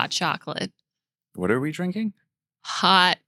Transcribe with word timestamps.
hot 0.00 0.10
chocolate. 0.10 0.72
What 1.34 1.50
are 1.50 1.60
we 1.60 1.72
drinking? 1.72 2.14
Hot 2.64 3.18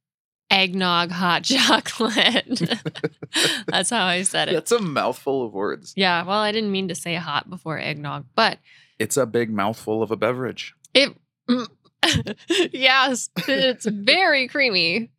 eggnog 0.50 1.10
hot 1.10 1.44
chocolate. 1.44 2.46
That's 3.66 3.90
how 3.90 4.06
I 4.06 4.22
said 4.22 4.48
it. 4.48 4.52
That's 4.52 4.72
a 4.72 4.78
mouthful 4.80 5.44
of 5.44 5.52
words. 5.52 5.92
Yeah, 5.96 6.24
well, 6.24 6.38
I 6.40 6.50
didn't 6.52 6.72
mean 6.72 6.88
to 6.88 6.94
say 6.94 7.14
hot 7.16 7.50
before 7.50 7.78
eggnog, 7.78 8.24
but 8.34 8.58
It's 8.98 9.16
a 9.16 9.26
big 9.26 9.50
mouthful 9.50 10.02
of 10.02 10.10
a 10.10 10.16
beverage. 10.16 10.74
it 10.94 11.14
mm, 11.48 11.66
yes, 12.72 13.28
it's 13.48 13.84
very 13.86 14.48
creamy. 14.48 15.10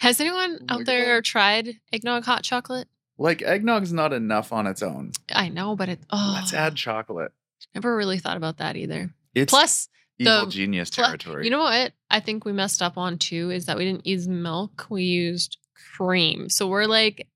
Has 0.00 0.20
anyone 0.20 0.58
Oh 0.68 0.74
out 0.80 0.84
there 0.86 1.22
tried 1.22 1.80
eggnog 1.92 2.24
hot 2.24 2.42
chocolate? 2.42 2.88
Like 3.16 3.38
eggnog's 3.42 3.92
not 3.92 4.12
enough 4.12 4.52
on 4.52 4.66
its 4.66 4.82
own. 4.82 5.12
I 5.32 5.48
know, 5.48 5.76
but 5.76 5.88
it 5.88 6.00
oh 6.10 6.32
Let's 6.36 6.52
add 6.52 6.76
chocolate. 6.76 7.32
never 7.74 7.96
really 7.96 8.18
thought 8.18 8.36
about 8.36 8.58
that 8.58 8.76
either. 8.76 9.14
It's 9.34 9.50
Plus, 9.50 9.88
evil 10.18 10.46
the- 10.46 10.52
genius 10.52 10.90
territory. 10.90 11.44
You 11.44 11.50
know 11.50 11.62
what? 11.62 11.92
I 12.10 12.20
think 12.20 12.44
we 12.44 12.52
messed 12.52 12.82
up 12.82 12.96
on 12.98 13.18
too 13.18 13.50
is 13.50 13.66
that 13.66 13.76
we 13.76 13.84
didn't 13.84 14.06
use 14.06 14.28
milk. 14.28 14.86
We 14.90 15.02
used 15.04 15.58
cream. 15.96 16.48
So 16.48 16.66
we're 16.68 16.86
like 16.86 17.28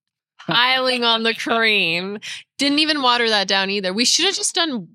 piling 0.47 1.05
on 1.05 1.23
the 1.23 1.35
cream. 1.35 2.19
Didn't 2.59 2.79
even 2.79 3.03
water 3.03 3.29
that 3.29 3.49
down 3.49 3.71
either. 3.71 3.93
We 3.93 4.05
should 4.05 4.25
have 4.27 4.35
just 4.35 4.55
done 4.55 4.89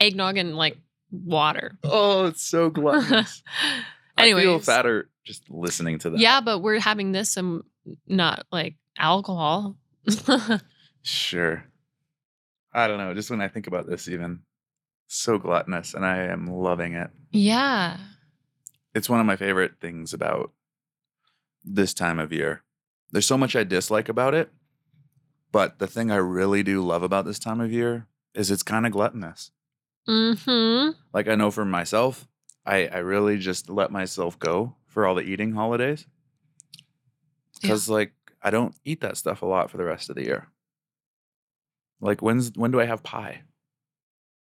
eggnog 0.00 0.36
and 0.36 0.56
like 0.56 0.76
water. 1.10 1.78
oh, 1.84 2.26
it's 2.26 2.42
so 2.42 2.70
gluttonous. 2.70 3.42
I 4.16 4.32
feel 4.32 4.58
fatter 4.60 5.08
just 5.24 5.48
listening 5.50 5.98
to 6.00 6.10
that. 6.10 6.18
Yeah, 6.20 6.40
but 6.40 6.58
we're 6.60 6.80
having 6.80 7.12
this 7.12 7.36
and 7.36 7.62
not 8.06 8.46
like 8.52 8.74
alcohol. 8.98 9.76
Sure. 11.02 11.64
I 12.72 12.86
don't 12.86 12.98
know. 12.98 13.12
Just 13.12 13.28
when 13.30 13.40
I 13.40 13.48
think 13.48 13.66
about 13.66 13.88
this, 13.88 14.08
even 14.08 14.40
so 15.08 15.36
gluttonous, 15.38 15.94
and 15.94 16.06
I 16.06 16.18
am 16.26 16.46
loving 16.46 16.94
it. 16.94 17.10
Yeah. 17.32 17.96
It's 18.94 19.08
one 19.08 19.20
of 19.20 19.26
my 19.26 19.36
favorite 19.36 19.72
things 19.80 20.12
about 20.12 20.52
this 21.64 21.94
time 21.94 22.18
of 22.18 22.32
year. 22.32 22.62
There's 23.10 23.26
so 23.26 23.38
much 23.38 23.56
I 23.56 23.64
dislike 23.64 24.08
about 24.08 24.34
it, 24.34 24.50
but 25.50 25.78
the 25.78 25.86
thing 25.86 26.10
I 26.10 26.16
really 26.16 26.62
do 26.62 26.82
love 26.82 27.02
about 27.02 27.24
this 27.24 27.38
time 27.38 27.60
of 27.60 27.72
year 27.72 28.06
is 28.34 28.50
it's 28.50 28.62
kind 28.62 28.84
of 28.86 28.92
gluttonous. 28.92 29.50
Mm-hmm. 30.08 30.90
Like 31.14 31.28
I 31.28 31.34
know 31.36 31.50
for 31.50 31.64
myself, 31.64 32.26
I 32.66 32.86
I 32.88 32.98
really 32.98 33.38
just 33.38 33.70
let 33.70 33.90
myself 33.90 34.38
go 34.38 34.76
for 34.86 35.06
all 35.06 35.14
the 35.14 35.22
eating 35.22 35.52
holidays 35.52 36.06
Yeah. 36.74 36.80
because 37.62 37.88
like 37.88 38.12
I 38.42 38.50
don't 38.50 38.74
eat 38.84 39.00
that 39.02 39.16
stuff 39.16 39.42
a 39.42 39.46
lot 39.46 39.70
for 39.70 39.76
the 39.78 39.84
rest 39.84 40.10
of 40.10 40.16
the 40.16 40.24
year. 40.24 40.48
Like 42.00 42.20
when's 42.20 42.52
when 42.56 42.72
do 42.72 42.80
I 42.80 42.84
have 42.86 43.02
pie? 43.02 43.42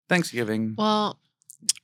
Thanksgiving. 0.08 0.74
Well, 0.78 1.18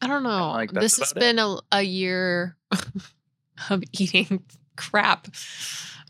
I 0.01 0.07
don't 0.07 0.23
know. 0.23 0.51
like, 0.51 0.73
this 0.73 0.99
has 0.99 1.13
been 1.13 1.39
a, 1.39 1.57
a 1.73 1.83
year 1.83 2.57
of 3.71 3.83
eating 3.93 4.45
crap. 4.77 5.29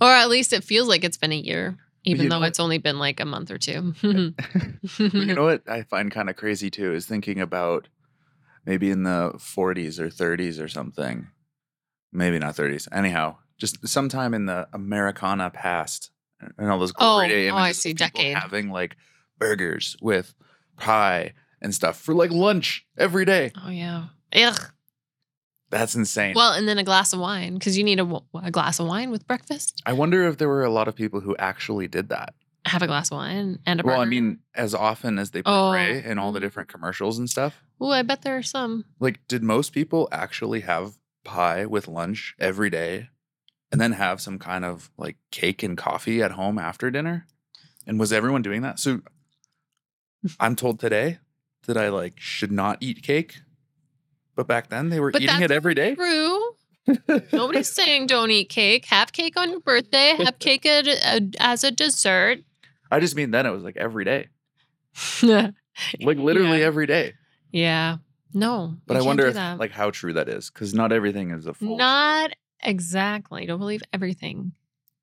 Or 0.01 0.09
at 0.09 0.29
least 0.29 0.53
it 0.53 0.65
feels 0.65 0.89
like 0.89 1.05
it's 1.05 1.17
been 1.17 1.33
a 1.33 1.37
year, 1.37 1.77
even 2.05 2.25
you 2.25 2.29
though 2.31 2.43
it's 2.43 2.61
only 2.61 2.79
been 2.79 2.99
like 2.99 3.21
a 3.21 3.25
month 3.25 3.51
or 3.51 3.59
two. 3.59 3.95
you 4.03 5.35
know 5.35 5.45
what 5.45 5.69
I 5.69 5.83
find 5.83 6.11
kind 6.11 6.29
of 6.29 6.37
crazy 6.37 6.71
too 6.71 6.93
is 6.93 7.07
thinking 7.07 7.41
about 7.41 7.89
maybe 8.67 8.91
in 8.91 9.05
the 9.05 9.33
40s 9.37 9.99
or 9.99 10.09
30s 10.09 10.61
or 10.63 10.69
something. 10.69 11.29
Maybe 12.13 12.39
not 12.39 12.57
30s. 12.57 12.89
Anyhow, 12.93 13.37
just 13.59 13.87
sometime 13.87 14.35
in 14.35 14.47
the 14.47 14.69
Americana 14.73 15.51
past 15.51 16.11
and 16.59 16.71
all 16.71 16.79
those 16.79 16.93
Oh, 16.99 17.19
great 17.19 17.49
oh, 17.49 17.55
oh 17.55 17.57
I 17.57 17.61
images 17.69 17.79
of 17.79 17.83
see, 17.83 17.95
people 17.95 18.07
decade. 18.07 18.37
having 18.37 18.71
like 18.71 18.97
burgers 19.39 19.97
with 20.01 20.35
pie 20.77 21.33
and 21.65 21.75
stuff 21.75 21.99
for 22.01 22.15
like 22.15 22.31
lunch 22.31 22.87
every 22.97 23.25
day. 23.25 23.51
oh, 23.65 23.71
yeah. 23.71 24.05
Ugh. 24.37 24.61
That's 25.71 25.97
insane. 25.97 26.35
Well, 26.37 26.53
and 26.53 26.69
then 26.69 26.79
a 26.79 26.85
glass 26.85 27.13
of 27.13 27.19
wine 27.19 27.55
because 27.55 27.77
you 27.77 27.83
need 27.83 27.99
a 27.99 28.51
glass 28.53 28.79
of 28.79 28.87
wine 28.87 29.11
with 29.11 29.27
breakfast. 29.27 29.83
I 29.85 29.93
wonder 29.95 30.29
if 30.29 30.39
there 30.39 30.47
were 30.49 30.63
a 30.65 30.71
lot 30.71 30.87
of 30.87 30.95
people 30.95 31.21
who 31.21 31.35
actually 31.37 31.89
did 31.89 32.11
that. 32.11 32.35
Have 32.67 32.83
a 32.83 32.87
glass 32.87 33.11
of 33.11 33.17
wine 33.17 33.59
and 33.67 33.81
a 33.81 33.83
Well, 33.85 34.01
I 34.01 34.05
mean, 34.05 34.39
as 34.55 34.75
often 34.75 35.19
as 35.19 35.33
they 35.33 35.43
Oh. 35.45 35.73
in 35.75 36.19
all 36.19 36.31
the 36.33 36.39
Mm. 36.39 36.43
different 36.43 36.69
commercials 36.69 37.19
and 37.19 37.29
stuff. 37.29 37.61
oh, 37.81 37.91
I 37.91 38.03
bet 38.03 38.23
there 38.23 38.37
are 38.37 38.43
some. 38.43 38.85
Like, 39.01 39.27
did 39.27 39.43
most 39.43 39.73
people 39.73 40.09
actually 40.13 40.61
have 40.61 40.95
pie 41.25 41.67
with 41.67 41.89
lunch 41.89 42.35
every 42.39 42.71
day 42.71 43.09
and 43.73 43.81
then 43.81 43.93
have 43.93 44.21
some 44.21 44.39
kind 44.39 44.65
of 44.65 44.91
like 44.97 45.17
cake 45.33 45.63
and 45.63 45.77
coffee 45.77 46.23
at 46.23 46.33
home 46.33 46.59
after 46.59 46.91
dinner? 46.91 47.27
And 47.87 47.99
was 47.99 48.13
everyone 48.13 48.43
doing 48.43 48.63
that? 48.63 48.79
So 48.79 49.01
I'm 50.41 50.57
told 50.57 50.79
today 50.81 51.19
that 51.67 51.77
I 51.77 51.89
like 51.89 52.15
should 52.19 52.53
not 52.53 52.79
eat 52.81 53.03
cake. 53.03 53.41
But 54.37 54.47
back 54.47 54.69
then 54.69 54.89
they 54.89 54.99
were 55.01 55.11
But 55.11 55.23
eating 55.23 55.43
it 55.43 55.51
every 55.51 55.75
day. 55.75 55.95
True. 55.95 56.43
Nobody's 57.33 57.73
saying 57.73 58.07
don't 58.09 58.31
eat 58.31 58.49
cake. 58.49 58.85
Have 58.87 59.13
cake 59.13 59.37
on 59.37 59.51
your 59.51 59.61
birthday. 59.61 60.15
Have 60.19 60.39
cake 60.41 60.67
at, 60.67 60.87
uh, 60.89 61.21
as 61.41 61.65
a 61.65 61.71
dessert. 61.71 62.41
I 62.91 63.01
just 63.01 63.17
mean 63.17 63.31
then 63.31 63.47
it 63.47 63.51
was 63.51 63.63
like 63.63 63.77
every 63.77 64.05
day. 64.05 64.29
Like 66.01 66.19
literally 66.19 66.61
Yeah. 66.61 66.67
every 66.67 66.87
day. 66.87 67.15
Yeah. 67.51 67.97
No. 68.33 68.77
But 68.87 68.97
I 68.97 69.03
wonder 69.03 69.27
if 69.27 69.35
like 69.59 69.73
how 69.73 69.91
true 69.91 70.13
that 70.13 70.29
is 70.29 70.49
because 70.51 70.73
not 70.73 70.93
everything 70.93 71.31
is 71.33 71.47
a 71.47 71.55
full. 71.55 71.77
not 71.77 72.31
exactly. 72.63 73.45
Don't 73.47 73.59
believe 73.59 73.83
everything. 73.93 74.53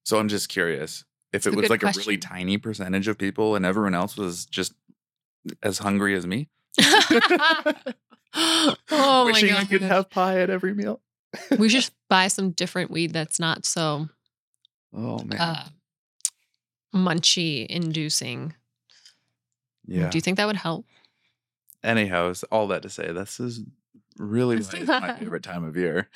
So 0.05 0.17
I'm 0.17 0.29
just 0.29 0.47
curious 0.49 1.03
if 1.33 1.37
It's 1.39 1.47
it 1.47 1.55
was 1.55 1.69
like 1.69 1.83
a 1.83 1.91
really 1.97 2.17
tiny 2.17 2.57
percentage 2.57 3.07
of 3.09 3.17
people 3.17 3.55
and 3.55 3.65
everyone 3.65 3.93
else 3.93 4.15
was 4.15 4.45
just 4.45 4.73
as 5.63 5.79
hungry 5.79 6.15
as 6.15 6.25
me, 6.27 6.49
oh 6.81 8.75
my 8.91 9.23
wishing 9.25 9.49
god. 9.49 9.61
I 9.61 9.65
could 9.65 9.81
have 9.81 10.09
pie 10.09 10.39
at 10.39 10.49
every 10.49 10.73
meal. 10.73 11.01
we 11.57 11.69
should 11.69 11.89
buy 12.09 12.27
some 12.27 12.51
different 12.51 12.91
weed 12.91 13.13
that's 13.13 13.39
not 13.39 13.65
so 13.65 14.07
Oh 14.93 15.19
man, 15.23 15.39
uh, 15.39 15.65
munchy 16.93 17.65
inducing. 17.67 18.53
yeah. 19.85 20.09
Do 20.09 20.17
you 20.17 20.21
think 20.21 20.37
that 20.37 20.45
would 20.47 20.57
help? 20.57 20.85
Anyhow, 21.83 22.29
it's 22.29 22.43
all 22.43 22.67
that 22.67 22.83
to 22.83 22.89
say, 22.89 23.11
this 23.11 23.39
is 23.39 23.61
really 24.17 24.57
my 24.85 25.15
favorite 25.19 25.43
time 25.43 25.63
of 25.63 25.75
year 25.77 26.09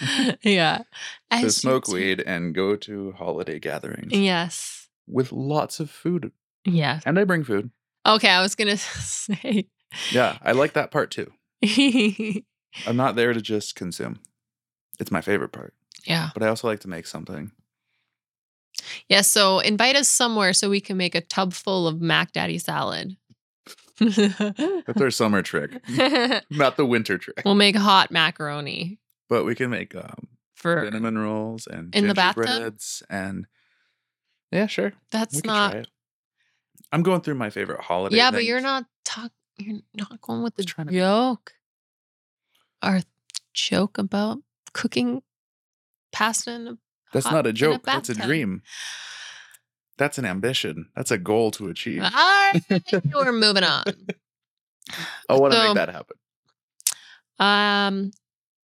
yeah. 0.43 0.79
to 0.79 0.85
As 1.31 1.55
smoke 1.55 1.87
weed 1.87 2.21
and 2.25 2.53
go 2.53 2.75
to 2.75 3.13
holiday 3.13 3.57
gatherings 3.59 4.11
Yes. 4.13 4.89
with 5.07 5.31
lots 5.31 5.79
of 5.79 5.89
food. 5.89 6.31
Yes. 6.65 7.01
And 7.05 7.17
I 7.17 7.23
bring 7.23 7.43
food. 7.43 7.71
Okay, 8.05 8.29
I 8.29 8.41
was 8.41 8.55
gonna 8.55 8.77
say. 8.77 9.67
Yeah, 10.11 10.37
I 10.41 10.51
like 10.51 10.73
that 10.73 10.91
part 10.91 11.11
too. 11.11 11.31
I'm 12.85 12.95
not 12.97 13.15
there 13.15 13.33
to 13.33 13.41
just 13.41 13.75
consume. 13.75 14.19
It's 14.99 15.11
my 15.11 15.21
favorite 15.21 15.51
part, 15.51 15.73
Yeah. 16.05 16.29
but 16.33 16.43
I 16.43 16.47
also 16.47 16.67
like 16.67 16.81
to 16.81 16.89
make 16.89 17.07
something. 17.07 17.51
Yeah. 19.09 19.21
So 19.21 19.59
invite 19.59 19.95
us 19.95 20.07
somewhere 20.09 20.53
so 20.53 20.69
we 20.69 20.81
can 20.81 20.97
make 20.97 21.15
a 21.15 21.21
tub 21.21 21.53
full 21.53 21.87
of 21.87 22.01
Mac 22.01 22.33
Daddy 22.33 22.57
salad. 22.57 23.15
That's 23.99 25.01
our 25.01 25.09
summer 25.11 25.41
trick, 25.41 25.71
not 26.51 26.75
the 26.75 26.85
winter 26.85 27.17
trick. 27.17 27.41
we'll 27.45 27.55
make 27.55 27.77
hot 27.77 28.11
macaroni 28.11 28.99
But 29.29 29.45
we 29.45 29.55
can 29.55 29.69
make 29.69 29.95
um, 29.95 30.27
for. 30.53 30.83
cinnamon 30.83 31.17
rolls 31.17 31.65
and 31.65 31.95
In 31.95 32.07
the 32.07 32.13
bathtub? 32.13 32.45
gingerbreads 32.45 33.03
and 33.09 33.47
yeah, 34.51 34.67
sure, 34.67 34.91
That's 35.11 35.43
not. 35.45 35.87
I'm 36.91 37.03
going 37.03 37.21
through 37.21 37.35
my 37.35 37.49
favorite 37.49 37.81
holiday. 37.81 38.15
Yeah, 38.17 38.31
but 38.31 38.45
you're 38.45 38.61
not 38.61 38.85
talk. 39.03 39.31
You're 39.57 39.79
not 39.93 40.21
going 40.21 40.43
with 40.43 40.55
the 40.55 40.63
trying 40.63 40.87
to 40.87 40.93
joke. 40.93 41.53
Our 42.81 43.01
joke 43.53 43.97
about 43.97 44.39
cooking 44.73 45.21
pasta 46.11 46.51
in 46.51 46.67
a 46.67 46.77
That's 47.13 47.25
hot- 47.25 47.33
not 47.33 47.47
a 47.47 47.53
joke. 47.53 47.83
That's 47.83 48.09
a 48.09 48.15
dream. 48.15 48.61
That's 49.97 50.17
an 50.17 50.25
ambition. 50.25 50.89
That's 50.95 51.11
a 51.11 51.17
goal 51.17 51.51
to 51.51 51.69
achieve. 51.69 52.03
All 52.03 52.09
right, 52.09 52.61
we're 53.13 53.31
moving 53.31 53.63
on. 53.63 53.83
I 55.29 55.37
want 55.39 55.53
to 55.53 55.59
so- 55.59 55.67
make 55.67 55.75
that 55.75 55.89
happen. 55.89 56.17
Um, 57.39 58.11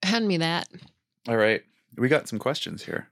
hand 0.02 0.26
me 0.28 0.36
that. 0.38 0.68
All 1.28 1.36
right, 1.36 1.62
we 1.96 2.08
got 2.08 2.28
some 2.28 2.38
questions 2.38 2.84
here. 2.84 3.08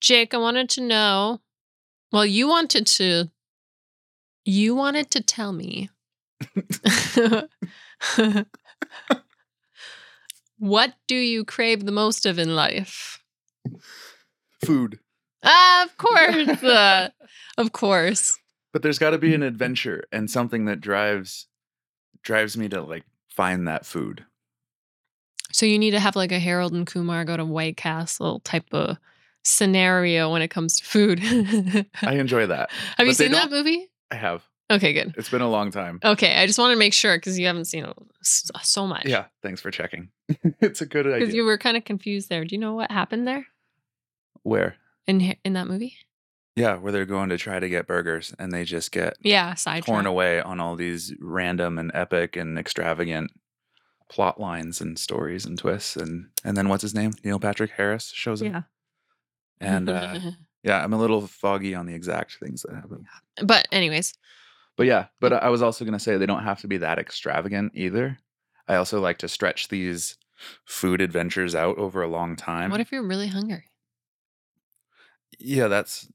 Jake, 0.00 0.34
I 0.34 0.38
wanted 0.38 0.68
to 0.70 0.80
know. 0.82 1.40
Well, 2.14 2.24
you 2.24 2.46
wanted 2.46 2.86
to. 2.86 3.28
You 4.44 4.76
wanted 4.76 5.10
to 5.10 5.20
tell 5.20 5.52
me. 5.52 5.90
what 10.58 10.94
do 11.08 11.16
you 11.16 11.44
crave 11.44 11.84
the 11.84 11.90
most 11.90 12.24
of 12.24 12.38
in 12.38 12.54
life? 12.54 13.20
Food, 14.64 15.00
Ah, 15.42 15.82
of 15.82 15.96
course. 15.98 16.62
uh, 16.62 17.08
of 17.58 17.72
course. 17.72 18.38
but 18.72 18.82
there's 18.82 19.00
got 19.00 19.10
to 19.10 19.18
be 19.18 19.34
an 19.34 19.42
adventure 19.42 20.04
and 20.12 20.30
something 20.30 20.66
that 20.66 20.80
drives 20.80 21.48
drives 22.22 22.56
me 22.56 22.68
to 22.68 22.80
like 22.80 23.02
find 23.28 23.66
that 23.66 23.84
food. 23.84 24.24
So 25.50 25.66
you 25.66 25.80
need 25.80 25.90
to 25.90 26.00
have 26.00 26.14
like 26.14 26.30
a 26.30 26.38
Harold 26.38 26.74
and 26.74 26.86
Kumar 26.86 27.24
go 27.24 27.36
to 27.36 27.44
White 27.44 27.76
Castle 27.76 28.38
type 28.44 28.72
of 28.72 28.98
scenario 29.44 30.32
when 30.32 30.42
it 30.42 30.48
comes 30.48 30.78
to 30.78 30.84
food. 30.84 31.20
I 32.02 32.14
enjoy 32.14 32.46
that. 32.46 32.70
have 32.96 33.06
you 33.06 33.12
but 33.12 33.18
they 33.18 33.24
seen 33.24 33.32
that 33.32 33.50
movie? 33.50 33.90
I 34.10 34.16
have. 34.16 34.42
Okay, 34.70 34.92
good. 34.94 35.14
It's 35.18 35.28
been 35.28 35.42
a 35.42 35.50
long 35.50 35.70
time. 35.70 36.00
Okay, 36.02 36.34
I 36.36 36.46
just 36.46 36.58
want 36.58 36.72
to 36.72 36.78
make 36.78 36.94
sure 36.94 37.16
because 37.16 37.38
you 37.38 37.46
haven't 37.46 37.66
seen 37.66 37.84
it 37.84 37.94
so 38.62 38.86
much. 38.86 39.04
Yeah, 39.04 39.26
thanks 39.42 39.60
for 39.60 39.70
checking. 39.70 40.08
it's 40.60 40.80
a 40.80 40.86
good 40.86 41.06
idea. 41.06 41.18
because 41.20 41.34
you 41.34 41.44
were 41.44 41.58
kind 41.58 41.76
of 41.76 41.84
confused 41.84 42.30
there. 42.30 42.44
Do 42.46 42.54
you 42.54 42.60
know 42.60 42.74
what 42.74 42.90
happened 42.90 43.28
there 43.28 43.46
Where? 44.42 44.76
in 45.06 45.36
in 45.44 45.52
that 45.52 45.66
movie? 45.66 45.94
Yeah, 46.56 46.76
where 46.76 46.92
they're 46.92 47.04
going 47.04 47.28
to 47.30 47.36
try 47.36 47.58
to 47.58 47.68
get 47.68 47.86
burgers 47.86 48.32
and 48.38 48.52
they 48.52 48.64
just 48.64 48.90
get 48.92 49.16
Yeah, 49.20 49.54
side 49.54 49.84
torn 49.84 50.06
away 50.06 50.40
on 50.40 50.60
all 50.60 50.76
these 50.76 51.12
random 51.20 51.78
and 51.78 51.90
epic 51.92 52.36
and 52.36 52.58
extravagant 52.58 53.32
plot 54.08 54.40
lines 54.40 54.80
and 54.80 54.98
stories 54.98 55.44
and 55.44 55.58
twists 55.58 55.96
and 55.96 56.28
and 56.44 56.56
then 56.56 56.68
what's 56.68 56.82
his 56.82 56.94
name? 56.94 57.12
Neil 57.24 57.38
Patrick 57.40 57.72
Harris 57.72 58.12
shows 58.14 58.40
up. 58.40 58.48
Yeah. 58.48 58.62
And 59.60 59.88
uh 59.90 60.18
yeah, 60.62 60.82
I'm 60.82 60.92
a 60.92 60.98
little 60.98 61.26
foggy 61.26 61.74
on 61.74 61.86
the 61.86 61.94
exact 61.94 62.38
things 62.38 62.62
that 62.62 62.74
happen. 62.74 63.04
but 63.42 63.68
anyways, 63.70 64.14
But 64.76 64.86
yeah, 64.86 65.06
but 65.20 65.32
I 65.32 65.50
was 65.50 65.60
also 65.62 65.84
going 65.84 65.92
to 65.92 65.98
say 65.98 66.16
they 66.16 66.24
don't 66.26 66.42
have 66.44 66.60
to 66.62 66.68
be 66.68 66.78
that 66.78 66.98
extravagant 66.98 67.72
either. 67.74 68.16
I 68.66 68.76
also 68.76 68.98
like 69.00 69.18
to 69.18 69.28
stretch 69.28 69.68
these 69.68 70.16
food 70.64 71.00
adventures 71.02 71.54
out 71.54 71.76
over 71.78 72.02
a 72.02 72.08
long 72.08 72.34
time. 72.34 72.70
what 72.70 72.80
if 72.80 72.90
you're 72.92 73.06
really 73.06 73.28
hungry? 73.28 73.64
yeah, 75.38 75.68
that's 75.68 76.08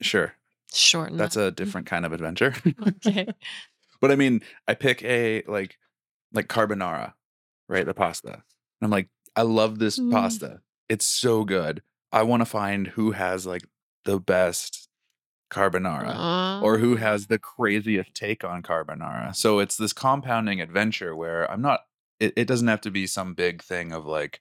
sure. 0.00 0.34
Shorten. 0.72 1.16
That's 1.16 1.36
a 1.36 1.50
different 1.50 1.86
kind 1.86 2.04
of 2.06 2.12
adventure. 2.12 2.54
okay. 2.86 3.26
but 4.00 4.10
I 4.10 4.16
mean, 4.16 4.42
I 4.68 4.74
pick 4.74 5.02
a 5.02 5.42
like 5.48 5.78
like 6.32 6.48
carbonara, 6.48 7.14
right? 7.68 7.84
The 7.86 7.94
pasta. 7.94 8.28
And 8.34 8.42
I'm 8.82 8.90
like, 8.90 9.08
I 9.34 9.42
love 9.42 9.78
this 9.78 9.98
Mm. 9.98 10.12
pasta. 10.12 10.60
It's 10.88 11.06
so 11.06 11.44
good. 11.44 11.82
I 12.12 12.22
want 12.22 12.40
to 12.40 12.46
find 12.46 12.88
who 12.88 13.12
has 13.12 13.46
like 13.46 13.64
the 14.04 14.18
best 14.18 14.88
carbonara 15.50 16.62
or 16.62 16.78
who 16.78 16.94
Uh, 16.94 16.98
has 16.98 17.26
the 17.26 17.38
craziest 17.38 18.14
take 18.14 18.44
on 18.44 18.62
carbonara. 18.62 19.34
So 19.34 19.58
it's 19.58 19.76
this 19.76 19.92
compounding 19.92 20.60
adventure 20.60 21.14
where 21.14 21.50
I'm 21.50 21.60
not 21.60 21.80
it, 22.20 22.32
it 22.36 22.44
doesn't 22.46 22.68
have 22.68 22.82
to 22.82 22.90
be 22.90 23.06
some 23.06 23.34
big 23.34 23.62
thing 23.62 23.92
of 23.92 24.06
like, 24.06 24.40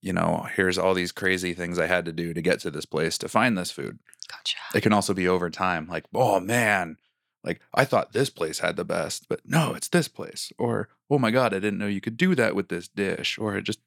you 0.00 0.12
know, 0.12 0.46
here's 0.54 0.78
all 0.78 0.94
these 0.94 1.12
crazy 1.12 1.54
things 1.54 1.78
I 1.78 1.86
had 1.86 2.04
to 2.04 2.12
do 2.12 2.34
to 2.34 2.42
get 2.42 2.60
to 2.60 2.70
this 2.70 2.84
place 2.86 3.18
to 3.18 3.28
find 3.28 3.56
this 3.56 3.70
food. 3.70 3.98
Gotcha. 4.30 4.58
It 4.74 4.82
can 4.82 4.92
also 4.92 5.14
be 5.14 5.26
over 5.26 5.50
time, 5.50 5.88
like, 5.88 6.04
oh 6.14 6.38
man, 6.38 6.96
like 7.42 7.60
I 7.74 7.84
thought 7.84 8.12
this 8.12 8.30
place 8.30 8.60
had 8.60 8.76
the 8.76 8.84
best, 8.84 9.28
but 9.28 9.40
no, 9.44 9.74
it's 9.74 9.88
this 9.88 10.08
place. 10.08 10.52
Or, 10.58 10.88
oh 11.10 11.18
my 11.18 11.30
God, 11.30 11.54
I 11.54 11.58
didn't 11.58 11.78
know 11.78 11.86
you 11.86 12.00
could 12.00 12.16
do 12.16 12.34
that 12.34 12.54
with 12.54 12.68
this 12.68 12.88
dish. 12.88 13.38
Or 13.38 13.56
it 13.56 13.62
just 13.62 13.80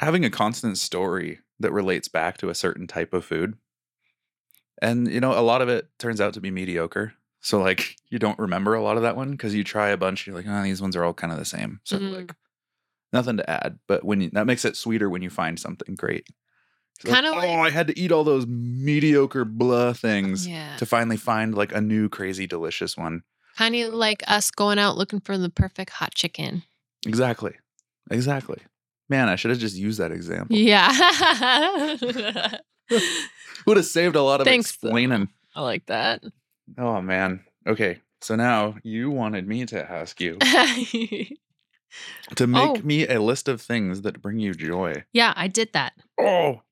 having 0.00 0.24
a 0.24 0.30
constant 0.30 0.78
story 0.78 1.40
that 1.58 1.72
relates 1.72 2.08
back 2.08 2.38
to 2.38 2.48
a 2.48 2.54
certain 2.54 2.86
type 2.86 3.12
of 3.12 3.22
food. 3.24 3.54
And, 4.82 5.08
you 5.12 5.20
know, 5.20 5.38
a 5.38 5.42
lot 5.42 5.60
of 5.60 5.68
it 5.68 5.88
turns 5.98 6.20
out 6.22 6.32
to 6.34 6.40
be 6.40 6.50
mediocre. 6.50 7.12
So, 7.42 7.60
like, 7.60 7.96
you 8.08 8.18
don't 8.18 8.38
remember 8.38 8.74
a 8.74 8.82
lot 8.82 8.96
of 8.96 9.02
that 9.02 9.14
one 9.16 9.32
because 9.32 9.54
you 9.54 9.62
try 9.62 9.88
a 9.90 9.96
bunch, 9.98 10.26
you're 10.26 10.34
like, 10.36 10.46
oh, 10.48 10.62
these 10.62 10.80
ones 10.80 10.96
are 10.96 11.04
all 11.04 11.12
kind 11.14 11.32
of 11.32 11.38
the 11.38 11.44
same. 11.44 11.80
So, 11.84 11.98
Mhm. 11.98 12.14
like, 12.16 12.34
nothing 13.12 13.36
to 13.38 13.50
add. 13.50 13.78
But 13.86 14.04
when 14.04 14.22
you, 14.22 14.30
that 14.30 14.46
makes 14.46 14.64
it 14.64 14.76
sweeter 14.76 15.10
when 15.10 15.20
you 15.22 15.28
find 15.30 15.58
something 15.58 15.94
great. 15.96 16.26
Kinda 17.04 17.30
like- 17.30 17.48
oh, 17.48 17.60
I 17.60 17.70
had 17.70 17.86
to 17.88 17.98
eat 17.98 18.12
all 18.12 18.24
those 18.24 18.46
mediocre 18.46 19.44
blah 19.46 19.92
things 19.94 20.46
Yeah. 20.46 20.76
to 20.76 20.84
finally 20.86 21.16
find 21.16 21.54
like 21.54 21.72
a 21.72 21.80
new 21.80 22.08
crazy 22.10 22.46
delicious 22.46 22.96
one. 22.96 23.22
Kind 23.56 23.74
of 23.76 23.92
like 23.94 24.22
us 24.28 24.50
going 24.50 24.78
out 24.78 24.96
looking 24.98 25.20
for 25.20 25.36
the 25.38 25.48
perfect 25.50 25.90
hot 25.92 26.14
chicken. 26.14 26.62
Exactly. 27.06 27.54
Exactly. 28.10 28.58
Man, 29.10 29.28
I 29.28 29.36
should 29.36 29.50
have 29.50 29.60
just 29.60 29.76
used 29.76 29.98
that 30.00 30.12
example. 30.12 30.56
Yeah. 30.56 30.88
Would 33.66 33.76
have 33.76 33.84
saved 33.86 34.16
a 34.16 34.22
lot 34.22 34.40
of 34.40 34.46
Thanks, 34.46 34.72
though. 34.76 34.88
explaining. 34.88 35.28
I 35.54 35.60
like 35.62 35.84
that. 35.86 36.22
Oh 36.78 37.02
man. 37.02 37.44
Okay. 37.66 38.00
So 38.22 38.36
now 38.36 38.76
you 38.82 39.10
wanted 39.10 39.46
me 39.48 39.66
to 39.66 39.90
ask 39.90 40.20
you 40.20 40.36
to 40.38 41.26
oh. 42.40 42.46
make 42.46 42.68
Oh. 42.70 42.76
me 42.82 43.06
a 43.06 43.20
list 43.20 43.48
of 43.48 43.60
things 43.60 44.02
that 44.02 44.22
bring 44.22 44.38
you 44.38 44.54
joy. 44.54 45.04
yeah, 45.12 45.32
I 45.36 45.48
did 45.48 45.72
that. 45.72 45.92
Oh, 46.18 46.62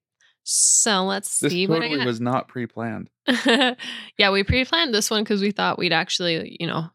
So 0.44 1.04
let's 1.04 1.40
this 1.40 1.52
see 1.52 1.64
I 1.64 1.66
totally 1.66 2.04
was 2.06 2.20
not 2.20 2.48
pre-planned. 2.48 3.10
yeah, 3.46 4.30
we 4.30 4.44
pre-planned 4.44 4.94
this 4.94 5.10
one 5.10 5.24
because 5.24 5.40
we 5.40 5.50
thought 5.50 5.78
we'd 5.78 5.92
actually, 5.92 6.56
you 6.60 6.66
know, 6.66 6.86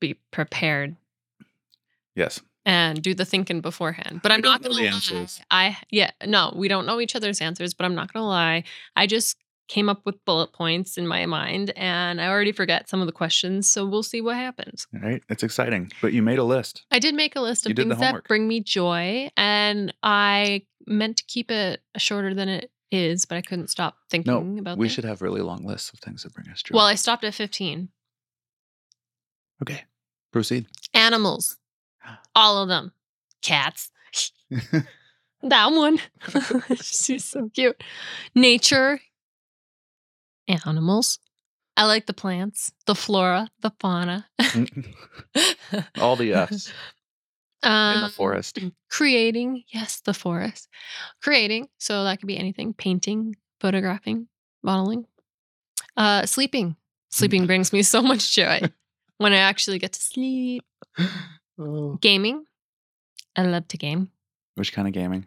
be 0.00 0.14
prepared 0.30 0.96
Yes. 2.14 2.40
And 2.64 3.02
do 3.02 3.14
the 3.14 3.24
thinking 3.24 3.60
beforehand. 3.60 4.20
But 4.22 4.32
I'm 4.32 4.40
don't 4.40 4.62
gonna 4.62 4.74
the 4.74 4.80
lie. 4.82 4.86
answers. 4.88 5.40
I 5.50 5.76
yeah, 5.90 6.10
no, 6.26 6.52
we 6.56 6.68
don't 6.68 6.86
know 6.86 7.00
each 7.00 7.16
other's 7.16 7.40
answers, 7.40 7.74
but 7.74 7.84
I'm 7.84 7.94
not 7.94 8.12
gonna 8.12 8.26
lie. 8.26 8.64
I 8.96 9.06
just 9.06 9.36
came 9.68 9.88
up 9.88 10.04
with 10.04 10.22
bullet 10.26 10.52
points 10.52 10.98
in 10.98 11.06
my 11.06 11.24
mind 11.24 11.70
and 11.76 12.20
I 12.20 12.26
already 12.28 12.52
forgot 12.52 12.88
some 12.88 13.00
of 13.00 13.06
the 13.06 13.12
questions, 13.12 13.70
so 13.70 13.86
we'll 13.86 14.02
see 14.02 14.20
what 14.20 14.36
happens. 14.36 14.86
All 14.94 15.00
right. 15.00 15.22
It's 15.30 15.42
exciting. 15.42 15.90
But 16.02 16.12
you 16.12 16.20
made 16.22 16.38
a 16.38 16.44
list. 16.44 16.82
I 16.90 16.98
did 16.98 17.14
make 17.14 17.36
a 17.36 17.40
list 17.40 17.64
of 17.66 17.74
things 17.74 17.98
that 17.98 18.24
bring 18.24 18.46
me 18.46 18.60
joy, 18.60 19.30
and 19.36 19.94
I 20.02 20.66
meant 20.86 21.16
to 21.18 21.24
keep 21.26 21.50
it 21.50 21.80
shorter 21.96 22.34
than 22.34 22.48
it 22.50 22.70
is, 22.90 23.24
but 23.24 23.36
I 23.38 23.40
couldn't 23.40 23.68
stop 23.70 23.96
thinking 24.10 24.30
No, 24.54 24.60
about 24.60 24.76
we 24.76 24.86
things. 24.88 24.94
should 24.94 25.04
have 25.04 25.22
really 25.22 25.40
long 25.40 25.64
lists 25.64 25.90
of 25.94 26.00
things 26.00 26.24
that 26.24 26.34
bring 26.34 26.48
us 26.50 26.62
joy. 26.62 26.76
Well, 26.76 26.84
I 26.84 26.96
stopped 26.96 27.24
at 27.24 27.32
15. 27.32 27.88
okay. 29.62 29.84
Proceed. 30.32 30.66
Animals. 30.92 31.56
All 32.34 32.58
of 32.62 32.68
them. 32.68 32.92
Cats. 33.42 33.90
That 35.44 35.72
one. 35.72 35.98
She's 36.80 37.24
so 37.24 37.48
cute. 37.52 37.82
Nature. 38.32 39.00
Animals. 40.46 41.18
I 41.76 41.86
like 41.86 42.06
the 42.06 42.12
plants, 42.12 42.70
the 42.86 42.94
flora, 42.94 43.48
the 43.60 43.72
fauna. 43.80 44.28
All 45.98 46.14
the 46.14 46.32
F's 46.34 46.68
in 46.68 47.70
the 47.70 48.04
Um, 48.04 48.10
forest. 48.12 48.58
Creating. 48.88 49.64
Yes, 49.74 50.00
the 50.00 50.14
forest. 50.14 50.68
Creating. 51.22 51.66
So 51.78 52.04
that 52.04 52.20
could 52.20 52.28
be 52.28 52.38
anything 52.38 52.72
painting, 52.74 53.34
photographing, 53.58 54.28
modeling. 54.62 55.06
Uh, 55.96 56.24
sleeping. 56.26 56.76
Sleeping 57.10 57.46
brings 57.46 57.72
me 57.72 57.82
so 57.82 58.00
much 58.00 58.32
joy 58.32 58.60
when 59.18 59.32
I 59.32 59.38
actually 59.38 59.80
get 59.80 59.92
to 59.94 60.00
sleep. 60.00 60.62
Oh. 61.58 61.96
Gaming. 62.00 62.44
I 63.36 63.42
love 63.42 63.68
to 63.68 63.76
game. 63.76 64.10
Which 64.54 64.72
kind 64.72 64.86
of 64.86 64.94
gaming? 64.94 65.26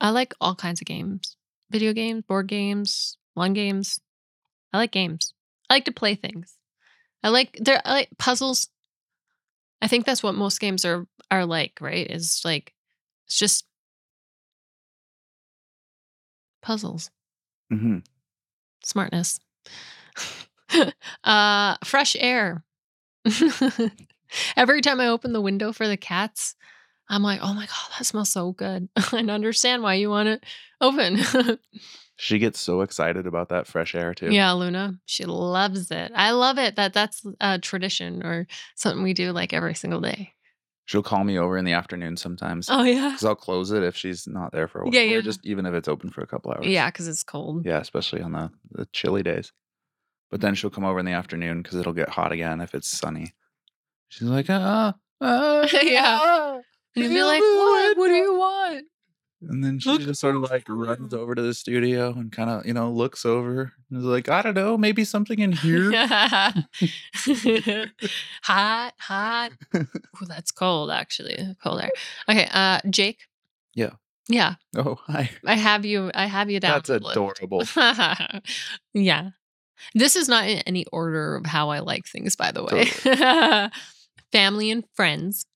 I 0.00 0.10
like 0.10 0.34
all 0.40 0.54
kinds 0.54 0.80
of 0.80 0.86
games 0.86 1.36
video 1.70 1.92
games, 1.92 2.22
board 2.26 2.46
games, 2.46 3.16
lawn 3.36 3.52
games. 3.52 4.00
I 4.72 4.78
like 4.78 4.90
games. 4.90 5.34
I 5.68 5.74
like 5.74 5.84
to 5.86 5.92
play 5.92 6.14
things. 6.14 6.56
I 7.22 7.28
like 7.28 7.58
they're 7.60 7.82
I 7.84 7.92
like 7.92 8.08
puzzles. 8.18 8.68
I 9.82 9.88
think 9.88 10.06
that's 10.06 10.22
what 10.22 10.34
most 10.34 10.60
games 10.60 10.84
are 10.84 11.06
are 11.30 11.44
like, 11.44 11.78
right? 11.80 12.10
Is 12.10 12.42
like 12.44 12.72
it's 13.26 13.38
just 13.38 13.64
puzzles, 16.62 17.10
hmm 17.70 17.98
smartness. 18.84 19.40
uh 21.24 21.76
fresh 21.84 22.16
air. 22.18 22.64
Every 24.56 24.80
time 24.80 25.00
I 25.00 25.08
open 25.08 25.32
the 25.32 25.40
window 25.40 25.72
for 25.72 25.86
the 25.88 25.96
cats, 25.96 26.54
I'm 27.08 27.22
like, 27.22 27.40
oh 27.42 27.54
my 27.54 27.66
God, 27.66 27.98
that 27.98 28.04
smells 28.04 28.30
so 28.30 28.52
good. 28.52 28.88
I 29.12 29.18
understand 29.18 29.82
why 29.82 29.94
you 29.94 30.10
want 30.10 30.28
it 30.28 30.44
open. 30.80 31.18
She 32.20 32.40
gets 32.40 32.58
so 32.58 32.80
excited 32.80 33.28
about 33.28 33.50
that 33.50 33.68
fresh 33.68 33.94
air 33.94 34.12
too. 34.12 34.32
yeah, 34.32 34.50
Luna, 34.50 34.98
she 35.06 35.24
loves 35.24 35.92
it. 35.92 36.10
I 36.16 36.32
love 36.32 36.58
it 36.58 36.74
that 36.74 36.92
that's 36.92 37.24
a 37.40 37.60
tradition 37.60 38.24
or 38.26 38.48
something 38.74 39.04
we 39.04 39.14
do 39.14 39.30
like 39.30 39.52
every 39.52 39.76
single 39.76 40.00
day. 40.00 40.32
She'll 40.86 41.04
call 41.04 41.22
me 41.22 41.38
over 41.38 41.56
in 41.56 41.64
the 41.64 41.74
afternoon 41.74 42.16
sometimes. 42.16 42.68
Oh, 42.68 42.82
yeah. 42.82 43.10
Because 43.10 43.24
I'll 43.24 43.36
close 43.36 43.70
it 43.70 43.84
if 43.84 43.94
she's 43.94 44.26
not 44.26 44.50
there 44.50 44.66
for 44.66 44.80
a 44.80 44.84
while. 44.86 44.94
Yeah, 44.94 45.02
Or 45.02 45.04
yeah. 45.04 45.20
just 45.20 45.46
even 45.46 45.64
if 45.64 45.74
it's 45.74 45.86
open 45.86 46.10
for 46.10 46.22
a 46.22 46.26
couple 46.26 46.50
hours. 46.50 46.66
Yeah, 46.66 46.90
because 46.90 47.06
it's 47.06 47.22
cold. 47.22 47.64
Yeah, 47.64 47.78
especially 47.78 48.20
on 48.20 48.32
the, 48.32 48.50
the 48.72 48.86
chilly 48.86 49.22
days. 49.22 49.52
But 50.28 50.40
then 50.40 50.56
she'll 50.56 50.70
come 50.70 50.84
over 50.84 50.98
in 50.98 51.06
the 51.06 51.12
afternoon 51.12 51.62
because 51.62 51.78
it'll 51.78 51.92
get 51.92 52.08
hot 52.08 52.32
again 52.32 52.60
if 52.60 52.74
it's 52.74 52.88
sunny. 52.88 53.32
She's 54.08 54.28
like, 54.28 54.46
ah, 54.48 54.94
ah, 55.20 55.68
Yeah. 55.82 56.18
ah, 56.20 56.60
And 56.94 57.04
you'll 57.04 57.12
be 57.14 57.22
like, 57.22 57.40
what? 57.40 57.96
What 57.98 58.08
do 58.08 58.14
you 58.14 58.34
want? 58.34 58.84
And 59.40 59.62
then 59.62 59.78
she 59.78 59.98
just 59.98 60.20
sort 60.20 60.34
of 60.34 60.42
like 60.42 60.64
runs 60.68 61.14
over 61.14 61.32
to 61.36 61.40
the 61.42 61.54
studio 61.54 62.10
and 62.10 62.32
kind 62.32 62.50
of, 62.50 62.66
you 62.66 62.74
know, 62.74 62.90
looks 62.90 63.24
over 63.24 63.72
and 63.88 63.98
is 64.00 64.04
like, 64.04 64.28
I 64.28 64.42
don't 64.42 64.54
know, 64.54 64.76
maybe 64.76 65.04
something 65.04 65.38
in 65.38 65.52
here. 65.52 65.92
hot, 68.42 68.94
hot. 68.98 69.50
Ooh, 69.76 69.86
that's 70.26 70.50
cold, 70.50 70.90
actually. 70.90 71.54
Cold 71.62 71.82
air. 71.82 71.90
Okay, 72.28 72.48
uh, 72.52 72.80
Jake. 72.90 73.20
Yeah. 73.74 73.90
Yeah, 74.30 74.56
oh, 74.76 74.96
hi. 75.06 75.30
I 75.46 75.54
have 75.54 75.86
you. 75.86 76.10
I 76.14 76.26
have 76.26 76.50
you 76.50 76.60
down. 76.60 76.72
That's 76.72 76.88
for 76.88 76.98
the 76.98 77.04
list. 77.06 77.16
adorable. 77.16 77.62
yeah. 78.92 79.30
This 79.94 80.16
is 80.16 80.28
not 80.28 80.46
in 80.48 80.58
any 80.66 80.84
order 80.92 81.36
of 81.36 81.46
how 81.46 81.70
I 81.70 81.78
like 81.78 82.06
things, 82.06 82.36
by 82.36 82.50
the 82.52 82.62
way. 82.64 83.70
Family 84.32 84.70
and 84.70 84.84
friends. 84.94 85.46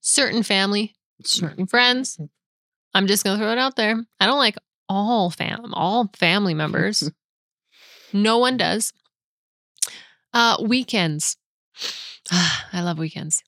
Certain 0.00 0.42
family, 0.42 0.94
certain 1.24 1.66
friends. 1.66 2.18
I'm 2.94 3.06
just 3.06 3.24
gonna 3.24 3.38
throw 3.38 3.52
it 3.52 3.58
out 3.58 3.76
there. 3.76 3.96
I 4.20 4.26
don't 4.26 4.38
like 4.38 4.56
all 4.88 5.30
fam, 5.30 5.74
all 5.74 6.10
family 6.16 6.54
members. 6.54 7.10
no 8.12 8.38
one 8.38 8.56
does. 8.56 8.92
Uh, 10.32 10.56
weekends. 10.60 11.36
I 12.32 12.82
love 12.82 12.98
weekends. 12.98 13.42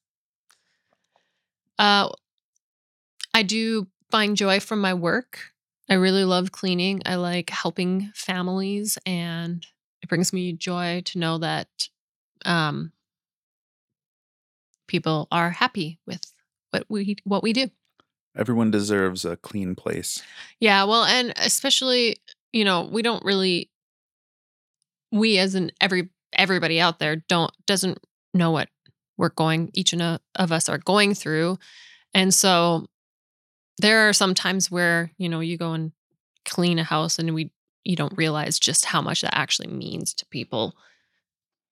Uh, 1.78 2.08
I 3.32 3.42
do 3.42 3.86
find 4.10 4.36
joy 4.36 4.60
from 4.60 4.80
my 4.80 4.94
work. 4.94 5.38
I 5.88 5.94
really 5.94 6.24
love 6.24 6.52
cleaning. 6.52 7.00
I 7.06 7.14
like 7.14 7.50
helping 7.50 8.10
families, 8.14 8.98
and 9.06 9.64
it 10.02 10.08
brings 10.08 10.32
me 10.32 10.52
joy 10.52 11.02
to 11.06 11.18
know 11.18 11.38
that 11.38 11.68
um, 12.44 12.92
people 14.88 15.28
are 15.30 15.50
happy 15.50 16.00
with 16.06 16.32
what 16.70 16.84
we 16.88 17.16
what 17.24 17.42
we 17.42 17.52
do. 17.52 17.68
Everyone 18.36 18.70
deserves 18.70 19.24
a 19.24 19.36
clean 19.36 19.74
place. 19.74 20.22
Yeah, 20.60 20.84
well, 20.84 21.04
and 21.04 21.32
especially, 21.36 22.18
you 22.52 22.64
know, 22.64 22.88
we 22.90 23.02
don't 23.02 23.24
really 23.24 23.70
we 25.12 25.38
as 25.38 25.54
in 25.54 25.72
every 25.80 26.08
everybody 26.32 26.80
out 26.80 26.98
there 26.98 27.16
don't 27.28 27.52
doesn't 27.66 27.98
know 28.34 28.50
what 28.50 28.68
we're 29.16 29.30
going 29.30 29.70
each 29.74 29.92
and 29.92 30.02
a, 30.02 30.20
of 30.36 30.52
us 30.52 30.68
are 30.68 30.78
going 30.78 31.14
through. 31.14 31.58
And 32.14 32.32
so 32.32 32.86
there 33.78 34.08
are 34.08 34.12
some 34.12 34.34
times 34.34 34.70
where, 34.70 35.10
you 35.18 35.28
know, 35.28 35.40
you 35.40 35.56
go 35.56 35.72
and 35.72 35.92
clean 36.44 36.78
a 36.78 36.84
house 36.84 37.18
and 37.18 37.34
we 37.34 37.50
you 37.84 37.96
don't 37.96 38.16
realize 38.16 38.58
just 38.58 38.84
how 38.84 39.00
much 39.00 39.22
that 39.22 39.36
actually 39.36 39.68
means 39.68 40.12
to 40.14 40.26
people 40.26 40.76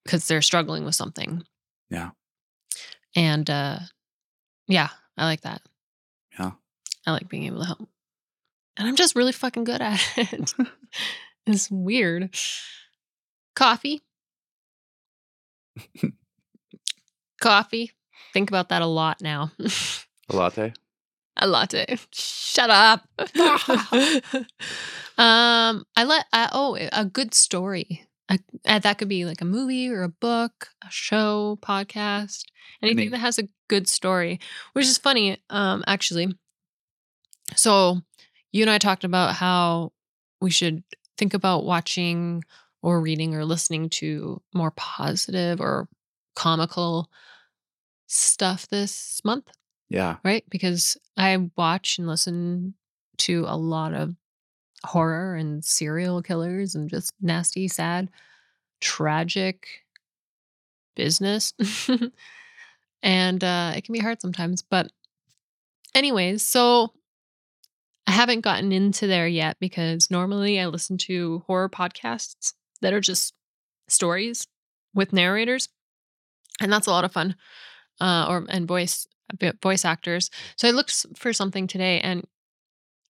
because 0.04 0.26
they're 0.26 0.42
struggling 0.42 0.84
with 0.84 0.94
something. 0.94 1.44
Yeah. 1.90 2.10
And 3.16 3.48
uh 3.50 3.78
yeah, 4.68 4.88
I 5.16 5.24
like 5.24 5.40
that. 5.42 5.62
Yeah. 6.38 6.52
I 7.06 7.12
like 7.12 7.28
being 7.28 7.44
able 7.44 7.60
to 7.60 7.66
help. 7.66 7.88
And 8.76 8.86
I'm 8.86 8.96
just 8.96 9.16
really 9.16 9.32
fucking 9.32 9.64
good 9.64 9.80
at 9.80 10.00
it. 10.16 10.52
it's 11.46 11.70
weird. 11.70 12.36
Coffee. 13.54 14.02
Coffee. 17.40 17.90
Think 18.32 18.50
about 18.50 18.68
that 18.68 18.82
a 18.82 18.86
lot 18.86 19.22
now. 19.22 19.52
A 20.28 20.36
latte. 20.36 20.72
a 21.38 21.46
latte. 21.46 21.96
Shut 22.12 22.68
up. 22.70 23.06
um, 25.16 25.84
I 25.96 26.04
let 26.04 26.26
uh, 26.32 26.48
oh 26.52 26.76
a 26.92 27.04
good 27.04 27.32
story. 27.34 28.06
A, 28.28 28.38
uh, 28.64 28.78
that 28.80 28.98
could 28.98 29.08
be 29.08 29.24
like 29.24 29.40
a 29.40 29.44
movie 29.44 29.88
or 29.88 30.02
a 30.02 30.08
book, 30.08 30.68
a 30.84 30.90
show, 30.90 31.58
podcast, 31.62 32.44
anything 32.82 32.98
Any- 33.02 33.08
that 33.10 33.18
has 33.18 33.38
a 33.38 33.48
good 33.68 33.88
story, 33.88 34.40
which 34.72 34.86
is 34.86 34.98
funny. 34.98 35.38
Um, 35.50 35.84
actually, 35.86 36.34
so 37.54 38.00
you 38.52 38.62
and 38.62 38.70
I 38.70 38.78
talked 38.78 39.04
about 39.04 39.34
how 39.34 39.92
we 40.40 40.50
should 40.50 40.82
think 41.16 41.34
about 41.34 41.64
watching 41.64 42.42
or 42.82 43.00
reading 43.00 43.34
or 43.34 43.44
listening 43.44 43.88
to 43.90 44.42
more 44.54 44.70
positive 44.72 45.60
or 45.60 45.88
comical 46.34 47.10
stuff 48.06 48.68
this 48.68 49.20
month 49.24 49.50
Yeah. 49.88 50.16
right? 50.24 50.44
Because 50.50 50.96
I 51.16 51.36
watch 51.56 51.98
and 51.98 52.06
listen 52.06 52.74
to 53.18 53.44
a 53.48 53.56
lot 53.56 53.94
of 53.94 54.14
horror 54.84 55.34
and 55.34 55.64
serial 55.64 56.22
killers 56.22 56.74
and 56.74 56.88
just 56.88 57.12
nasty, 57.20 57.68
sad, 57.68 58.08
tragic 58.80 59.66
business. 60.94 61.52
and 63.02 63.44
uh, 63.44 63.72
it 63.76 63.84
can 63.84 63.92
be 63.92 63.98
hard 63.98 64.20
sometimes. 64.20 64.62
But, 64.62 64.90
anyways, 65.94 66.42
so 66.42 66.92
I 68.06 68.12
haven't 68.12 68.42
gotten 68.42 68.72
into 68.72 69.06
there 69.06 69.26
yet 69.26 69.56
because 69.60 70.10
normally 70.10 70.60
I 70.60 70.66
listen 70.66 70.96
to 70.98 71.42
horror 71.46 71.68
podcasts 71.68 72.54
that 72.80 72.92
are 72.92 73.00
just 73.00 73.34
stories 73.88 74.46
with 74.94 75.12
narrators. 75.12 75.68
And 76.60 76.72
that's 76.72 76.86
a 76.86 76.90
lot 76.90 77.04
of 77.04 77.12
fun. 77.12 77.36
Uh, 78.00 78.26
or 78.28 78.46
and 78.48 78.68
voice 78.68 79.06
voice 79.62 79.84
actors. 79.84 80.30
So 80.56 80.68
I 80.68 80.70
looked 80.70 81.06
for 81.16 81.32
something 81.32 81.66
today 81.66 82.00
and 82.00 82.24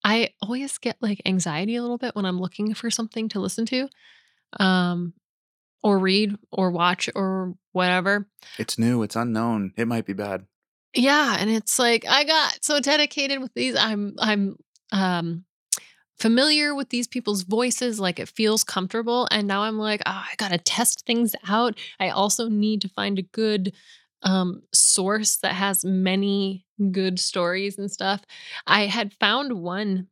I 0.07 0.31
always 0.41 0.79
get 0.79 0.97
like 1.01 1.21
anxiety 1.27 1.75
a 1.75 1.83
little 1.83 1.99
bit 1.99 2.15
when 2.15 2.25
I'm 2.25 2.39
looking 2.39 2.73
for 2.75 2.91
something 2.91 3.29
to 3.31 3.41
listen 3.41 3.67
to 3.67 3.89
um 4.61 5.13
or 5.83 5.99
read 5.99 6.37
or 6.53 6.71
watch 6.71 7.11
or 7.15 7.55
whatever. 7.73 8.29
It's 8.57 8.79
new. 8.79 9.03
It's 9.03 9.17
unknown. 9.17 9.73
It 9.77 9.89
might 9.89 10.07
be 10.07 10.13
bad. 10.13 10.47
Yeah, 10.95 11.37
and 11.39 11.51
it's 11.51 11.79
like 11.79 12.07
I 12.09 12.23
got 12.23 12.65
so 12.65 12.79
dedicated 12.79 13.41
with 13.41 13.53
these 13.55 13.75
I'm 13.77 14.15
I'm 14.21 14.57
um 14.93 15.45
familiar 16.19 16.73
with 16.75 16.89
these 16.91 17.09
people's 17.09 17.43
voices 17.43 18.01
like 18.01 18.21
it 18.21 18.29
feels 18.29 18.63
comfortable 18.63 19.27
and 19.33 19.47
now 19.49 19.63
I'm 19.63 19.79
like, 19.79 20.03
oh, 20.07 20.25
I 20.31 20.35
got 20.39 20.53
to 20.53 20.59
test 20.59 21.05
things 21.05 21.35
out. 21.49 21.77
I 21.99 22.11
also 22.11 22.49
need 22.49 22.81
to 22.83 22.89
find 22.89 23.19
a 23.19 23.23
good 23.23 23.73
um 24.23 24.63
source 24.73 25.39
that 25.39 25.55
has 25.55 25.85
many 25.85 26.66
good 26.93 27.19
stories 27.19 27.79
and 27.79 27.91
stuff. 27.91 28.23
I 28.67 28.87
had 28.87 29.15
found 29.15 29.53
one 29.53 30.09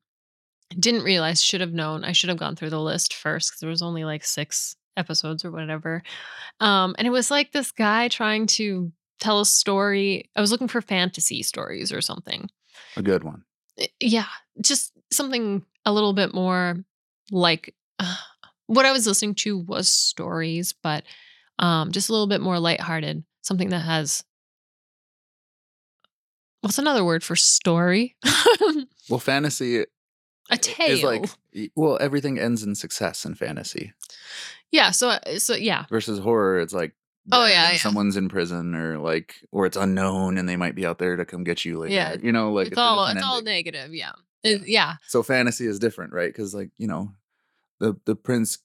didn't 0.78 1.02
realize 1.04 1.42
should 1.42 1.60
have 1.60 1.72
known. 1.72 2.04
I 2.04 2.12
should 2.12 2.30
have 2.30 2.38
gone 2.38 2.56
through 2.56 2.70
the 2.70 2.80
list 2.80 3.14
first 3.14 3.52
cuz 3.52 3.60
there 3.60 3.70
was 3.70 3.82
only 3.82 4.04
like 4.04 4.24
6 4.24 4.76
episodes 4.96 5.44
or 5.44 5.50
whatever. 5.50 6.02
Um 6.60 6.94
and 6.98 7.06
it 7.06 7.10
was 7.10 7.30
like 7.30 7.52
this 7.52 7.70
guy 7.70 8.08
trying 8.08 8.46
to 8.46 8.92
tell 9.20 9.40
a 9.40 9.46
story. 9.46 10.30
I 10.34 10.40
was 10.40 10.50
looking 10.50 10.68
for 10.68 10.80
fantasy 10.80 11.42
stories 11.42 11.92
or 11.92 12.00
something. 12.00 12.50
A 12.96 13.02
good 13.02 13.22
one. 13.24 13.44
Eh, 13.78 13.86
Yeah, 14.00 14.26
just 14.60 14.92
something 15.12 15.64
a 15.84 15.92
little 15.92 16.12
bit 16.12 16.34
more 16.34 16.84
like 17.30 17.74
uh, 17.98 18.16
what 18.66 18.86
I 18.86 18.92
was 18.92 19.06
listening 19.06 19.34
to 19.36 19.58
was 19.58 19.88
stories, 19.88 20.72
but 20.72 21.04
um, 21.58 21.92
just 21.92 22.08
a 22.08 22.12
little 22.12 22.26
bit 22.26 22.40
more 22.40 22.58
lighthearted. 22.58 23.24
Something 23.42 23.68
that 23.70 23.80
has 23.80 24.24
what's 26.64 26.78
another 26.78 27.04
word 27.04 27.22
for 27.22 27.36
story? 27.36 28.16
Well, 29.10 29.20
fantasy 29.20 29.84
a 30.50 30.56
tale. 30.56 30.90
is 30.90 31.02
like 31.02 31.26
well, 31.76 31.98
everything 32.00 32.38
ends 32.38 32.62
in 32.62 32.74
success 32.74 33.26
in 33.26 33.34
fantasy. 33.34 33.92
yeah. 34.72 34.90
So 34.92 35.10
uh, 35.10 35.38
so 35.38 35.54
yeah. 35.54 35.84
Versus 35.90 36.18
horror, 36.18 36.58
it's 36.60 36.72
like 36.72 36.92
Oh, 37.32 37.46
yeah, 37.46 37.72
yeah. 37.72 37.76
someone's 37.78 38.16
in 38.16 38.28
prison 38.30 38.74
or 38.74 38.98
like 38.98 39.34
or 39.52 39.66
it's 39.66 39.76
unknown 39.76 40.36
and 40.38 40.48
they 40.48 40.56
might 40.56 40.74
be 40.74 40.84
out 40.86 40.98
there 40.98 41.16
to 41.16 41.24
come 41.26 41.44
get 41.44 41.64
you 41.66 41.78
later. 41.78 41.94
Yeah. 41.94 42.16
You 42.22 42.32
know, 42.32 42.52
like 42.52 42.68
it's 42.68 42.76
a 42.78 42.80
all 42.80 43.06
it's 43.06 43.22
all 43.22 43.42
negative. 43.42 43.94
Yeah. 43.94 44.12
It- 44.42 44.66
yeah. 44.68 44.94
So 45.06 45.22
fantasy 45.22 45.66
is 45.66 45.78
different, 45.78 46.12
right? 46.14 46.28
Because 46.32 46.54
like 46.54 46.70
you 46.78 46.86
know, 46.86 47.12
the 47.80 47.94
the 48.06 48.16
prince 48.16 48.58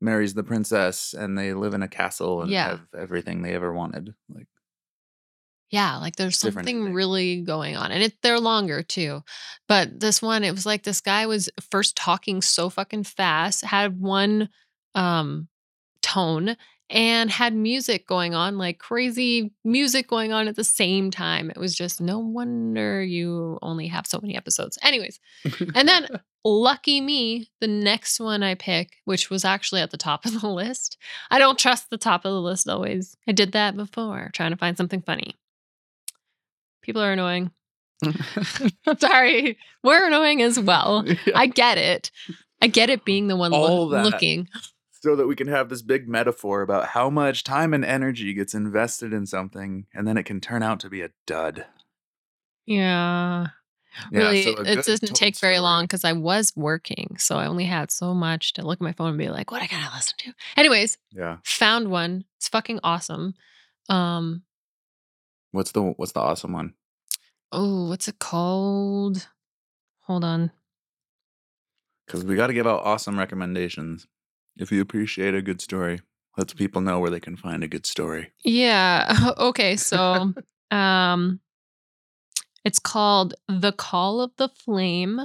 marries 0.00 0.34
the 0.34 0.42
princess 0.44 1.14
and 1.16 1.38
they 1.38 1.54
live 1.54 1.72
in 1.74 1.82
a 1.82 1.88
castle 1.88 2.42
and 2.42 2.50
Yeah. 2.50 2.68
have 2.70 2.80
everything 2.98 3.42
they 3.42 3.54
ever 3.54 3.72
wanted. 3.72 4.14
Like 4.28 4.48
Yeah, 5.74 5.96
like 5.96 6.14
there's 6.14 6.38
Different 6.38 6.68
something 6.68 6.94
really 6.94 7.40
going 7.40 7.76
on. 7.76 7.90
And 7.90 8.00
it 8.00 8.22
they're 8.22 8.38
longer 8.38 8.84
too. 8.84 9.24
But 9.66 9.98
this 9.98 10.22
one, 10.22 10.44
it 10.44 10.52
was 10.52 10.64
like 10.64 10.84
this 10.84 11.00
guy 11.00 11.26
was 11.26 11.50
first 11.68 11.96
talking 11.96 12.42
so 12.42 12.70
fucking 12.70 13.02
fast, 13.02 13.64
had 13.64 14.00
one 14.00 14.50
um 14.94 15.48
tone 16.00 16.56
and 16.88 17.28
had 17.28 17.56
music 17.56 18.06
going 18.06 18.36
on, 18.36 18.56
like 18.56 18.78
crazy 18.78 19.52
music 19.64 20.06
going 20.06 20.32
on 20.32 20.46
at 20.46 20.54
the 20.54 20.62
same 20.62 21.10
time. 21.10 21.50
It 21.50 21.56
was 21.56 21.74
just 21.74 22.00
no 22.00 22.20
wonder 22.20 23.02
you 23.02 23.58
only 23.60 23.88
have 23.88 24.06
so 24.06 24.20
many 24.22 24.36
episodes. 24.36 24.78
Anyways, 24.80 25.18
and 25.74 25.88
then 25.88 26.06
lucky 26.44 27.00
me, 27.00 27.48
the 27.60 27.66
next 27.66 28.20
one 28.20 28.44
I 28.44 28.54
pick, 28.54 28.98
which 29.06 29.28
was 29.28 29.44
actually 29.44 29.80
at 29.80 29.90
the 29.90 29.96
top 29.96 30.24
of 30.24 30.40
the 30.40 30.48
list. 30.52 30.98
I 31.32 31.40
don't 31.40 31.58
trust 31.58 31.90
the 31.90 31.98
top 31.98 32.24
of 32.24 32.30
the 32.30 32.40
list 32.40 32.68
always. 32.68 33.16
I 33.26 33.32
did 33.32 33.50
that 33.52 33.76
before, 33.76 34.30
trying 34.32 34.52
to 34.52 34.56
find 34.56 34.76
something 34.76 35.02
funny. 35.02 35.34
People 36.84 37.02
are 37.02 37.12
annoying. 37.12 37.50
I'm 38.04 38.14
sorry. 38.98 39.56
We're 39.82 40.06
annoying 40.06 40.42
as 40.42 40.58
well. 40.60 41.04
Yeah. 41.06 41.16
I 41.34 41.46
get 41.46 41.78
it. 41.78 42.10
I 42.62 42.66
get 42.66 42.90
it 42.90 43.04
being 43.04 43.28
the 43.28 43.36
one 43.36 43.50
that. 43.90 44.04
looking. 44.04 44.48
so 45.00 45.16
that 45.16 45.26
we 45.26 45.34
can 45.36 45.48
have 45.48 45.68
this 45.68 45.82
big 45.82 46.08
metaphor 46.08 46.62
about 46.62 46.88
how 46.88 47.10
much 47.10 47.44
time 47.44 47.74
and 47.74 47.84
energy 47.84 48.32
gets 48.34 48.54
invested 48.54 49.12
in 49.12 49.26
something 49.26 49.86
and 49.94 50.06
then 50.06 50.16
it 50.16 50.24
can 50.24 50.40
turn 50.40 50.62
out 50.62 50.80
to 50.80 50.88
be 50.90 51.00
a 51.02 51.10
dud. 51.26 51.66
Yeah. 52.66 53.48
Yeah, 54.10 54.18
really, 54.18 54.42
so 54.42 54.50
it 54.62 54.84
doesn't 54.84 55.14
take 55.14 55.36
very 55.38 55.54
story. 55.54 55.58
long 55.60 55.84
because 55.84 56.04
I 56.04 56.12
was 56.14 56.52
working. 56.56 57.16
So 57.18 57.36
I 57.38 57.46
only 57.46 57.64
had 57.64 57.92
so 57.92 58.12
much 58.12 58.52
to 58.54 58.62
look 58.66 58.78
at 58.78 58.82
my 58.82 58.92
phone 58.92 59.10
and 59.10 59.18
be 59.18 59.28
like, 59.28 59.52
what 59.52 59.62
I 59.62 59.66
gotta 59.68 59.94
listen 59.94 60.14
to. 60.18 60.32
Anyways, 60.56 60.98
Yeah. 61.12 61.36
found 61.44 61.88
one. 61.92 62.24
It's 62.38 62.48
fucking 62.48 62.80
awesome. 62.82 63.34
Um, 63.88 64.42
What's 65.54 65.70
the 65.70 65.82
what's 65.82 66.12
the 66.12 66.20
awesome 66.20 66.52
one? 66.52 66.74
oh, 67.52 67.88
what's 67.88 68.08
it 68.08 68.18
called? 68.18 69.28
Hold 70.00 70.24
on. 70.24 70.50
Because 72.04 72.24
we 72.24 72.34
got 72.34 72.48
to 72.48 72.52
give 72.52 72.66
out 72.66 72.82
awesome 72.82 73.16
recommendations. 73.16 74.08
If 74.56 74.72
you 74.72 74.80
appreciate 74.80 75.36
a 75.36 75.40
good 75.40 75.60
story, 75.60 76.00
let 76.36 76.48
the 76.48 76.56
people 76.56 76.80
know 76.80 76.98
where 76.98 77.10
they 77.10 77.20
can 77.20 77.36
find 77.36 77.62
a 77.62 77.68
good 77.68 77.86
story. 77.86 78.32
Yeah. 78.44 79.30
Okay. 79.38 79.76
So 79.76 80.34
um 80.72 81.38
it's 82.64 82.80
called 82.80 83.34
The 83.46 83.72
Call 83.72 84.20
of 84.20 84.32
the 84.36 84.48
Flame 84.48 85.20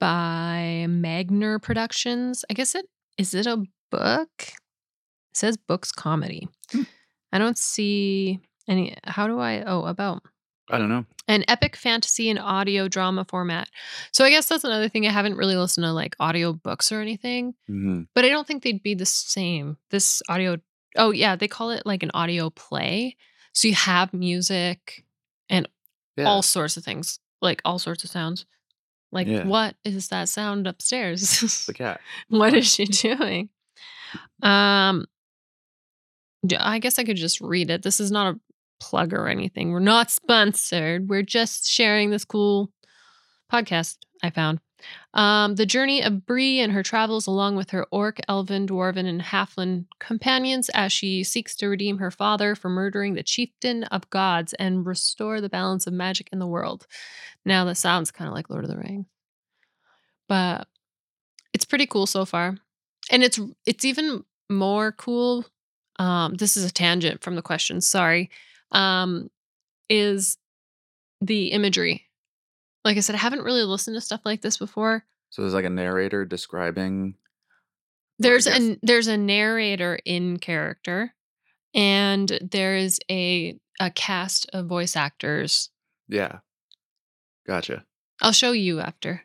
by 0.00 0.86
Magner 0.88 1.60
Productions. 1.60 2.46
I 2.48 2.54
guess 2.54 2.74
it 2.74 2.86
is 3.18 3.34
it 3.34 3.46
a 3.46 3.62
book? 3.90 4.30
It 4.38 5.36
says 5.36 5.58
books 5.58 5.92
comedy. 5.92 6.48
Hmm. 6.70 6.84
I 7.32 7.38
don't 7.38 7.58
see 7.58 8.40
any. 8.68 8.96
How 9.04 9.26
do 9.26 9.38
I? 9.38 9.62
Oh, 9.64 9.84
about 9.84 10.22
I 10.70 10.78
don't 10.78 10.88
know. 10.88 11.04
an 11.28 11.44
epic 11.48 11.76
fantasy 11.76 12.30
and 12.30 12.38
audio 12.38 12.88
drama 12.88 13.24
format. 13.28 13.68
So 14.12 14.24
I 14.24 14.30
guess 14.30 14.48
that's 14.48 14.64
another 14.64 14.88
thing. 14.88 15.06
I 15.06 15.10
haven't 15.10 15.36
really 15.36 15.56
listened 15.56 15.84
to 15.84 15.92
like 15.92 16.14
audio 16.20 16.52
books 16.52 16.90
or 16.92 17.00
anything, 17.00 17.54
Mhm. 17.68 18.06
but 18.14 18.24
I 18.24 18.28
don't 18.28 18.46
think 18.46 18.62
they'd 18.62 18.82
be 18.82 18.94
the 18.94 19.06
same. 19.06 19.76
This 19.90 20.22
audio. 20.28 20.58
Oh 20.96 21.10
yeah, 21.10 21.36
they 21.36 21.48
call 21.48 21.70
it 21.70 21.84
like 21.86 22.02
an 22.02 22.10
audio 22.14 22.50
play. 22.50 23.16
So 23.54 23.68
you 23.68 23.74
have 23.74 24.12
music 24.14 25.04
and 25.48 25.68
Yeah. 26.16 26.24
all 26.24 26.42
sorts 26.42 26.76
of 26.76 26.84
things, 26.84 27.18
like 27.40 27.60
all 27.64 27.78
sorts 27.78 28.04
of 28.04 28.10
sounds. 28.10 28.46
Like 29.10 29.26
Yeah. 29.26 29.44
what 29.44 29.76
is 29.84 30.08
that 30.08 30.28
sound 30.30 30.66
upstairs? 30.66 31.66
the 31.66 31.74
cat. 31.74 32.00
what 32.28 32.54
is 32.54 32.72
she 32.72 32.84
doing? 32.86 33.50
Um, 34.42 35.06
I 36.58 36.78
guess 36.78 36.98
I 36.98 37.04
could 37.04 37.16
just 37.16 37.40
read 37.40 37.70
it. 37.70 37.82
This 37.82 38.00
is 38.00 38.10
not 38.10 38.34
a 38.34 38.40
plug 38.82 39.12
or 39.12 39.28
anything. 39.28 39.70
We're 39.70 39.78
not 39.78 40.10
sponsored. 40.10 41.08
We're 41.08 41.22
just 41.22 41.70
sharing 41.70 42.10
this 42.10 42.24
cool 42.24 42.72
podcast 43.50 43.98
I 44.24 44.30
found. 44.30 44.58
Um, 45.14 45.54
the 45.54 45.66
journey 45.66 46.02
of 46.02 46.26
Bree 46.26 46.58
and 46.58 46.72
her 46.72 46.82
travels 46.82 47.28
along 47.28 47.54
with 47.54 47.70
her 47.70 47.86
orc, 47.92 48.18
elven, 48.28 48.66
dwarven, 48.66 49.06
and 49.06 49.22
halfling 49.22 49.84
companions 50.00 50.68
as 50.70 50.92
she 50.92 51.22
seeks 51.22 51.54
to 51.56 51.68
redeem 51.68 51.98
her 51.98 52.10
father 52.10 52.56
for 52.56 52.68
murdering 52.68 53.14
the 53.14 53.22
chieftain 53.22 53.84
of 53.84 54.10
gods 54.10 54.54
and 54.54 54.84
restore 54.84 55.40
the 55.40 55.48
balance 55.48 55.86
of 55.86 55.92
magic 55.92 56.28
in 56.32 56.40
the 56.40 56.48
world. 56.48 56.88
Now 57.44 57.64
that 57.66 57.76
sounds 57.76 58.10
kind 58.10 58.26
of 58.26 58.34
like 58.34 58.50
Lord 58.50 58.64
of 58.64 58.70
the 58.70 58.76
Rings, 58.76 59.06
but 60.28 60.66
it's 61.52 61.64
pretty 61.64 61.86
cool 61.86 62.06
so 62.06 62.24
far, 62.24 62.56
and 63.08 63.22
it's 63.22 63.38
it's 63.64 63.84
even 63.84 64.24
more 64.50 64.90
cool. 64.90 65.44
Um, 66.00 66.34
this 66.34 66.56
is 66.56 66.64
a 66.64 66.72
tangent 66.72 67.22
from 67.22 67.36
the 67.36 67.42
question. 67.42 67.80
Sorry. 67.80 68.30
Um, 68.72 69.30
is 69.88 70.36
the 71.20 71.48
imagery 71.48 72.08
like 72.84 72.96
I 72.96 73.00
said, 73.00 73.14
I 73.14 73.18
haven't 73.18 73.44
really 73.44 73.62
listened 73.62 73.94
to 73.96 74.00
stuff 74.00 74.22
like 74.24 74.42
this 74.42 74.56
before. 74.58 75.04
So 75.30 75.42
there's 75.42 75.54
like 75.54 75.64
a 75.64 75.70
narrator 75.70 76.24
describing. 76.24 77.14
There's 78.18 78.46
a 78.46 78.76
there's 78.82 79.06
a 79.06 79.16
narrator 79.16 79.98
in 80.04 80.38
character, 80.38 81.14
and 81.74 82.28
there 82.42 82.76
is 82.76 83.00
a 83.10 83.58
a 83.80 83.90
cast 83.90 84.50
of 84.52 84.66
voice 84.66 84.96
actors. 84.96 85.70
Yeah. 86.08 86.38
Gotcha. 87.46 87.84
I'll 88.20 88.32
show 88.32 88.52
you 88.52 88.80
after. 88.80 89.22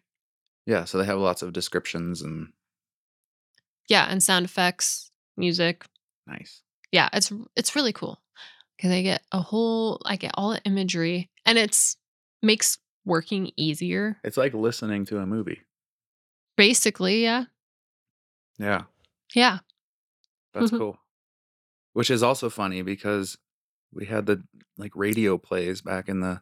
Yeah. 0.66 0.86
So 0.86 0.98
they 0.98 1.06
have 1.06 1.20
lots 1.20 1.42
of 1.42 1.54
descriptions 1.54 2.22
and 2.22 2.54
Yeah, 3.89 4.06
and 4.10 4.22
sound 4.24 4.46
effects, 4.46 5.12
music. 5.36 5.86
nice. 6.25 6.62
Yeah, 6.92 7.10
it's 7.12 7.32
it's 7.56 7.75
really 7.75 7.92
cool 7.92 8.22
because 8.77 8.91
I 8.91 9.01
get 9.01 9.24
a 9.31 9.41
whole 9.41 10.01
I 10.05 10.15
get 10.15 10.31
all 10.36 10.51
the 10.51 10.63
imagery, 10.63 11.29
and 11.46 11.57
it's 11.57 11.98
makes 12.41 12.77
working 13.05 13.51
easier. 13.57 14.17
It's 14.24 14.38
like 14.38 14.53
listening 14.53 15.05
to 15.05 15.17
a 15.19 15.25
movie. 15.25 15.62
Basically, 16.55 17.24
yeah, 17.24 17.46
Yeah. 18.57 18.84
yeah. 19.36 19.60
That's 20.53 20.72
Mhm. 20.72 20.77
cool. 20.77 20.98
Which 21.93 22.10
is 22.10 22.24
also 22.24 22.50
funny 22.50 22.81
because 22.81 23.38
we 23.91 24.05
had 24.05 24.25
the 24.25 24.43
like 24.77 24.91
radio 24.96 25.38
plays 25.38 25.81
back 25.81 26.10
in 26.10 26.19
the 26.19 26.41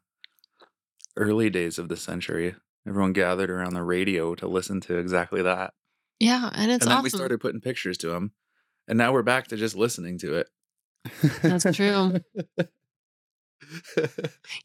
early 1.18 1.50
days 1.50 1.78
of 1.80 1.90
the 1.90 1.98
century. 1.98 2.56
Everyone 2.88 3.14
gathered 3.14 3.50
around 3.50 3.74
the 3.74 3.84
radio 3.84 4.36
to 4.36 4.48
listen 4.48 4.80
to 4.82 4.98
exactly 4.98 5.42
that. 5.42 5.74
Yeah, 6.20 6.50
and 6.54 6.72
it's 6.72 6.84
and 6.84 6.92
then 6.92 6.98
awesome. 6.98 7.04
we 7.04 7.10
started 7.10 7.40
putting 7.42 7.62
pictures 7.62 7.98
to 8.00 8.08
them. 8.10 8.34
And 8.88 8.98
now 8.98 9.12
we're 9.12 9.24
back 9.24 9.48
to 9.48 9.58
just 9.58 9.76
listening 9.76 10.18
to 10.20 10.36
it. 10.36 10.48
That's 11.42 11.76
true. 11.76 12.20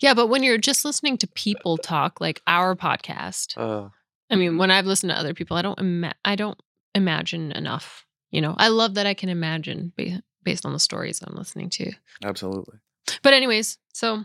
Yeah, 0.01 0.14
but 0.14 0.27
when 0.29 0.43
you're 0.43 0.59
just 0.59 0.85
listening 0.85 1.17
to 1.19 1.27
people 1.29 1.79
talk, 1.79 2.21
like 2.21 2.43
our 2.47 2.75
podcast, 2.77 3.57
uh, 3.57 3.88
I 4.31 4.37
mean, 4.37 4.59
when 4.59 4.71
I've 4.71 4.87
listened 4.87 5.11
to 5.11 5.19
other 5.19 5.35
people, 5.35 5.57
I 5.57 5.62
don't 5.62 5.79
ima- 5.79 6.14
I 6.25 6.37
don't 6.37 6.59
imagine 6.95 7.53
enough. 7.53 8.05
You 8.31 8.41
know, 8.41 8.55
I 8.59 8.69
love 8.69 8.95
that 8.95 9.07
I 9.07 9.14
can 9.14 9.29
imagine 9.29 9.93
ba- 9.97 10.23
based 10.43 10.67
on 10.67 10.73
the 10.73 10.79
stories 10.79 11.23
I'm 11.23 11.35
listening 11.37 11.71
to. 11.71 11.93
absolutely. 12.25 12.79
But 13.23 13.33
anyways, 13.35 13.79
so 13.93 14.25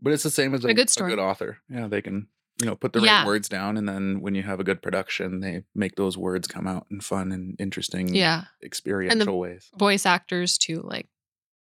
But 0.00 0.12
it's 0.12 0.22
the 0.24 0.30
same 0.30 0.54
as 0.54 0.64
a, 0.64 0.68
A 0.68 0.74
good 0.74 0.88
a 0.88 0.90
story. 0.90 1.10
good 1.10 1.18
author. 1.20 1.58
Yeah, 1.68 1.86
they 1.86 2.02
can, 2.02 2.26
you 2.60 2.66
know, 2.66 2.74
put 2.76 2.92
the 2.92 3.00
Yeah. 3.00 3.18
right 3.18 3.26
words 3.26 3.48
down. 3.48 3.76
And 3.76 3.88
then 3.88 4.20
when 4.20 4.34
you 4.34 4.42
have 4.42 4.58
a 4.60 4.64
good 4.64 4.82
production, 4.82 5.40
they 5.40 5.62
make 5.74 5.94
those 5.96 6.16
words 6.18 6.48
come 6.48 6.66
out 6.66 6.86
in 6.90 7.00
fun 7.00 7.30
and 7.32 7.54
interesting, 7.60 8.14
yeah, 8.14 8.44
experiential 8.64 9.38
ways. 9.38 9.70
voice 9.78 10.04
actors 10.06 10.58
too, 10.58 10.80
like 10.82 11.08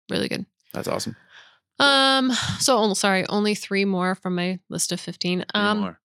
really 0.10 0.28
good. 0.28 0.46
That's 0.74 0.88
awesome. 0.88 1.16
Um, 1.80 2.32
so 2.60 2.78
oh, 2.78 2.94
sorry, 2.94 3.26
only 3.28 3.54
three 3.56 3.86
more 3.86 4.16
from 4.16 4.36
my 4.36 4.60
list 4.70 4.92
of 4.92 5.00
fifteen. 5.00 5.40
Three 5.54 5.62
Um, 5.62 5.80
more. 5.80 6.00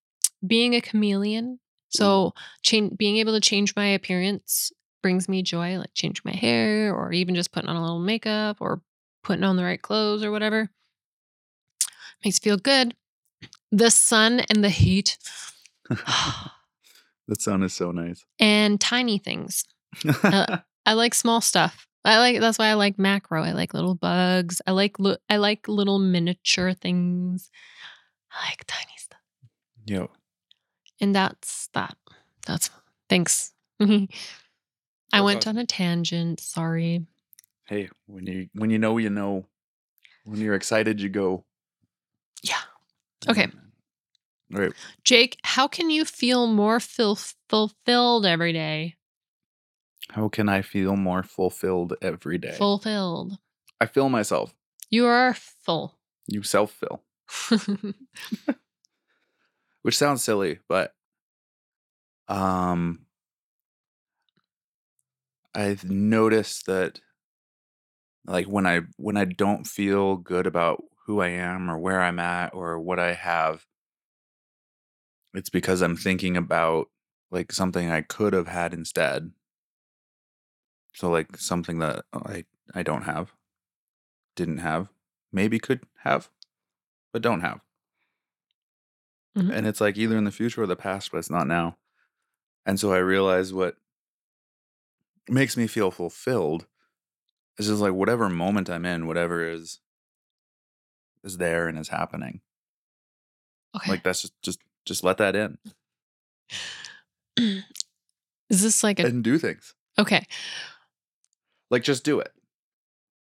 being 0.47 0.75
a 0.75 0.81
chameleon. 0.81 1.61
So 1.93 2.35
change 2.63 2.97
being 2.97 3.17
able 3.17 3.33
to 3.33 3.41
change 3.41 3.75
my 3.75 3.87
appearance 3.87 4.71
brings 5.03 5.29
me 5.29 5.43
joy, 5.43 5.77
like 5.79 5.93
change 5.95 6.23
my 6.25 6.31
hair 6.33 6.95
or 6.95 7.13
even 7.13 7.35
just 7.35 7.51
putting 7.53 7.69
on 7.69 7.75
a 7.77 7.83
little 7.83 7.99
makeup 7.99 8.59
or 8.61 8.81
putting 9.25 9.43
on 9.45 9.57
the 9.57 9.65
right 9.65 9.81
clothes 9.81 10.23
or 10.23 10.31
whatever. 10.31 10.71
Makes 12.25 12.39
feel 12.39 12.57
good. 12.59 12.95
The 13.73 13.91
sun 13.91 14.41
and 14.51 14.63
the 14.63 14.69
heat 14.71 15.17
that 15.89 17.41
sun 17.41 17.63
is 17.63 17.73
so 17.73 17.91
nice. 17.91 18.25
and 18.39 18.81
tiny 18.81 19.19
things. 19.19 19.65
Uh, 20.23 20.59
I 20.87 20.93
like 20.95 21.15
small 21.15 21.41
stuff. 21.41 21.87
I 22.05 22.19
like 22.19 22.41
that's 22.41 22.59
why 22.59 22.67
I 22.69 22.75
like 22.75 22.99
macro. 22.99 23.43
I 23.43 23.53
like 23.53 23.75
little 23.75 23.95
bugs. 23.95 24.63
I 24.67 24.71
like 24.73 24.99
li- 24.99 25.19
I 25.29 25.37
like 25.37 25.69
little 25.69 25.99
miniature 25.99 26.73
things. 26.73 27.51
I 28.33 28.49
like 28.51 28.65
tiny 28.67 28.93
stuff. 28.97 29.21
Yo, 29.87 30.11
And 31.01 31.15
that's 31.15 31.69
that. 31.75 31.97
That's 32.47 32.71
thanks. 33.09 33.53
I 33.81 33.87
That's 35.13 35.25
went 35.25 35.39
awesome. 35.39 35.57
on 35.59 35.63
a 35.63 35.67
tangent. 35.67 36.41
Sorry. 36.41 37.05
hey, 37.67 37.89
when 38.07 38.27
you 38.27 38.49
when 38.55 38.71
you 38.71 38.79
know, 38.79 38.99
you 38.99 39.11
know. 39.11 39.47
When 40.25 40.39
you're 40.39 40.55
excited, 40.55 41.01
you 41.01 41.09
go. 41.09 41.45
Yeah. 42.43 42.61
Okay. 43.29 43.49
All 44.55 44.61
right. 44.61 44.73
Jake, 45.03 45.39
how 45.45 45.67
can 45.67 45.89
you 45.91 46.05
feel 46.05 46.47
more 46.47 46.79
ful- 46.79 47.19
fulfilled 47.49 48.27
every 48.27 48.53
day? 48.53 48.97
How 50.13 50.29
can 50.29 50.49
I 50.49 50.63
feel 50.63 50.97
more 50.97 51.23
fulfilled 51.23 51.95
every 52.03 52.39
day? 52.39 52.53
Fulfilled. 52.53 53.39
I 53.81 53.87
fill 53.87 54.09
myself. 54.09 54.55
You 54.91 55.07
are 55.07 55.35
full. 55.35 55.99
You 56.27 56.43
self 56.43 56.73
fill, 56.73 57.03
which 59.83 59.97
sounds 59.97 60.23
silly, 60.23 60.59
but 60.69 60.95
um, 62.29 63.07
I've 65.55 65.85
noticed 65.85 66.67
that 66.67 67.01
like 68.27 68.47
when 68.47 68.67
I 68.67 68.83
when 68.97 69.17
I 69.17 69.25
don't 69.25 69.67
feel 69.67 70.17
good 70.17 70.47
about 70.47 70.85
who 71.07 71.21
I 71.21 71.29
am 71.29 71.71
or 71.71 71.79
where 71.79 72.01
I'm 72.01 72.21
at 72.21 72.55
or 72.55 72.79
what 72.79 73.01
I 73.01 73.15
have, 73.15 73.67
it's 75.35 75.51
because 75.51 75.83
I'm 75.83 75.97
thinking 75.97 76.37
about 76.37 76.89
like 77.31 77.53
something 77.53 77.91
I 77.91 78.03
could 78.03 78.33
have 78.33 78.49
had 78.49 78.73
instead. 78.73 79.33
So 80.93 81.11
like 81.11 81.37
something 81.37 81.79
that 81.79 82.05
I 82.13 82.45
I 82.75 82.83
don't 82.83 83.03
have, 83.03 83.33
didn't 84.37 84.59
have, 84.59 84.89
maybe 85.33 85.59
could 85.59 85.81
have, 86.05 86.29
but 87.13 87.23
don't 87.23 87.41
have. 87.41 87.61
Mhm. 89.37 89.53
And 89.53 89.67
it's 89.67 89.81
like 89.81 89.97
either 89.97 90.17
in 90.17 90.25
the 90.25 90.31
future 90.33 90.63
or 90.63 90.67
the 90.67 90.77
past, 90.77 91.11
but 91.13 91.19
it's 91.19 91.31
not 91.31 91.47
now. 91.47 91.77
And 92.67 92.79
so 92.79 92.93
I 92.93 92.99
realize 92.99 93.53
what 93.53 93.77
makes 95.29 95.57
me 95.57 95.67
feel 95.67 95.91
fulfilled 95.91 96.67
is 97.59 97.67
just 97.69 97.81
like 97.81 97.93
whatever 97.93 98.29
moment 98.29 98.69
I'm 98.69 98.85
in, 98.85 99.07
whatever 99.07 99.45
is 99.49 99.81
is 101.23 101.37
there 101.37 101.69
and 101.69 101.79
is 101.79 101.89
happening. 101.89 102.41
okay. 103.77 103.91
Like 103.93 104.03
that's 104.03 104.23
just 104.23 104.43
just 104.43 104.61
just 104.85 105.05
let 105.05 105.19
that 105.19 105.37
in 105.37 105.59
Is 108.49 108.63
this 108.63 108.83
like 108.83 108.99
a 108.99 109.05
and 109.07 109.23
do 109.23 109.39
things. 109.39 109.75
okay? 109.99 110.27
Like 111.71 111.83
just 111.83 112.05
do 112.05 112.21
it. 112.21 112.33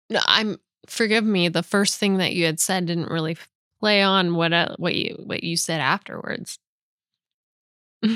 No, 0.09 0.19
I'm 0.25 0.57
forgive 0.87 1.23
me. 1.23 1.49
The 1.49 1.63
first 1.63 1.97
thing 1.97 2.17
that 2.17 2.33
you 2.33 2.45
had 2.45 2.59
said 2.59 2.85
didn't 2.85 3.09
really 3.09 3.37
play 3.79 4.01
on 4.01 4.35
what 4.35 4.53
uh, 4.53 4.75
what 4.77 4.95
you 4.95 5.15
what 5.25 5.43
you 5.43 5.57
said 5.57 5.81
afterwards. 5.81 6.59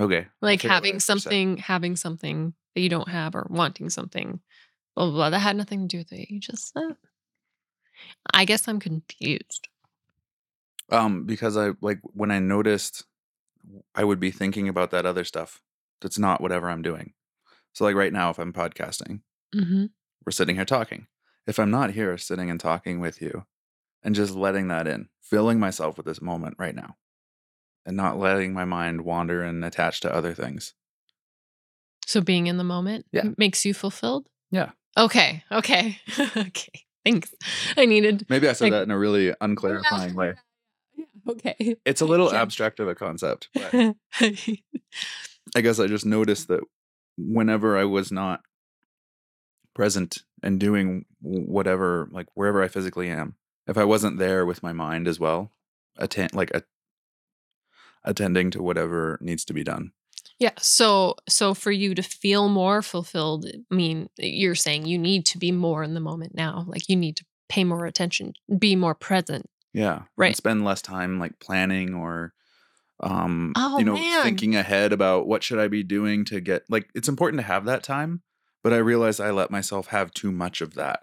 Okay. 0.00 0.26
Like 0.40 0.60
take 0.60 0.70
what 0.70 0.72
I 0.72 0.74
having 0.76 1.00
something 1.00 1.56
having 1.58 1.96
something 1.96 2.54
that 2.74 2.80
you 2.80 2.88
don't 2.88 3.08
have 3.08 3.34
or 3.34 3.46
wanting 3.50 3.90
something 3.90 4.40
blah 4.96 5.04
blah 5.06 5.14
blah 5.14 5.30
that 5.30 5.40
had 5.40 5.56
nothing 5.56 5.82
to 5.82 5.86
do 5.88 5.98
with 5.98 6.12
it 6.12 6.30
you 6.30 6.40
just 6.40 6.72
said 6.72 6.96
i 8.32 8.44
guess 8.44 8.66
i'm 8.66 8.80
confused 8.80 9.68
Um, 10.90 11.24
because 11.24 11.56
I 11.56 11.72
like 11.80 12.00
when 12.02 12.30
I 12.30 12.38
noticed 12.40 13.04
I 13.94 14.02
would 14.04 14.18
be 14.20 14.30
thinking 14.30 14.68
about 14.68 14.90
that 14.90 15.06
other 15.06 15.24
stuff 15.24 15.60
that's 16.00 16.18
not 16.18 16.40
whatever 16.40 16.68
I'm 16.70 16.82
doing. 16.82 17.12
So 17.72 17.84
like 17.84 17.94
right 17.94 18.12
now, 18.12 18.30
if 18.30 18.38
I'm 18.38 18.52
podcasting, 18.52 19.20
hmm 19.54 19.86
We're 20.26 20.32
sitting 20.32 20.56
here 20.56 20.64
talking. 20.64 21.06
If 21.46 21.58
I'm 21.58 21.70
not 21.70 21.92
here 21.92 22.16
sitting 22.18 22.50
and 22.50 22.60
talking 22.60 23.00
with 23.00 23.20
you 23.22 23.44
and 24.02 24.14
just 24.14 24.34
letting 24.34 24.68
that 24.68 24.86
in, 24.86 25.08
filling 25.22 25.58
myself 25.58 25.96
with 25.96 26.06
this 26.06 26.20
moment 26.22 26.56
right 26.58 26.74
now 26.74 26.96
and 27.86 27.96
not 27.96 28.18
letting 28.18 28.52
my 28.52 28.64
mind 28.64 29.02
wander 29.02 29.42
and 29.42 29.64
attach 29.64 30.00
to 30.00 30.14
other 30.14 30.34
things. 30.34 30.74
So 32.06 32.20
being 32.20 32.46
in 32.46 32.56
the 32.58 32.64
moment 32.64 33.06
Yeah. 33.12 33.30
makes 33.38 33.64
you 33.64 33.72
fulfilled? 33.72 34.28
Yeah. 34.50 34.70
Okay. 34.98 35.42
Okay. 35.50 35.98
okay. 36.36 36.84
Thanks. 37.04 37.34
I 37.76 37.86
needed. 37.86 38.26
Maybe 38.28 38.48
I 38.48 38.52
said 38.52 38.64
Like- 38.66 38.72
that 38.72 38.82
in 38.82 38.90
a 38.90 38.98
really 38.98 39.32
unclarifying 39.40 40.14
way. 40.14 40.34
Yeah. 40.96 41.04
Okay. 41.28 41.76
It's 41.86 42.00
a 42.02 42.06
little 42.06 42.30
Yeah. 42.32 42.42
abstract 42.42 42.78
of 42.80 42.88
a 42.88 42.94
concept, 42.94 43.48
but 43.54 43.72
I 44.20 45.60
guess 45.62 45.78
I 45.80 45.86
just 45.86 46.04
noticed 46.04 46.48
that 46.48 46.60
whenever 47.28 47.76
I 47.76 47.84
was 47.84 48.10
not 48.12 48.40
present 49.74 50.22
and 50.42 50.58
doing 50.58 51.04
whatever, 51.20 52.08
like 52.12 52.26
wherever 52.34 52.62
I 52.62 52.68
physically 52.68 53.08
am, 53.08 53.36
if 53.66 53.76
I 53.78 53.84
wasn't 53.84 54.18
there 54.18 54.44
with 54.46 54.62
my 54.62 54.72
mind 54.72 55.06
as 55.06 55.20
well, 55.20 55.52
attend 55.96 56.34
like 56.34 56.50
a, 56.52 56.62
attending 58.04 58.50
to 58.52 58.62
whatever 58.62 59.18
needs 59.20 59.44
to 59.44 59.52
be 59.52 59.62
done. 59.62 59.92
yeah. 60.38 60.52
So, 60.58 61.16
so 61.28 61.54
for 61.54 61.70
you 61.70 61.94
to 61.94 62.02
feel 62.02 62.48
more 62.48 62.82
fulfilled, 62.82 63.46
I 63.46 63.74
mean, 63.74 64.08
you're 64.18 64.54
saying 64.54 64.86
you 64.86 64.98
need 64.98 65.26
to 65.26 65.38
be 65.38 65.52
more 65.52 65.82
in 65.82 65.94
the 65.94 66.00
moment 66.00 66.34
now. 66.34 66.64
Like 66.66 66.88
you 66.88 66.96
need 66.96 67.16
to 67.16 67.24
pay 67.48 67.64
more 67.64 67.84
attention, 67.86 68.32
be 68.58 68.74
more 68.76 68.94
present. 68.94 69.46
Yeah. 69.72 69.96
and 69.96 70.04
Right. 70.16 70.36
spend 70.36 70.64
less 70.64 70.82
time 70.82 71.18
like 71.20 71.38
planning 71.38 71.94
or 71.94 72.32
um 73.02 73.52
Oh, 73.56 73.78
you 73.78 73.84
know 73.84 73.94
man. 73.94 74.22
thinking 74.22 74.54
ahead 74.56 74.92
about 74.92 75.26
what 75.26 75.42
should 75.42 75.58
I 75.58 75.68
be 75.68 75.82
doing 75.82 76.24
to 76.26 76.40
get 76.40 76.64
like 76.68 76.88
it's 76.94 77.08
important 77.08 77.40
to 77.40 77.46
have 77.46 77.64
that 77.64 77.82
time, 77.82 78.22
but 78.62 78.72
I 78.72 78.76
realize 78.78 79.20
I 79.20 79.30
let 79.30 79.50
myself 79.50 79.88
have 79.88 80.12
too 80.12 80.30
much 80.30 80.60
of 80.60 80.74
that. 80.74 81.00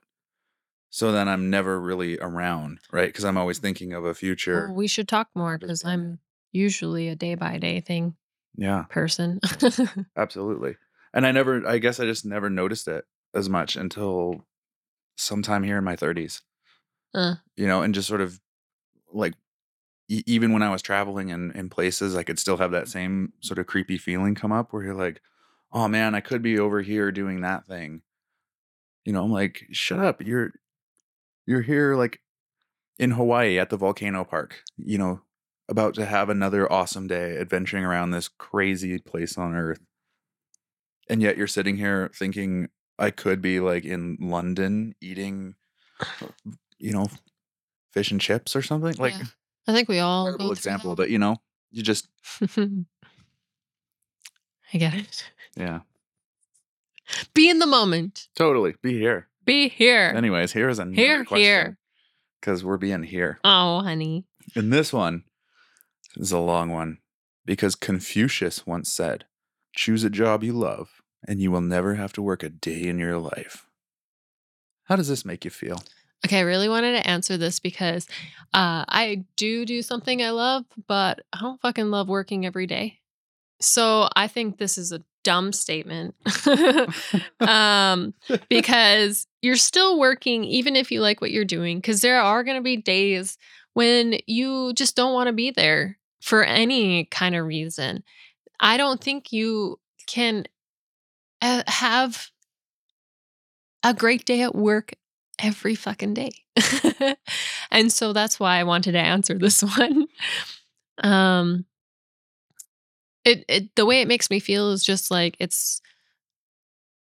So 0.89 1.11
then 1.11 1.27
I'm 1.27 1.49
never 1.49 1.79
really 1.81 2.17
around, 2.19 2.79
right? 2.91 3.09
Because 3.09 3.25
I'm 3.25 3.37
always 3.37 3.59
thinking 3.59 3.93
of 3.93 4.05
a 4.05 4.13
future. 4.13 4.69
Oh, 4.69 4.73
we 4.73 4.87
should 4.87 5.07
talk 5.07 5.27
more 5.35 5.57
because 5.57 5.83
I'm 5.83 6.19
usually 6.53 7.09
a 7.09 7.15
day 7.15 7.35
by 7.35 7.57
day 7.57 7.81
thing 7.81 8.15
Yeah, 8.55 8.85
person. 8.89 9.39
absolutely. 10.17 10.77
And 11.13 11.25
I 11.25 11.31
never 11.31 11.67
I 11.67 11.77
guess 11.79 11.99
I 11.99 12.05
just 12.05 12.25
never 12.25 12.49
noticed 12.49 12.87
it 12.87 13.05
as 13.33 13.49
much 13.49 13.75
until 13.75 14.45
sometime 15.17 15.63
here 15.63 15.77
in 15.77 15.83
my 15.83 15.95
30s. 15.95 16.41
Uh. 17.13 17.35
You 17.55 17.67
know, 17.67 17.81
and 17.81 17.93
just 17.93 18.07
sort 18.07 18.21
of 18.21 18.39
like 19.11 19.33
e- 20.07 20.23
even 20.25 20.53
when 20.53 20.63
I 20.63 20.69
was 20.69 20.81
traveling 20.81 21.29
in, 21.29 21.51
in 21.51 21.69
places, 21.69 22.15
I 22.15 22.23
could 22.23 22.39
still 22.39 22.57
have 22.57 22.71
that 22.71 22.87
same 22.87 23.33
sort 23.41 23.59
of 23.59 23.67
creepy 23.67 23.97
feeling 23.97 24.35
come 24.35 24.51
up 24.51 24.71
where 24.71 24.83
you're 24.83 24.93
like, 24.93 25.21
oh 25.71 25.87
man, 25.87 26.15
I 26.15 26.21
could 26.21 26.41
be 26.41 26.59
over 26.59 26.81
here 26.81 27.11
doing 27.11 27.41
that 27.41 27.65
thing. 27.65 28.01
You 29.05 29.13
know, 29.13 29.23
I'm 29.23 29.31
like, 29.31 29.67
shut 29.71 29.99
up. 29.99 30.21
You're 30.21 30.53
you're 31.45 31.61
here 31.61 31.95
like 31.95 32.21
in 32.99 33.11
Hawaii 33.11 33.57
at 33.59 33.69
the 33.69 33.77
volcano 33.77 34.23
park, 34.23 34.63
you 34.77 34.97
know, 34.97 35.21
about 35.69 35.93
to 35.95 36.05
have 36.05 36.29
another 36.29 36.71
awesome 36.71 37.07
day 37.07 37.37
adventuring 37.37 37.85
around 37.85 38.11
this 38.11 38.27
crazy 38.27 38.99
place 38.99 39.37
on 39.37 39.55
earth. 39.55 39.79
And 41.09 41.21
yet 41.21 41.37
you're 41.37 41.47
sitting 41.47 41.77
here 41.77 42.11
thinking 42.13 42.69
I 42.99 43.11
could 43.11 43.41
be 43.41 43.59
like 43.59 43.85
in 43.85 44.17
London 44.19 44.95
eating 44.99 45.55
you 46.79 46.91
know, 46.91 47.07
fish 47.93 48.11
and 48.11 48.21
chips 48.21 48.55
or 48.55 48.61
something. 48.61 48.95
Like 48.97 49.13
Yeah. 49.13 49.25
I 49.67 49.73
think 49.73 49.89
we 49.89 49.99
all 49.99 50.25
terrible 50.25 50.47
go 50.47 50.51
example, 50.53 50.95
through 50.95 51.03
but 51.05 51.09
you 51.09 51.19
know, 51.19 51.37
you 51.71 51.83
just. 51.83 52.07
I 54.73 54.77
get 54.77 54.93
it. 54.93 55.23
yeah, 55.55 55.79
Be 57.33 57.49
in 57.49 57.59
the 57.59 57.65
moment. 57.67 58.27
totally 58.35 58.75
be 58.81 58.97
here. 58.99 59.27
Be 59.45 59.69
here. 59.69 60.11
Anyways, 60.15 60.51
here's 60.51 60.77
another 60.79 60.95
Here, 60.95 61.23
question 61.25 61.43
here. 61.45 61.77
because 62.41 62.63
we're 62.65 62.77
being 62.77 63.03
here. 63.03 63.39
Oh, 63.45 63.81
honey. 63.81 64.25
And 64.55 64.73
this 64.73 64.91
one 64.91 65.23
is 66.17 66.31
a 66.33 66.39
long 66.39 66.69
one 66.71 66.97
because 67.45 67.75
Confucius 67.75 68.65
once 68.67 68.91
said, 68.91 69.23
"Choose 69.73 70.03
a 70.03 70.09
job 70.09 70.43
you 70.43 70.51
love, 70.53 71.01
and 71.25 71.39
you 71.39 71.49
will 71.51 71.61
never 71.61 71.95
have 71.95 72.11
to 72.13 72.21
work 72.21 72.43
a 72.43 72.49
day 72.49 72.83
in 72.83 72.99
your 72.99 73.17
life." 73.17 73.65
How 74.85 74.95
does 74.97 75.07
this 75.07 75.23
make 75.25 75.45
you 75.45 75.51
feel? 75.51 75.81
Okay, 76.25 76.39
I 76.39 76.41
really 76.41 76.69
wanted 76.69 76.93
to 76.93 77.07
answer 77.07 77.37
this 77.37 77.59
because 77.59 78.07
uh, 78.53 78.85
I 78.87 79.25
do 79.35 79.65
do 79.65 79.81
something 79.81 80.21
I 80.21 80.31
love, 80.31 80.65
but 80.87 81.21
I 81.31 81.41
don't 81.41 81.61
fucking 81.61 81.91
love 81.91 82.07
working 82.09 82.45
every 82.45 82.67
day. 82.67 82.99
So 83.61 84.09
I 84.15 84.27
think 84.27 84.57
this 84.57 84.77
is 84.77 84.91
a 84.91 85.03
dumb 85.23 85.51
statement 85.51 86.15
um, 87.39 88.13
because 88.49 89.27
you're 89.41 89.55
still 89.55 89.99
working 89.99 90.43
even 90.43 90.75
if 90.75 90.91
you 90.91 91.01
like 91.01 91.21
what 91.21 91.31
you're 91.31 91.45
doing, 91.45 91.77
because 91.77 92.01
there 92.01 92.19
are 92.19 92.43
going 92.43 92.57
to 92.57 92.63
be 92.63 92.77
days 92.77 93.37
when 93.73 94.17
you 94.25 94.73
just 94.73 94.95
don't 94.95 95.13
want 95.13 95.27
to 95.27 95.33
be 95.33 95.51
there 95.51 95.97
for 96.21 96.43
any 96.43 97.05
kind 97.05 97.35
of 97.35 97.45
reason. 97.45 98.03
I 98.59 98.77
don't 98.77 98.99
think 98.99 99.31
you 99.31 99.79
can 100.07 100.45
uh, 101.41 101.63
have 101.67 102.31
a 103.83 103.93
great 103.93 104.25
day 104.25 104.41
at 104.41 104.55
work 104.55 104.93
every 105.39 105.75
fucking 105.75 106.13
day. 106.13 106.31
and 107.71 107.91
so 107.91 108.13
that's 108.13 108.39
why 108.39 108.57
I 108.59 108.63
wanted 108.63 108.93
to 108.93 108.99
answer 108.99 109.37
this 109.37 109.61
one. 109.77 110.07
Um 111.03 111.65
it, 113.25 113.43
it 113.49 113.75
the 113.75 113.85
way 113.85 114.01
it 114.01 114.07
makes 114.07 114.29
me 114.29 114.39
feel 114.39 114.71
is 114.71 114.83
just 114.83 115.11
like 115.11 115.35
it's 115.39 115.81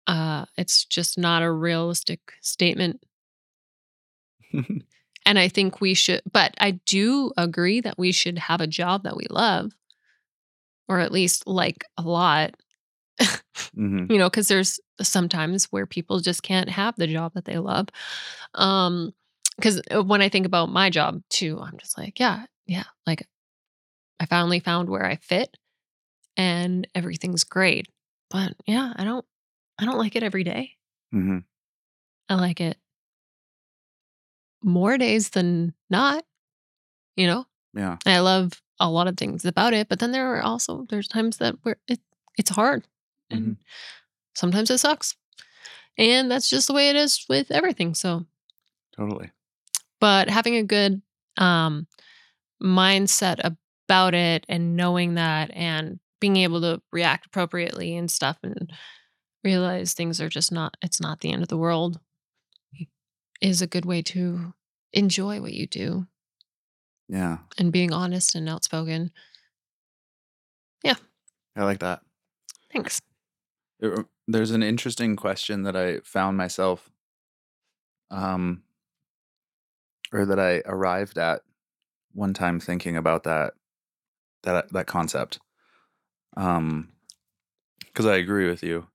uh 0.06 0.44
it's 0.56 0.84
just 0.84 1.18
not 1.18 1.42
a 1.42 1.50
realistic 1.50 2.20
statement 2.40 3.02
and 4.52 5.38
I 5.38 5.48
think 5.48 5.80
we 5.80 5.94
should 5.94 6.22
but 6.30 6.54
I 6.60 6.72
do 6.86 7.32
agree 7.36 7.80
that 7.80 7.98
we 7.98 8.12
should 8.12 8.38
have 8.38 8.60
a 8.60 8.66
job 8.66 9.02
that 9.02 9.16
we 9.16 9.26
love 9.30 9.72
or 10.88 11.00
at 11.00 11.12
least 11.12 11.46
like 11.46 11.84
a 11.96 12.02
lot 12.02 12.54
hmm 13.74 14.06
you 14.10 14.18
know 14.18 14.28
because 14.28 14.48
there's 14.48 14.80
sometimes 15.00 15.66
where 15.66 15.86
people 15.86 16.20
just 16.20 16.42
can't 16.42 16.68
have 16.68 16.94
the 16.96 17.06
job 17.06 17.32
that 17.34 17.44
they 17.44 17.58
love 17.58 17.88
um 18.54 19.12
because 19.56 19.80
when 20.04 20.20
i 20.22 20.28
think 20.28 20.46
about 20.46 20.68
my 20.70 20.90
job 20.90 21.22
too 21.30 21.58
i'm 21.60 21.76
just 21.78 21.96
like 21.98 22.18
yeah 22.20 22.44
yeah 22.66 22.84
like 23.06 23.26
i 24.20 24.26
finally 24.26 24.60
found 24.60 24.88
where 24.88 25.04
i 25.06 25.16
fit 25.16 25.56
and 26.36 26.86
everything's 26.94 27.44
great 27.44 27.88
but 28.30 28.52
yeah 28.66 28.92
i 28.96 29.04
don't 29.04 29.24
i 29.78 29.84
don't 29.84 29.98
like 29.98 30.16
it 30.16 30.22
every 30.22 30.44
day 30.44 30.72
Mm-hmm. 31.14 31.38
i 32.28 32.34
like 32.34 32.60
it 32.60 32.76
more 34.62 34.96
days 34.98 35.30
than 35.30 35.74
not 35.90 36.24
you 37.16 37.26
know 37.26 37.44
Yeah. 37.74 37.96
i 38.06 38.18
love 38.20 38.52
a 38.80 38.88
lot 38.88 39.08
of 39.08 39.16
things 39.16 39.44
about 39.44 39.74
it 39.74 39.88
but 39.88 39.98
then 39.98 40.12
there 40.12 40.34
are 40.34 40.42
also 40.42 40.86
there's 40.88 41.08
times 41.08 41.38
that 41.38 41.56
where 41.62 41.76
it 41.88 42.00
it's 42.38 42.50
hard 42.50 42.86
and 43.32 43.56
sometimes 44.34 44.70
it 44.70 44.78
sucks 44.78 45.16
and 45.98 46.30
that's 46.30 46.48
just 46.48 46.66
the 46.68 46.74
way 46.74 46.88
it 46.90 46.96
is 46.96 47.24
with 47.28 47.50
everything 47.50 47.94
so 47.94 48.24
Totally. 48.96 49.30
but 50.00 50.28
having 50.28 50.56
a 50.56 50.62
good 50.62 51.02
um 51.36 51.86
mindset 52.62 53.40
about 53.88 54.14
it 54.14 54.44
and 54.48 54.76
knowing 54.76 55.14
that 55.14 55.50
and 55.54 55.98
being 56.20 56.36
able 56.36 56.60
to 56.60 56.80
react 56.92 57.26
appropriately 57.26 57.96
and 57.96 58.10
stuff 58.10 58.38
and 58.42 58.72
realize 59.42 59.92
things 59.92 60.20
are 60.20 60.28
just 60.28 60.52
not 60.52 60.76
it's 60.82 61.00
not 61.00 61.20
the 61.20 61.32
end 61.32 61.42
of 61.42 61.48
the 61.48 61.56
world 61.58 61.98
is 63.40 63.60
a 63.60 63.66
good 63.66 63.84
way 63.84 64.00
to 64.02 64.54
enjoy 64.92 65.40
what 65.40 65.52
you 65.52 65.66
do 65.66 66.06
Yeah. 67.08 67.38
and 67.58 67.72
being 67.72 67.92
honest 67.92 68.34
and 68.36 68.48
outspoken 68.48 69.10
Yeah. 70.84 70.94
I 71.56 71.64
like 71.64 71.80
that. 71.80 72.02
thanks 72.72 73.00
There- 73.82 74.08
there's 74.28 74.52
an 74.52 74.62
interesting 74.62 75.16
question 75.16 75.64
that 75.64 75.76
I 75.76 76.00
found 76.00 76.38
myself, 76.38 76.90
um, 78.10 78.62
or 80.12 80.26
that 80.26 80.38
I 80.38 80.62
arrived 80.66 81.18
at 81.18 81.42
one 82.12 82.34
time 82.34 82.60
thinking 82.60 82.96
about 82.96 83.24
that 83.24 83.54
that 84.42 84.72
that 84.72 84.86
concept. 84.86 85.40
Um, 86.36 86.92
because 87.86 88.06
I 88.06 88.16
agree 88.16 88.48
with 88.48 88.62
you. 88.62 88.88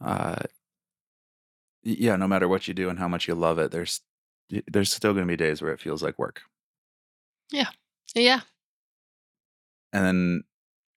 Uh, 0.00 0.36
yeah, 1.82 2.16
no 2.16 2.28
matter 2.28 2.48
what 2.48 2.68
you 2.68 2.74
do 2.74 2.88
and 2.88 2.98
how 2.98 3.08
much 3.08 3.26
you 3.28 3.34
love 3.34 3.58
it, 3.58 3.70
there's 3.70 4.00
there's 4.68 4.92
still 4.92 5.14
going 5.14 5.26
to 5.26 5.32
be 5.32 5.36
days 5.36 5.62
where 5.62 5.72
it 5.72 5.80
feels 5.80 6.02
like 6.02 6.18
work, 6.18 6.42
Yeah. 7.50 7.70
yeah 8.14 8.42
and 9.92 10.04
then 10.04 10.44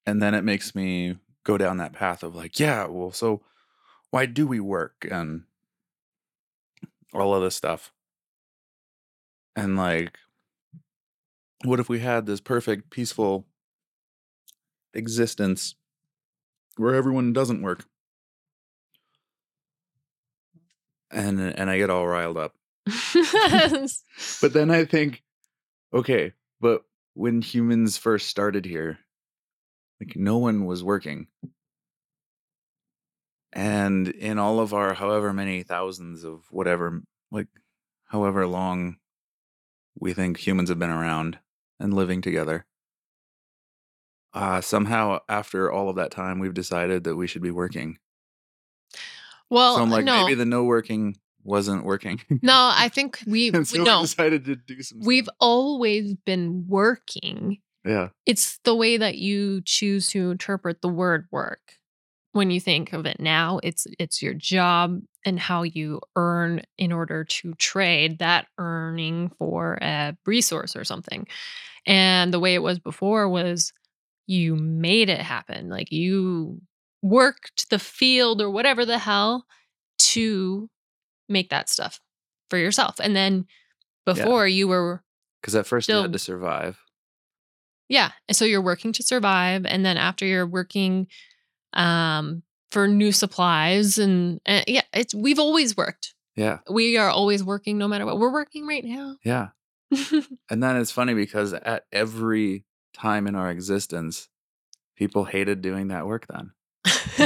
and 0.05 0.21
then 0.21 0.33
it 0.33 0.43
makes 0.43 0.75
me 0.75 1.17
go 1.45 1.57
down 1.57 1.77
that 1.77 1.93
path 1.93 2.23
of 2.23 2.35
like, 2.35 2.59
yeah, 2.59 2.87
well, 2.87 3.11
so 3.11 3.41
why 4.11 4.25
do 4.25 4.45
we 4.45 4.59
work 4.59 5.07
and 5.09 5.43
all 7.13 7.33
of 7.33 7.41
this 7.41 7.55
stuff? 7.55 7.93
And 9.55 9.77
like, 9.77 10.17
what 11.63 11.79
if 11.79 11.87
we 11.87 11.99
had 11.99 12.25
this 12.25 12.41
perfect, 12.41 12.89
peaceful 12.89 13.45
existence 14.93 15.75
where 16.75 16.93
everyone 16.93 17.31
doesn't 17.31 17.61
work? 17.61 17.85
and 21.15 21.39
and 21.39 21.69
I 21.69 21.77
get 21.77 21.89
all 21.89 22.05
riled 22.05 22.37
up. 22.37 22.53
But 24.41 24.53
then 24.53 24.69
I 24.69 24.85
think, 24.85 25.23
okay, 25.93 26.33
but 26.61 26.83
when 27.13 27.41
humans 27.41 27.97
first 27.97 28.27
started 28.27 28.65
here, 28.65 28.99
like 29.99 30.15
no 30.15 30.37
one 30.37 30.65
was 30.65 30.83
working. 30.83 31.27
And 33.53 34.09
in 34.09 34.37
all 34.37 34.59
of 34.59 34.73
our 34.73 34.93
however 34.93 35.31
many 35.31 35.63
thousands 35.63 36.23
of 36.23 36.43
whatever, 36.51 37.01
like 37.31 37.47
however 38.05 38.45
long 38.45 38.97
we 39.97 40.13
think 40.13 40.37
humans 40.37 40.69
have 40.69 40.79
been 40.79 40.89
around 40.89 41.39
and 41.79 41.93
living 41.93 42.21
together, 42.21 42.65
uh, 44.33 44.59
somehow 44.59 45.19
after 45.29 45.71
all 45.71 45.89
of 45.89 45.95
that 45.95 46.11
time, 46.11 46.39
we've 46.39 46.53
decided 46.53 47.05
that 47.05 47.15
we 47.15 47.27
should 47.27 47.41
be 47.41 47.51
working. 47.51 47.97
well, 49.49 49.77
so 49.77 49.81
I'm 49.81 49.89
like, 49.89 50.03
no, 50.03 50.23
maybe 50.23 50.35
the 50.35 50.45
no 50.45 50.65
working 50.65 51.15
wasn't 51.45 51.85
working. 51.85 52.19
no. 52.41 52.71
I 52.75 52.89
think 52.93 53.19
we 53.25 53.51
so 53.63 53.83
no. 53.83 53.99
we 53.99 54.03
decided 54.03 54.43
to 54.45 54.57
do 54.57 54.81
some. 54.83 54.99
We've 54.99 55.29
always 55.39 56.15
been 56.25 56.65
working. 56.67 57.59
Yeah, 57.85 58.09
It's 58.25 58.59
the 58.63 58.75
way 58.75 58.97
that 58.97 59.17
you 59.17 59.61
choose 59.61 60.07
to 60.07 60.31
interpret 60.31 60.81
the 60.81 60.89
word 60.89 61.27
work. 61.31 61.73
When 62.31 62.51
you 62.51 62.59
think 62.59 62.93
of 62.93 63.05
it 63.05 63.19
now, 63.19 63.59
it's 63.63 63.87
it's 63.97 64.21
your 64.21 64.33
job 64.33 65.01
and 65.25 65.39
how 65.39 65.63
you 65.63 66.01
earn 66.15 66.61
in 66.77 66.91
order 66.91 67.23
to 67.23 67.53
trade 67.55 68.19
that 68.19 68.47
earning 68.57 69.29
for 69.39 69.77
a 69.81 70.17
resource 70.25 70.75
or 70.75 70.83
something. 70.83 71.27
And 71.87 72.33
the 72.33 72.39
way 72.39 72.55
it 72.55 72.63
was 72.63 72.79
before 72.79 73.29
was 73.29 73.73
you 74.27 74.55
made 74.55 75.09
it 75.09 75.21
happen. 75.21 75.69
Like 75.69 75.91
you 75.91 76.61
worked 77.01 77.69
the 77.69 77.79
field 77.79 78.41
or 78.41 78.49
whatever 78.49 78.85
the 78.85 78.97
hell 78.99 79.45
to 79.99 80.69
make 81.29 81.49
that 81.51 81.69
stuff 81.69 81.99
for 82.49 82.57
yourself. 82.57 82.99
And 82.99 83.15
then 83.15 83.45
before 84.05 84.47
you 84.47 84.67
were 84.67 85.03
because 85.41 85.55
at 85.55 85.67
first 85.67 85.93
you 85.93 86.01
had 86.01 86.13
to 86.13 86.19
survive. 86.19 86.79
Yeah. 87.87 88.11
And 88.27 88.35
so 88.35 88.45
you're 88.45 88.61
working 88.61 88.91
to 88.93 89.03
survive. 89.03 89.65
And 89.65 89.85
then 89.85 89.97
after 89.97 90.25
you're 90.25 90.47
working 90.47 91.07
um, 91.73 92.43
for 92.71 92.87
new 92.87 93.11
supplies 93.11 93.97
and, 93.97 94.39
and 94.45 94.63
yeah, 94.67 94.81
it's 94.93 95.13
we've 95.13 95.39
always 95.39 95.75
worked. 95.77 96.13
Yeah, 96.35 96.59
We 96.69 96.97
are 96.97 97.09
always 97.09 97.43
working 97.45 97.77
no 97.77 97.87
matter 97.87 98.05
what. 98.05 98.19
We're 98.19 98.33
working 98.33 98.67
right 98.67 98.83
now. 98.83 99.15
yeah. 99.23 99.49
And 100.49 100.61
then 100.61 100.75
it's 100.75 100.91
funny 100.91 101.13
because 101.13 101.53
at 101.53 101.85
every 101.93 102.65
time 102.93 103.27
in 103.27 103.35
our 103.35 103.49
existence, 103.49 104.27
people 104.97 105.23
hated 105.25 105.61
doing 105.61 105.87
that 105.89 106.05
work 106.05 106.25
then. 106.27 106.51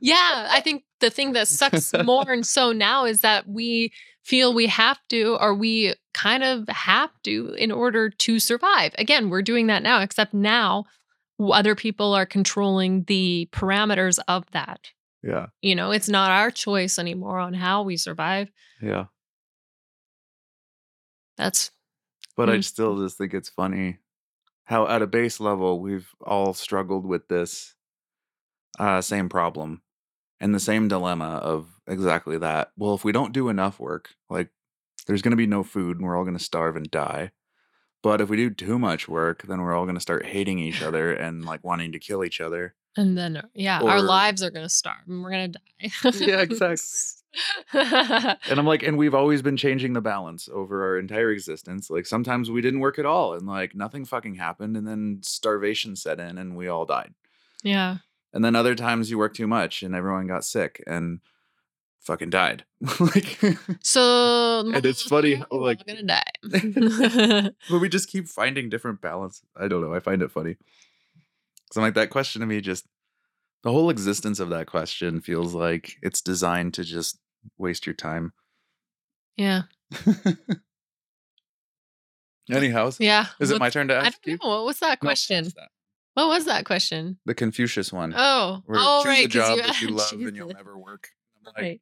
yeah. 0.00 0.48
I 0.50 0.60
think 0.62 0.84
the 1.00 1.10
thing 1.10 1.32
that 1.32 1.48
sucks 1.48 1.92
more 2.04 2.30
and 2.32 2.46
so 2.46 2.72
now 2.72 3.04
is 3.04 3.20
that 3.22 3.48
we 3.48 3.92
feel 4.24 4.54
we 4.54 4.66
have 4.66 4.98
to, 5.08 5.36
or 5.40 5.54
we 5.54 5.94
kind 6.14 6.44
of 6.44 6.68
have 6.68 7.10
to 7.24 7.54
in 7.58 7.72
order 7.72 8.08
to 8.10 8.38
survive. 8.38 8.94
Again, 8.98 9.30
we're 9.30 9.42
doing 9.42 9.66
that 9.66 9.82
now, 9.82 10.00
except 10.00 10.32
now 10.34 10.84
other 11.40 11.74
people 11.74 12.14
are 12.14 12.26
controlling 12.26 13.02
the 13.04 13.48
parameters 13.52 14.18
of 14.28 14.44
that. 14.52 14.90
yeah, 15.24 15.46
You 15.60 15.74
know, 15.74 15.90
it's 15.90 16.08
not 16.08 16.30
our 16.30 16.50
choice 16.52 16.98
anymore 16.98 17.38
on 17.40 17.54
how 17.54 17.82
we 17.82 17.96
survive. 17.96 18.50
yeah. 18.80 19.06
That's 21.36 21.70
But 22.36 22.48
I 22.50 22.58
Mm. 22.58 22.64
still 22.64 22.98
just 22.98 23.18
think 23.18 23.34
it's 23.34 23.48
funny 23.48 23.98
how, 24.64 24.86
at 24.86 25.02
a 25.02 25.06
base 25.06 25.40
level, 25.40 25.80
we've 25.80 26.08
all 26.20 26.54
struggled 26.54 27.04
with 27.06 27.26
this 27.28 27.74
uh, 28.78 29.00
same 29.00 29.28
problem 29.28 29.82
and 30.40 30.54
the 30.54 30.60
same 30.60 30.88
dilemma 30.88 31.36
of 31.42 31.68
exactly 31.86 32.38
that. 32.38 32.72
Well, 32.76 32.94
if 32.94 33.04
we 33.04 33.12
don't 33.12 33.32
do 33.32 33.48
enough 33.48 33.78
work, 33.78 34.10
like 34.28 34.48
there's 35.06 35.22
going 35.22 35.30
to 35.32 35.36
be 35.36 35.46
no 35.46 35.62
food 35.62 35.98
and 35.98 36.06
we're 36.06 36.16
all 36.16 36.24
going 36.24 36.36
to 36.36 36.42
starve 36.42 36.76
and 36.76 36.90
die. 36.90 37.30
But 38.02 38.20
if 38.20 38.28
we 38.28 38.36
do 38.36 38.50
too 38.50 38.78
much 38.78 39.08
work, 39.08 39.42
then 39.42 39.60
we're 39.60 39.74
all 39.74 39.84
going 39.84 39.94
to 39.94 40.00
start 40.00 40.26
hating 40.26 40.58
each 40.58 40.82
other 40.82 41.12
and 41.12 41.44
like 41.44 41.62
wanting 41.62 41.92
to 41.92 41.98
kill 42.00 42.24
each 42.24 42.40
other. 42.40 42.74
and 42.96 43.16
then 43.16 43.36
uh, 43.36 43.46
yeah, 43.54 43.80
our 43.80 44.02
lives 44.02 44.42
are 44.42 44.50
gonna 44.50 44.68
starve 44.68 45.06
and 45.08 45.22
we're 45.22 45.30
gonna 45.30 45.48
die. 45.48 45.60
Yeah, 46.14 46.40
exactly. 46.42 46.84
And 47.72 48.58
I'm 48.58 48.66
like, 48.66 48.82
and 48.82 48.98
we've 48.98 49.14
always 49.14 49.40
been 49.40 49.56
changing 49.56 49.94
the 49.94 50.02
balance 50.02 50.48
over 50.52 50.84
our 50.84 50.98
entire 50.98 51.30
existence. 51.30 51.88
Like 51.88 52.04
sometimes 52.04 52.50
we 52.50 52.60
didn't 52.60 52.80
work 52.80 52.98
at 52.98 53.06
all 53.06 53.32
and 53.34 53.46
like 53.46 53.74
nothing 53.74 54.04
fucking 54.04 54.34
happened 54.34 54.76
and 54.76 54.86
then 54.86 55.20
starvation 55.22 55.96
set 55.96 56.20
in 56.20 56.36
and 56.36 56.56
we 56.56 56.68
all 56.68 56.84
died. 56.84 57.14
yeah. 57.62 57.98
And 58.32 58.44
then 58.44 58.56
other 58.56 58.74
times 58.74 59.10
you 59.10 59.18
work 59.18 59.34
too 59.34 59.46
much 59.46 59.82
and 59.82 59.94
everyone 59.94 60.26
got 60.26 60.44
sick 60.44 60.82
and 60.86 61.20
fucking 62.00 62.30
died. 62.30 62.64
like 63.00 63.38
So 63.82 64.60
And 64.72 64.84
it's 64.86 65.02
funny 65.02 65.34
how, 65.34 65.46
we're 65.50 65.58
all 65.58 65.64
like- 65.64 65.86
gonna 65.86 66.02
die. 66.02 66.22
but 67.70 67.78
we 67.80 67.88
just 67.88 68.08
keep 68.08 68.26
finding 68.28 68.68
different 68.70 69.00
balance. 69.00 69.42
I 69.56 69.68
don't 69.68 69.82
know. 69.82 69.94
I 69.94 70.00
find 70.00 70.22
it 70.22 70.30
funny. 70.30 70.54
Cuz 71.70 71.76
I'm 71.76 71.82
like 71.82 71.94
that 71.94 72.10
question 72.10 72.40
to 72.40 72.46
me 72.46 72.60
just 72.60 72.86
the 73.62 73.70
whole 73.70 73.90
existence 73.90 74.40
of 74.40 74.48
that 74.50 74.66
question 74.66 75.20
feels 75.20 75.54
like 75.54 75.96
it's 76.02 76.20
designed 76.20 76.74
to 76.74 76.84
just 76.84 77.18
waste 77.58 77.86
your 77.86 77.94
time. 77.94 78.32
yeah. 79.36 79.62
Anyhow, 82.50 82.90
Yeah. 82.98 83.26
is 83.40 83.50
it 83.50 83.60
my 83.60 83.70
turn 83.70 83.88
to 83.88 83.94
ask? 83.96 84.18
I 84.26 84.30
don't 84.30 84.42
know. 84.42 84.48
What 84.50 84.64
was 84.64 84.78
that 84.80 84.98
question? 85.00 85.44
that. 85.44 85.68
What 86.14 86.28
was 86.28 86.44
that 86.44 86.64
question? 86.66 87.18
The 87.24 87.34
Confucius 87.34 87.92
one. 87.92 88.12
Oh, 88.16 88.62
Where 88.66 88.78
oh 88.80 89.00
choose 89.02 89.08
right. 89.08 89.24
a 89.24 89.28
job 89.28 89.56
you 89.56 89.62
that 89.66 89.80
you 89.80 89.88
love 89.88 90.12
and 90.12 90.36
you'll 90.36 90.50
it. 90.50 90.56
never 90.56 90.76
work. 90.76 91.08
I'm 91.38 91.52
like, 91.54 91.62
Right. 91.62 91.80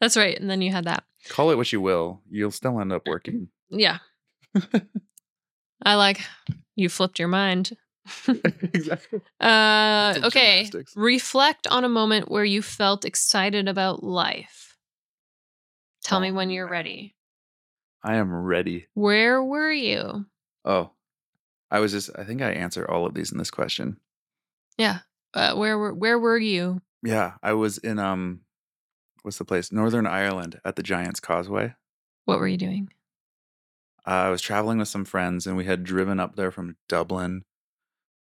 That's 0.00 0.16
right. 0.16 0.38
And 0.38 0.48
then 0.48 0.62
you 0.62 0.72
had 0.72 0.84
that. 0.84 1.04
Call 1.28 1.50
it 1.50 1.56
what 1.56 1.72
you 1.72 1.80
will. 1.80 2.22
You'll 2.30 2.50
still 2.50 2.80
end 2.80 2.92
up 2.92 3.06
working. 3.06 3.48
Yeah. 3.68 3.98
I 5.84 5.94
like 5.94 6.20
you 6.74 6.88
flipped 6.88 7.18
your 7.18 7.28
mind. 7.28 7.76
exactly. 8.72 9.20
Uh, 9.40 10.14
okay. 10.24 10.64
gymnastics. 10.64 10.94
Reflect 10.96 11.66
on 11.66 11.84
a 11.84 11.88
moment 11.88 12.30
where 12.30 12.44
you 12.44 12.62
felt 12.62 13.04
excited 13.04 13.68
about 13.68 14.02
life. 14.02 14.76
Tell 16.02 16.18
me 16.18 16.30
Oh, 16.30 16.34
when 16.34 16.50
you're 16.50 16.66
ready. 16.68 17.14
I 18.02 18.16
am 18.16 18.32
ready. 18.32 18.86
Where 18.94 19.44
were 19.44 19.70
you? 19.70 20.24
Oh, 20.64 20.90
I 21.70 21.80
was 21.80 21.92
just, 21.92 22.10
I 22.18 22.24
think 22.24 22.42
I 22.42 22.50
answer 22.50 22.88
all 22.88 23.06
of 23.06 23.14
these 23.14 23.30
in 23.32 23.38
this 23.38 23.50
question. 23.50 23.98
Yeah. 24.76 25.00
Uh, 25.34 25.54
where 25.54 25.78
were 25.78 25.94
where 25.94 26.18
were 26.18 26.38
you? 26.38 26.82
Yeah. 27.02 27.34
I 27.42 27.52
was 27.52 27.78
in, 27.78 27.98
um, 27.98 28.40
what's 29.22 29.38
the 29.38 29.44
place? 29.44 29.70
Northern 29.70 30.06
Ireland 30.06 30.60
at 30.64 30.76
the 30.76 30.82
Giants 30.82 31.20
Causeway. 31.20 31.74
What 32.24 32.40
were 32.40 32.48
you 32.48 32.56
doing? 32.56 32.88
Uh, 34.06 34.10
I 34.10 34.30
was 34.30 34.42
traveling 34.42 34.78
with 34.78 34.88
some 34.88 35.04
friends 35.04 35.46
and 35.46 35.56
we 35.56 35.66
had 35.66 35.84
driven 35.84 36.18
up 36.18 36.34
there 36.36 36.50
from 36.50 36.76
Dublin 36.88 37.44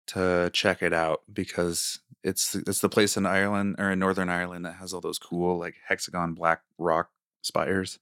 to 0.09 0.51
check 0.53 0.83
it 0.83 0.93
out 0.93 1.23
because 1.33 2.01
it's 2.25 2.55
it's 2.55 2.81
the 2.81 2.89
place 2.89 3.17
in 3.17 3.27
Ireland 3.27 3.77
or 3.79 3.91
in 3.91 3.99
Northern 3.99 4.29
Ireland 4.29 4.65
that 4.65 4.77
has 4.77 4.93
all 4.93 5.01
those 5.01 5.19
cool 5.19 5.59
like 5.59 5.77
hexagon 5.87 6.35
black 6.35 6.63
rock 6.79 7.11
spires 7.43 7.99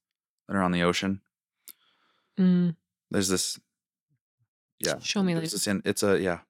that 0.48 0.56
are 0.56 0.62
on 0.62 0.72
the 0.72 0.82
ocean. 0.82 1.20
Mm, 2.38 2.76
There's 3.10 3.28
this 3.28 3.58
yeah. 4.80 4.98
Show 5.00 5.22
me 5.22 5.34
later. 5.34 5.46
this 5.48 5.66
in, 5.66 5.82
it's 5.84 6.02
a 6.02 6.20
yeah. 6.20 6.40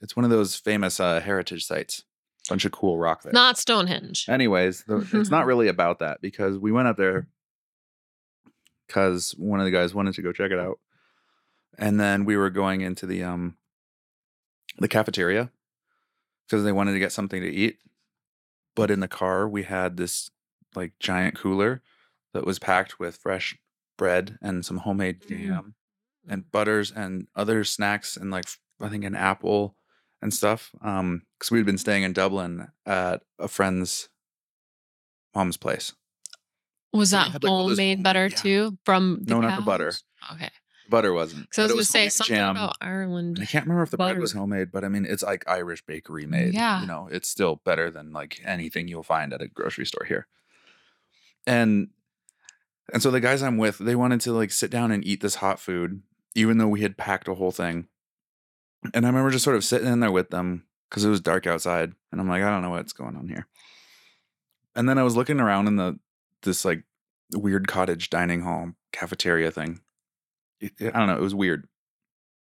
It's 0.00 0.14
one 0.16 0.24
of 0.24 0.30
those 0.30 0.54
famous 0.56 1.00
uh, 1.00 1.20
heritage 1.20 1.64
sites. 1.64 2.04
Bunch 2.48 2.64
of 2.64 2.72
cool 2.72 2.98
rock 2.98 3.22
there. 3.22 3.32
not 3.32 3.58
Stonehenge. 3.58 4.26
Anyways, 4.28 4.84
the, 4.84 5.06
it's 5.12 5.28
not 5.30 5.44
really 5.50 5.68
about 5.68 5.98
that 5.98 6.20
because 6.22 6.56
we 6.58 6.72
went 6.72 6.88
up 6.88 6.96
there 6.96 7.26
because 8.86 9.32
one 9.32 9.60
of 9.60 9.66
the 9.66 9.70
guys 9.72 9.94
wanted 9.94 10.14
to 10.14 10.22
go 10.22 10.32
check 10.32 10.50
it 10.50 10.58
out, 10.58 10.78
and 11.78 11.98
then 12.00 12.24
we 12.24 12.36
were 12.36 12.50
going 12.50 12.80
into 12.80 13.06
the 13.06 13.22
um 13.22 13.56
the 14.78 14.88
cafeteria 14.88 15.50
because 16.46 16.64
they 16.64 16.72
wanted 16.72 16.92
to 16.92 16.98
get 16.98 17.12
something 17.12 17.42
to 17.42 17.48
eat. 17.50 17.78
But 18.74 18.90
in 18.90 19.00
the 19.00 19.08
car, 19.08 19.48
we 19.48 19.64
had 19.64 19.96
this 19.96 20.30
like 20.74 20.92
giant 21.00 21.36
cooler 21.36 21.82
that 22.32 22.46
was 22.46 22.58
packed 22.58 22.98
with 23.00 23.16
fresh 23.16 23.58
bread 23.96 24.38
and 24.40 24.64
some 24.64 24.78
homemade 24.78 25.20
Mm. 25.22 25.46
jam 25.48 25.74
and 26.26 26.50
butters 26.50 26.90
and 26.90 27.26
other 27.36 27.64
snacks 27.64 28.16
and 28.16 28.30
like 28.30 28.46
I 28.80 28.88
think 28.88 29.04
an 29.04 29.14
apple 29.14 29.76
and 30.22 30.32
stuff. 30.32 30.70
Um, 30.82 31.22
because 31.38 31.50
we'd 31.50 31.66
been 31.66 31.78
staying 31.78 32.02
in 32.02 32.12
Dublin 32.12 32.68
at 32.86 33.22
a 33.38 33.48
friend's 33.48 34.08
mom's 35.34 35.56
place. 35.56 35.92
Was 36.92 37.10
that 37.10 37.28
had, 37.28 37.44
like, 37.44 37.50
homemade 37.50 37.68
homemade- 37.98 38.02
butter 38.02 38.26
yeah. 38.26 38.36
too 38.36 38.78
from 38.84 39.20
the 39.22 39.34
No, 39.34 39.40
not 39.40 39.56
the 39.56 39.64
butter. 39.64 39.92
Okay. 40.32 40.50
Butter 40.90 41.12
wasn't. 41.12 41.48
So 41.52 41.62
I 41.62 41.66
was 41.66 41.72
gonna 41.72 41.84
say 41.84 42.08
something 42.08 42.34
jam. 42.34 42.56
about 42.56 42.76
Ireland. 42.80 43.36
And 43.36 43.44
I 43.44 43.46
can't 43.46 43.66
remember 43.66 43.82
if 43.82 43.90
the 43.90 43.98
bread 43.98 44.18
was 44.18 44.32
homemade, 44.32 44.72
but 44.72 44.84
I 44.84 44.88
mean, 44.88 45.04
it's 45.04 45.22
like 45.22 45.46
Irish 45.46 45.84
bakery 45.84 46.24
made. 46.24 46.54
Yeah. 46.54 46.80
You 46.80 46.86
know, 46.86 47.08
it's 47.12 47.28
still 47.28 47.56
better 47.64 47.90
than 47.90 48.12
like 48.14 48.40
anything 48.42 48.88
you'll 48.88 49.02
find 49.02 49.34
at 49.34 49.42
a 49.42 49.48
grocery 49.48 49.84
store 49.84 50.06
here. 50.06 50.26
And 51.46 51.88
and 52.90 53.02
so 53.02 53.10
the 53.10 53.20
guys 53.20 53.42
I'm 53.42 53.58
with, 53.58 53.76
they 53.76 53.94
wanted 53.94 54.22
to 54.22 54.32
like 54.32 54.50
sit 54.50 54.70
down 54.70 54.90
and 54.90 55.06
eat 55.06 55.20
this 55.20 55.36
hot 55.36 55.60
food, 55.60 56.02
even 56.38 56.58
though 56.58 56.68
we 56.68 56.80
had 56.82 56.96
packed 56.96 57.28
a 57.28 57.34
whole 57.34 57.50
thing. 57.52 57.88
And 58.94 59.04
I 59.04 59.08
remember 59.08 59.30
just 59.30 59.44
sort 59.44 59.56
of 59.56 59.64
sitting 59.64 59.88
in 59.88 60.00
there 60.00 60.12
with 60.12 60.30
them 60.30 60.64
because 60.88 61.04
it 61.04 61.08
was 61.10 61.20
dark 61.20 61.46
outside. 61.46 61.92
And 62.12 62.20
I'm 62.20 62.28
like, 62.28 62.42
I 62.42 62.50
don't 62.50 62.62
know 62.62 62.70
what's 62.70 62.92
going 62.92 63.16
on 63.16 63.28
here. 63.28 63.46
And 64.74 64.88
then 64.88 64.98
I 64.98 65.02
was 65.02 65.16
looking 65.16 65.40
around 65.40 65.66
in 65.66 65.76
the 65.76 65.98
this 66.42 66.64
like 66.64 66.84
weird 67.34 67.66
cottage 67.66 68.08
dining 68.10 68.42
hall 68.42 68.72
cafeteria 68.92 69.50
thing. 69.50 69.80
It- 70.60 70.72
it- 70.78 70.94
I 70.94 70.98
don't 70.98 71.08
know. 71.08 71.16
It 71.16 71.20
was 71.22 71.34
weird. 71.34 71.66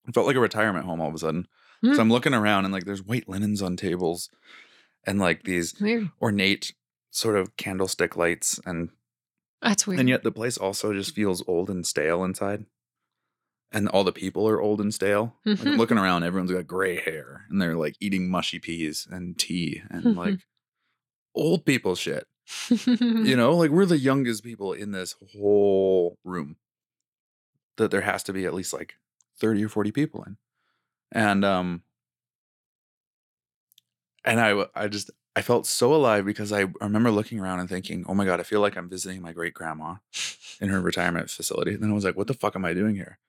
It 0.07 0.13
felt 0.13 0.27
like 0.27 0.35
a 0.35 0.39
retirement 0.41 0.85
home 0.85 1.01
all 1.01 1.09
of 1.09 1.15
a 1.15 1.19
sudden. 1.19 1.47
Hmm. 1.81 1.93
So 1.93 2.01
I'm 2.01 2.09
looking 2.09 2.33
around 2.33 2.65
and 2.65 2.73
like 2.73 2.85
there's 2.85 3.03
white 3.03 3.27
linens 3.27 3.61
on 3.61 3.75
tables 3.75 4.29
and 5.05 5.19
like 5.19 5.43
these 5.43 5.75
Weird. 5.79 6.09
ornate 6.21 6.73
sort 7.11 7.35
of 7.37 7.55
candlestick 7.57 8.15
lights 8.15 8.59
and 8.65 8.89
That's 9.61 9.85
weird. 9.85 9.99
and 9.99 10.07
yet 10.09 10.23
the 10.23 10.31
place 10.31 10.57
also 10.57 10.93
just 10.93 11.13
feels 11.13 11.43
old 11.47 11.69
and 11.69 11.85
stale 11.85 12.23
inside. 12.23 12.65
And 13.75 13.89
all 13.89 14.03
the 14.03 14.11
people 14.11 14.47
are 14.47 14.61
old 14.61 14.79
and 14.81 14.93
stale. 14.93 15.35
Like 15.45 15.65
I'm 15.65 15.77
looking 15.77 15.97
around, 15.97 16.23
everyone's 16.23 16.51
got 16.51 16.67
gray 16.67 16.99
hair 17.01 17.45
and 17.49 17.59
they're 17.59 17.75
like 17.75 17.95
eating 17.99 18.29
mushy 18.29 18.59
peas 18.59 19.07
and 19.09 19.35
tea 19.37 19.81
and 19.89 20.15
like 20.15 20.39
old 21.35 21.65
people 21.65 21.95
shit. 21.95 22.27
You 22.69 23.35
know, 23.37 23.55
like 23.55 23.71
we're 23.71 23.87
the 23.87 23.97
youngest 23.97 24.43
people 24.43 24.73
in 24.73 24.91
this 24.91 25.15
whole 25.33 26.17
room. 26.23 26.57
That 27.77 27.89
there 27.89 28.01
has 28.01 28.21
to 28.23 28.33
be 28.33 28.45
at 28.45 28.53
least 28.53 28.73
like 28.73 28.93
30 29.39 29.65
or 29.65 29.69
40 29.69 29.91
people 29.91 30.23
in. 30.23 30.37
And 31.11 31.43
um 31.43 31.81
and 34.23 34.39
I 34.39 34.65
I 34.75 34.87
just 34.87 35.09
I 35.35 35.41
felt 35.41 35.65
so 35.65 35.95
alive 35.95 36.25
because 36.25 36.53
I 36.53 36.67
remember 36.79 37.09
looking 37.09 37.39
around 37.39 37.59
and 37.59 37.69
thinking, 37.69 38.05
"Oh 38.07 38.13
my 38.13 38.25
god, 38.25 38.39
I 38.39 38.43
feel 38.43 38.61
like 38.61 38.77
I'm 38.77 38.89
visiting 38.89 39.21
my 39.21 39.33
great 39.33 39.53
grandma 39.53 39.95
in 40.61 40.69
her 40.69 40.79
retirement 40.79 41.29
facility." 41.29 41.73
And 41.73 41.81
then 41.81 41.89
I 41.89 41.93
was 41.93 42.05
like, 42.05 42.15
"What 42.15 42.27
the 42.27 42.33
fuck 42.33 42.55
am 42.55 42.65
I 42.65 42.73
doing 42.73 42.95
here?" 42.95 43.19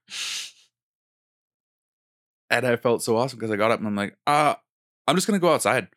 And 2.51 2.67
I 2.67 2.77
felt 2.77 3.03
so 3.03 3.17
awesome 3.17 3.39
because 3.39 3.51
I 3.51 3.57
got 3.57 3.71
up 3.71 3.79
and 3.79 3.89
I'm 3.89 3.97
like, 3.97 4.17
"Uh, 4.27 4.55
I'm 5.09 5.17
just 5.17 5.27
going 5.27 5.39
to 5.39 5.45
go 5.45 5.53
outside." 5.53 5.89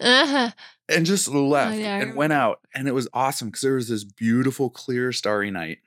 uh-huh. 0.00 0.50
and 0.88 1.06
just 1.06 1.28
left 1.28 1.76
yeah, 1.76 1.98
and 1.98 2.14
went 2.14 2.32
out 2.32 2.60
and 2.74 2.86
it 2.86 2.94
was 2.94 3.08
awesome 3.12 3.48
because 3.48 3.62
there 3.62 3.74
was 3.74 3.88
this 3.88 4.04
beautiful 4.04 4.70
clear 4.70 5.12
starry 5.12 5.50
night 5.50 5.78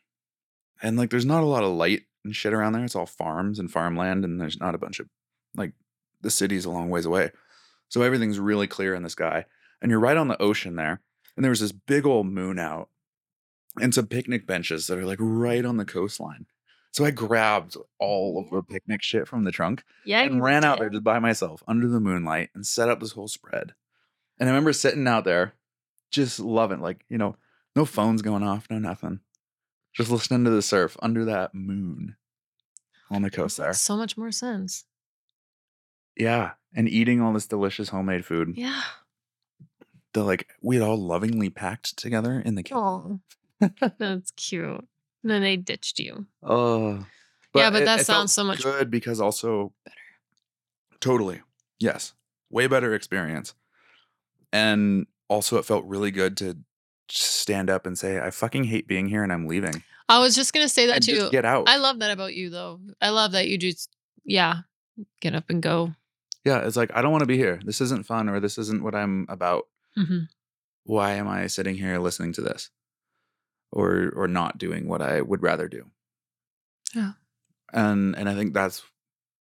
and 0.82 0.98
like 0.98 1.10
there's 1.10 1.26
not 1.26 1.44
a 1.44 1.48
lot 1.48 1.64
of 1.64 1.72
light 1.72 2.02
and 2.24 2.36
shit 2.36 2.54
around 2.54 2.74
there 2.74 2.84
it's 2.84 2.96
all 2.96 3.06
farms 3.06 3.60
and 3.60 3.72
farmland 3.72 4.26
and 4.26 4.40
there's 4.40 4.60
not 4.60 4.76
a 4.76 4.78
bunch 4.78 5.00
of 5.00 5.08
like 5.56 5.74
the 6.22 6.30
city's 6.30 6.66
a 6.66 6.70
long 6.70 6.90
ways 6.90 7.06
away 7.06 7.32
so 7.92 8.02
everything's 8.02 8.40
really 8.40 8.68
clear 8.68 8.96
in 8.96 9.04
the 9.04 9.10
sky 9.10 9.46
and 9.82 9.92
you're 9.92 10.00
right 10.00 10.18
on 10.18 10.28
the 10.28 10.42
ocean 10.42 10.76
there 10.76 11.02
and 11.36 11.44
there 11.44 11.50
was 11.52 11.60
this 11.60 11.72
big 11.72 12.06
old 12.06 12.26
moon 12.26 12.58
out 12.58 12.90
and 13.80 13.94
some 13.94 14.08
picnic 14.08 14.48
benches 14.48 14.88
that 14.88 14.98
are 14.98 15.06
like 15.06 15.20
right 15.22 15.64
on 15.66 15.78
the 15.78 15.86
coastline 15.86 16.46
so 16.92 17.06
i 17.06 17.12
grabbed 17.12 17.78
all 18.00 18.40
of 18.40 18.50
the 18.50 18.62
picnic 18.64 19.02
shit 19.04 19.28
from 19.28 19.44
the 19.44 19.52
trunk 19.52 19.84
Yeah. 20.06 20.22
and 20.24 20.42
ran 20.44 20.64
out 20.66 20.80
there 20.80 20.90
did. 20.90 20.96
just 20.98 21.04
by 21.04 21.20
myself 21.20 21.64
under 21.68 21.88
the 21.88 22.00
moonlight 22.00 22.50
and 22.56 22.66
set 22.66 22.90
up 22.90 23.00
this 23.00 23.12
whole 23.14 23.28
spread. 23.30 23.74
And 24.40 24.50
I 24.50 24.52
remember 24.52 24.74
sitting 24.74 25.08
out 25.08 25.24
there, 25.24 25.54
just 26.10 26.40
loving, 26.40 26.82
like, 26.82 27.06
you 27.10 27.18
know, 27.20 27.36
no 27.76 27.86
phones 27.86 28.22
going 28.24 28.42
off, 28.44 28.68
no 28.72 28.80
nothing. 28.80 29.20
Just 29.94 30.10
listening 30.10 30.44
to 30.46 30.50
the 30.50 30.64
surf 30.64 30.98
under 31.00 31.24
that 31.26 31.54
moon 31.54 32.16
on 33.12 33.22
the 33.22 33.30
coast 33.30 33.58
there. 33.58 33.72
So 33.74 33.96
much 33.96 34.18
more 34.18 34.32
sense. 34.32 34.84
Yeah. 36.18 36.52
And 36.76 36.88
eating 36.88 37.22
all 37.22 37.34
this 37.34 37.48
delicious 37.48 37.90
homemade 37.90 38.26
food 38.26 38.54
Yeah. 38.56 38.82
that, 40.14 40.24
like, 40.24 40.48
we 40.62 40.76
had 40.78 40.84
all 40.84 40.98
lovingly 40.98 41.50
packed 41.50 41.98
together 41.98 42.40
in 42.40 42.56
the 42.56 42.64
kitchen. 42.64 43.22
That's 43.98 44.32
cute. 44.32 44.88
And 45.24 45.30
then 45.32 45.42
they 45.42 45.58
ditched 45.58 46.00
you. 46.00 46.26
Oh. 46.42 47.06
Yeah, 47.54 47.70
but 47.70 47.82
it- 47.82 47.86
that 47.86 48.00
it 48.02 48.06
sounds 48.06 48.34
so 48.34 48.44
much 48.44 48.64
good 48.64 48.90
because 48.90 49.20
also 49.20 49.74
better. 49.86 49.96
Totally. 51.00 51.42
Yes. 51.80 52.14
Way 52.50 52.68
better 52.68 52.94
experience. 52.94 53.54
And 54.54 55.08
also 55.28 55.58
it 55.58 55.66
felt 55.66 55.86
really 55.86 56.12
good 56.12 56.38
to 56.38 56.58
stand 57.10 57.70
up 57.70 57.86
and 57.86 57.98
say, 57.98 58.20
I 58.20 58.32
fucking 58.32 58.66
hate 58.66 58.88
being 58.88 59.08
here 59.08 59.24
and 59.24 59.32
I'm 59.34 59.48
leaving. 59.48 59.84
I 60.10 60.20
was 60.20 60.36
just 60.36 60.54
gonna 60.54 60.70
say 60.70 60.88
that 60.88 60.96
and 60.98 61.04
too. 61.06 61.30
get 61.32 61.46
out. 61.46 61.70
I 61.70 61.78
love 61.78 62.00
that 62.00 62.12
about 62.12 62.34
you 62.34 62.50
though. 62.50 62.80
I 63.02 63.10
love 63.10 63.32
that 63.34 63.48
you 63.48 63.58
just 63.58 63.90
yeah, 64.26 64.58
get 65.22 65.34
up 65.36 65.50
and 65.50 65.62
go. 65.62 65.94
Yeah. 66.46 66.60
It's 66.66 66.78
like, 66.78 66.92
I 66.96 67.02
don't 67.02 67.12
want 67.12 67.22
to 67.22 67.28
be 67.28 67.38
here. 67.38 67.60
This 67.64 67.82
isn't 67.82 68.06
fun 68.06 68.30
or 68.30 68.40
this 68.40 68.58
isn't 68.58 68.84
what 68.84 68.96
I'm 68.96 69.26
about. 69.30 69.68
Mhm. 69.98 70.28
Why 70.84 71.14
am 71.14 71.28
I 71.28 71.48
sitting 71.48 71.76
here 71.76 72.00
listening 72.00 72.34
to 72.34 72.42
this? 72.42 72.70
Or 73.72 74.12
or 74.16 74.28
not 74.28 74.58
doing 74.58 74.88
what 74.88 75.02
I 75.02 75.22
would 75.22 75.42
rather 75.44 75.68
do. 75.68 75.92
Yeah. 76.96 77.14
And 77.74 78.16
and 78.18 78.28
I 78.30 78.36
think 78.36 78.54
that's 78.54 78.84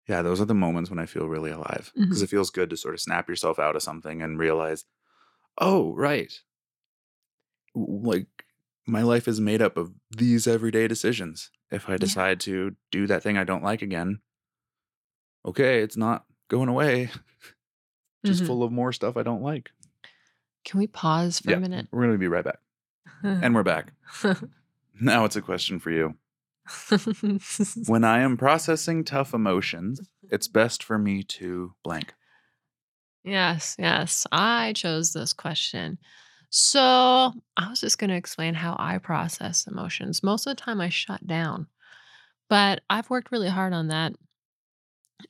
yeah, 0.08 0.22
those 0.22 0.40
are 0.40 0.44
the 0.46 0.54
moments 0.54 0.90
when 0.90 0.98
I 0.98 1.06
feel 1.06 1.28
really 1.28 1.52
alive. 1.52 1.92
Because 1.96 2.20
Mhm. 2.20 2.24
it 2.24 2.30
feels 2.30 2.50
good 2.50 2.70
to 2.70 2.76
sort 2.76 2.94
of 2.94 3.00
snap 3.00 3.28
yourself 3.28 3.58
out 3.60 3.76
of 3.76 3.82
something 3.82 4.22
and 4.22 4.38
realize, 4.40 4.84
oh, 5.58 5.94
right. 5.94 6.32
Like 7.74 8.26
my 8.86 9.02
life 9.02 9.28
is 9.28 9.40
made 9.40 9.62
up 9.62 9.76
of 9.76 9.94
these 10.10 10.46
everyday 10.48 10.88
decisions. 10.88 11.50
If 11.70 11.88
I 11.88 11.96
decide 11.96 12.40
to 12.40 12.74
do 12.90 13.06
that 13.06 13.22
thing 13.22 13.38
I 13.38 13.44
don't 13.44 13.62
like 13.62 13.82
again, 13.82 14.20
okay, 15.46 15.80
it's 15.82 15.96
not 15.96 16.24
going 16.50 16.68
away. 16.68 17.08
Just 18.26 18.42
Mhm. 18.42 18.46
full 18.46 18.62
of 18.62 18.70
more 18.70 18.92
stuff 18.92 19.16
I 19.16 19.22
don't 19.22 19.40
like. 19.42 19.70
Can 20.66 20.78
we 20.78 20.86
pause 20.86 21.40
for 21.40 21.50
Yeah. 21.50 21.56
a 21.56 21.60
minute? 21.60 21.88
We're 21.90 22.02
going 22.02 22.12
to 22.12 22.18
be 22.18 22.28
right 22.28 22.44
back. 22.44 22.58
And 23.22 23.54
we're 23.54 23.62
back. 23.62 23.92
Now 25.02 25.24
it's 25.24 25.36
a 25.36 25.40
question 25.40 25.78
for 25.78 25.90
you. 25.90 26.14
When 27.86 28.04
I 28.04 28.18
am 28.20 28.36
processing 28.36 29.02
tough 29.04 29.32
emotions, 29.32 30.02
it's 30.30 30.46
best 30.46 30.82
for 30.84 30.98
me 30.98 31.22
to 31.22 31.74
blank. 31.82 32.12
yes, 33.24 33.76
yes. 33.78 34.26
I 34.30 34.74
chose 34.74 35.14
this 35.14 35.32
question. 35.32 35.98
So 36.50 37.32
I 37.56 37.68
was 37.70 37.80
just 37.80 37.98
going 37.98 38.10
to 38.10 38.16
explain 38.16 38.52
how 38.54 38.76
I 38.78 38.98
process 38.98 39.66
emotions. 39.66 40.22
Most 40.22 40.46
of 40.46 40.54
the 40.54 40.60
time, 40.62 40.80
I 40.82 40.88
shut 40.90 41.26
down, 41.26 41.66
but 42.50 42.82
I've 42.90 43.08
worked 43.08 43.30
really 43.32 43.48
hard 43.48 43.72
on 43.72 43.88
that. 43.88 44.12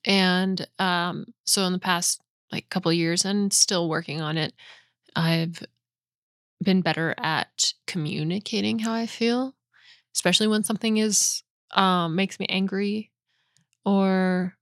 And 0.05 0.67
um, 0.79 1.27
so 1.45 1.65
in 1.65 1.73
the 1.73 1.79
past 1.79 2.21
like 2.53 2.69
couple 2.69 2.93
years, 2.93 3.25
and 3.25 3.53
still 3.53 3.89
working 3.89 4.21
on 4.21 4.37
it, 4.37 4.53
I've 5.15 5.63
been 6.63 6.83
better 6.83 7.15
at 7.19 7.73
communicating 7.87 8.81
how 8.81 8.93
I 8.93 9.07
feel, 9.07 9.55
especially 10.15 10.49
when 10.49 10.65
something 10.65 10.97
is 10.99 11.43
um, 11.73 12.17
makes 12.17 12.41
me 12.41 12.47
angry 12.49 13.11
or 13.85 14.57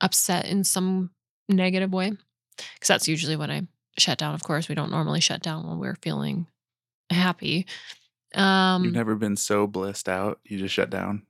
upset 0.00 0.46
in 0.46 0.64
some 0.64 1.10
negative 1.48 1.92
way. 1.92 2.12
Because 2.56 2.88
that's 2.88 3.08
usually 3.08 3.36
when 3.36 3.50
I 3.50 3.62
shut 3.98 4.18
down. 4.18 4.34
Of 4.34 4.42
course, 4.42 4.68
we 4.68 4.74
don't 4.74 4.90
normally 4.90 5.20
shut 5.20 5.42
down 5.42 5.66
when 5.68 5.78
we're 5.78 5.98
feeling 6.02 6.46
happy. 7.10 7.66
Um, 8.34 8.84
You've 8.84 8.94
never 8.94 9.14
been 9.14 9.36
so 9.36 9.66
blissed 9.66 10.08
out, 10.08 10.40
you 10.44 10.58
just 10.58 10.74
shut 10.74 10.90
down. 10.90 11.22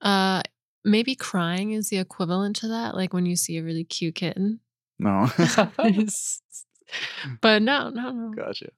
uh, 0.00 0.42
maybe 0.86 1.14
crying 1.14 1.72
is 1.72 1.88
the 1.88 1.98
equivalent 1.98 2.56
to 2.56 2.68
that, 2.68 2.94
like 2.94 3.12
when 3.12 3.26
you 3.26 3.36
see 3.36 3.58
a 3.58 3.62
really 3.62 3.84
cute 3.84 4.14
kitten. 4.14 4.60
No. 4.98 5.28
but 7.40 7.62
no, 7.62 7.90
no, 7.90 8.12
no. 8.12 8.32
gotcha. 8.34 8.70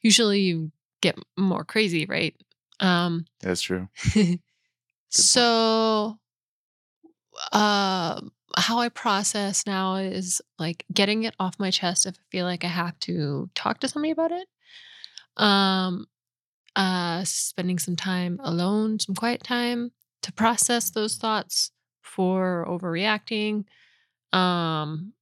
Usually 0.00 0.40
you 0.40 0.72
get 1.02 1.16
more 1.36 1.64
crazy, 1.64 2.06
right? 2.06 2.34
Um, 2.80 3.26
That's 3.40 3.60
true. 3.60 3.88
so 5.10 6.18
uh 7.52 8.20
how 8.58 8.78
I 8.78 8.90
process 8.90 9.66
now 9.66 9.96
is 9.96 10.42
like 10.58 10.84
getting 10.92 11.22
it 11.22 11.34
off 11.40 11.58
my 11.58 11.70
chest 11.70 12.04
if 12.04 12.16
I 12.16 12.22
feel 12.30 12.44
like 12.44 12.64
I 12.64 12.68
have 12.68 12.98
to 13.00 13.48
talk 13.54 13.80
to 13.80 13.88
somebody 13.88 14.12
about 14.12 14.32
it. 14.32 14.46
Um 15.36 16.06
uh 16.76 17.24
spending 17.24 17.78
some 17.78 17.96
time 17.96 18.38
alone, 18.42 18.98
some 18.98 19.14
quiet 19.14 19.42
time 19.42 19.92
to 20.22 20.32
process 20.32 20.90
those 20.90 21.16
thoughts 21.16 21.70
for 22.02 22.66
overreacting. 22.68 23.64
Um 24.32 25.12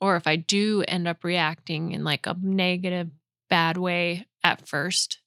or 0.00 0.16
if 0.16 0.26
I 0.26 0.36
do 0.36 0.84
end 0.86 1.08
up 1.08 1.24
reacting 1.24 1.92
in 1.92 2.04
like 2.04 2.26
a 2.26 2.36
negative 2.42 3.08
bad 3.48 3.78
way 3.78 4.26
at 4.44 4.68
first, 4.68 5.18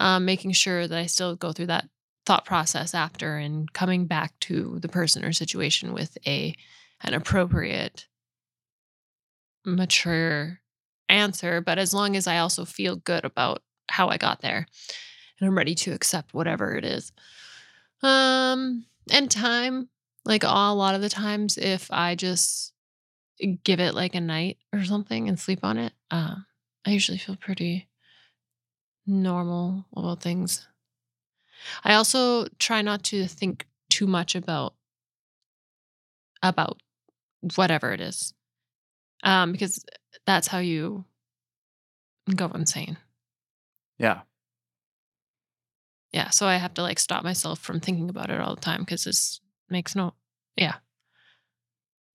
um, 0.00 0.24
making 0.24 0.52
sure 0.52 0.88
that 0.88 0.98
I 0.98 1.06
still 1.06 1.36
go 1.36 1.52
through 1.52 1.66
that 1.66 1.88
thought 2.28 2.44
process 2.44 2.94
after 2.94 3.38
and 3.38 3.72
coming 3.72 4.04
back 4.04 4.38
to 4.40 4.78
the 4.80 4.88
person 4.88 5.24
or 5.24 5.32
situation 5.32 5.94
with 5.94 6.18
a 6.26 6.54
an 7.00 7.14
appropriate 7.14 8.06
mature 9.64 10.58
answer 11.08 11.62
but 11.62 11.78
as 11.78 11.94
long 11.94 12.16
as 12.16 12.26
i 12.26 12.36
also 12.36 12.66
feel 12.66 12.96
good 12.96 13.24
about 13.24 13.62
how 13.88 14.08
i 14.08 14.18
got 14.18 14.42
there 14.42 14.66
and 15.40 15.48
i'm 15.48 15.56
ready 15.56 15.74
to 15.74 15.94
accept 15.94 16.34
whatever 16.34 16.76
it 16.76 16.84
is 16.84 17.12
um 18.02 18.84
and 19.10 19.30
time 19.30 19.88
like 20.24 20.44
a 20.44 20.46
lot 20.46 20.94
of 20.94 21.00
the 21.00 21.08
times 21.08 21.58
if 21.58 21.90
i 21.90 22.14
just 22.14 22.72
give 23.64 23.80
it 23.80 23.94
like 23.94 24.14
a 24.14 24.20
night 24.20 24.58
or 24.72 24.84
something 24.84 25.28
and 25.28 25.38
sleep 25.38 25.60
on 25.62 25.78
it 25.78 25.92
uh, 26.10 26.34
i 26.86 26.90
usually 26.90 27.18
feel 27.18 27.36
pretty 27.36 27.88
normal 29.06 29.86
about 29.96 30.20
things 30.20 30.66
I 31.84 31.94
also 31.94 32.46
try 32.58 32.82
not 32.82 33.02
to 33.04 33.26
think 33.26 33.66
too 33.88 34.06
much 34.06 34.34
about 34.34 34.74
about 36.42 36.80
whatever 37.56 37.92
it 37.92 38.00
is. 38.00 38.34
Um 39.22 39.52
because 39.52 39.84
that's 40.26 40.46
how 40.48 40.58
you 40.58 41.04
go 42.34 42.46
insane. 42.54 42.96
Yeah. 43.98 44.20
Yeah. 46.12 46.30
So 46.30 46.46
I 46.46 46.56
have 46.56 46.74
to 46.74 46.82
like 46.82 46.98
stop 46.98 47.24
myself 47.24 47.58
from 47.58 47.80
thinking 47.80 48.08
about 48.08 48.30
it 48.30 48.40
all 48.40 48.54
the 48.54 48.60
time 48.60 48.80
because 48.80 49.04
this 49.04 49.40
makes 49.68 49.94
no, 49.94 50.14
yeah. 50.56 50.76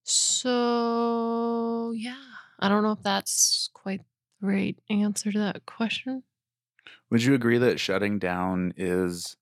So 0.04 1.94
yeah, 1.96 2.16
I 2.60 2.70
don't 2.70 2.84
know 2.84 2.92
if 2.92 3.04
that's 3.04 3.70
quite 3.74 4.02
the 4.42 4.48
right 4.48 4.78
answer 4.90 5.32
to 5.32 5.40
that 5.40 5.66
question. 5.66 6.24
Would 7.10 7.24
you 7.24 7.34
agree 7.34 7.58
that 7.60 7.80
shutting 7.80 8.20
down 8.20 8.74
is 8.76 9.38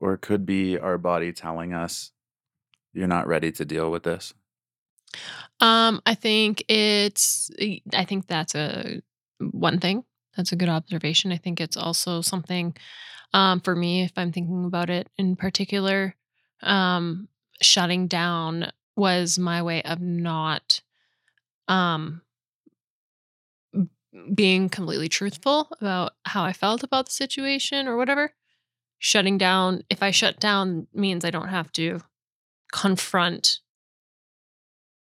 or 0.00 0.16
could 0.16 0.44
be 0.44 0.78
our 0.78 0.98
body 0.98 1.32
telling 1.32 1.72
us 1.72 2.10
you're 2.92 3.06
not 3.06 3.26
ready 3.26 3.50
to 3.52 3.64
deal 3.64 3.90
with 3.90 4.02
this? 4.02 4.34
Um, 5.60 6.02
I 6.04 6.14
think 6.14 6.64
it's, 6.68 7.50
I 7.94 8.04
think 8.04 8.26
that's 8.26 8.54
a 8.54 9.00
one 9.38 9.78
thing. 9.78 10.04
That's 10.36 10.52
a 10.52 10.56
good 10.56 10.68
observation. 10.68 11.32
I 11.32 11.36
think 11.36 11.60
it's 11.60 11.76
also 11.76 12.20
something 12.20 12.74
um, 13.34 13.60
for 13.60 13.76
me, 13.76 14.02
if 14.04 14.12
I'm 14.16 14.32
thinking 14.32 14.64
about 14.64 14.90
it 14.90 15.08
in 15.18 15.36
particular, 15.36 16.16
um, 16.62 17.28
shutting 17.62 18.06
down 18.06 18.72
was 18.96 19.38
my 19.38 19.62
way 19.62 19.82
of 19.82 20.00
not 20.00 20.80
um, 21.68 22.22
being 24.34 24.68
completely 24.68 25.08
truthful 25.08 25.68
about 25.80 26.12
how 26.24 26.44
I 26.44 26.52
felt 26.52 26.82
about 26.82 27.06
the 27.06 27.12
situation 27.12 27.88
or 27.88 27.96
whatever. 27.96 28.32
Shutting 28.98 29.38
down, 29.38 29.84
if 29.90 30.02
I 30.02 30.10
shut 30.12 30.40
down, 30.40 30.88
means 30.94 31.24
I 31.24 31.30
don't 31.30 31.48
have 31.48 31.72
to 31.72 32.00
confront 32.72 33.60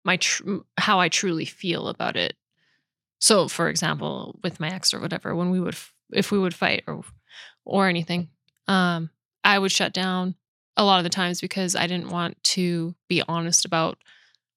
my 0.03 0.17
tr- 0.17 0.57
how 0.77 0.99
I 0.99 1.09
truly 1.09 1.45
feel 1.45 1.87
about 1.87 2.15
it. 2.15 2.35
So, 3.21 3.47
for 3.47 3.69
example, 3.69 4.39
with 4.43 4.59
my 4.59 4.69
ex 4.69 4.93
or 4.93 4.99
whatever, 4.99 5.35
when 5.35 5.51
we 5.51 5.59
would, 5.59 5.77
if 6.11 6.31
we 6.31 6.39
would 6.39 6.55
fight 6.55 6.83
or 6.87 7.03
or 7.63 7.87
anything, 7.87 8.29
um, 8.67 9.11
I 9.43 9.59
would 9.59 9.71
shut 9.71 9.93
down 9.93 10.35
a 10.75 10.83
lot 10.83 10.97
of 10.97 11.03
the 11.03 11.09
times 11.09 11.39
because 11.39 11.75
I 11.75 11.85
didn't 11.87 12.09
want 12.09 12.43
to 12.43 12.95
be 13.07 13.21
honest 13.27 13.65
about 13.65 13.99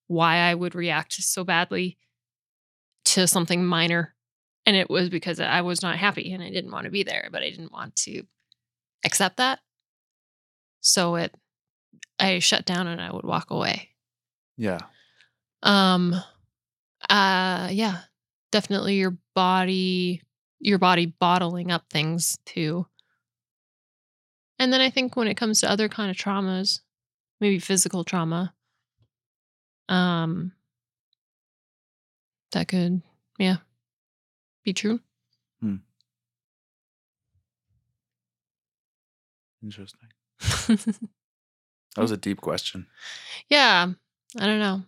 why 0.07 0.37
I 0.37 0.55
would 0.55 0.75
react 0.75 1.13
so 1.13 1.43
badly 1.43 1.97
to 3.05 3.27
something 3.27 3.65
minor. 3.65 4.15
And 4.65 4.75
it 4.75 4.89
was 4.89 5.09
because 5.09 5.39
I 5.39 5.61
was 5.61 5.83
not 5.83 5.97
happy 5.97 6.33
and 6.33 6.41
I 6.41 6.49
didn't 6.49 6.71
want 6.71 6.85
to 6.85 6.91
be 6.91 7.03
there, 7.03 7.29
but 7.31 7.43
I 7.43 7.51
didn't 7.51 7.71
want 7.71 7.95
to 7.97 8.23
accept 9.05 9.37
that. 9.37 9.59
So 10.81 11.15
it 11.15 11.35
I 12.19 12.39
shut 12.39 12.65
down 12.65 12.87
and 12.87 12.99
I 12.99 13.13
would 13.13 13.25
walk 13.25 13.51
away. 13.51 13.89
Yeah. 14.57 14.79
Um 15.61 16.15
uh 17.09 17.69
yeah, 17.71 18.01
definitely 18.55 18.95
your 18.95 19.17
body 19.33 20.21
your 20.61 20.77
body 20.77 21.07
bottling 21.07 21.71
up 21.71 21.83
things 21.89 22.37
too. 22.45 22.87
And 24.57 24.71
then 24.71 24.79
I 24.79 24.89
think 24.89 25.17
when 25.17 25.27
it 25.27 25.35
comes 25.35 25.59
to 25.59 25.69
other 25.69 25.89
kind 25.89 26.09
of 26.09 26.15
traumas, 26.15 26.79
maybe 27.41 27.59
physical 27.59 28.05
trauma, 28.05 28.53
um 29.89 30.53
that 32.53 32.69
could 32.69 33.01
yeah 33.37 33.57
be 34.63 34.71
true. 34.71 35.01
Hmm. 35.59 35.75
Interesting. 39.61 40.09
That 41.95 42.01
was 42.01 42.11
a 42.11 42.17
deep 42.17 42.41
question. 42.41 42.87
yeah, 43.47 43.87
I 44.37 44.45
don't 44.45 44.59
know. 44.59 44.81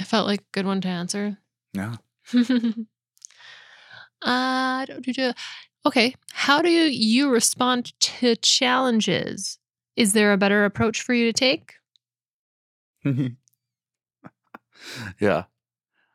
I 0.00 0.02
felt 0.02 0.26
like 0.26 0.40
a 0.40 0.50
good 0.50 0.66
one 0.66 0.80
to 0.80 0.88
answer. 0.88 1.38
Yeah. 1.72 1.94
uh, 4.22 4.84
do- 4.86 5.00
do- 5.00 5.12
do. 5.12 5.32
okay. 5.86 6.14
How 6.32 6.62
do 6.62 6.70
you 6.70 7.30
respond 7.30 7.98
to 8.00 8.36
challenges? 8.36 9.58
Is 9.96 10.12
there 10.12 10.32
a 10.32 10.38
better 10.38 10.64
approach 10.64 11.02
for 11.02 11.14
you 11.14 11.30
to 11.30 11.32
take? 11.32 11.74
yeah. 15.20 15.44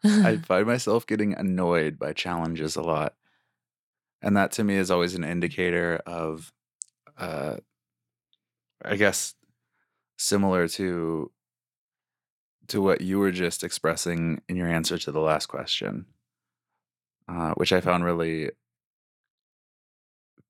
I 0.03 0.37
find 0.45 0.67
myself 0.67 1.07
getting 1.07 1.33
annoyed 1.33 1.97
by 1.97 2.13
challenges 2.13 2.75
a 2.75 2.81
lot. 2.81 3.15
And 4.21 4.37
that 4.37 4.51
to 4.53 4.63
me 4.63 4.75
is 4.75 4.89
always 4.91 5.15
an 5.15 5.23
indicator 5.23 6.01
of 6.05 6.51
uh 7.17 7.57
I 8.83 8.95
guess 8.95 9.35
similar 10.17 10.67
to 10.69 11.31
to 12.67 12.81
what 12.81 13.01
you 13.01 13.19
were 13.19 13.31
just 13.31 13.63
expressing 13.63 14.41
in 14.47 14.55
your 14.55 14.67
answer 14.67 14.97
to 14.97 15.11
the 15.11 15.19
last 15.19 15.47
question. 15.47 16.05
Uh, 17.27 17.53
which 17.53 17.71
I 17.71 17.81
found 17.81 18.03
really 18.03 18.51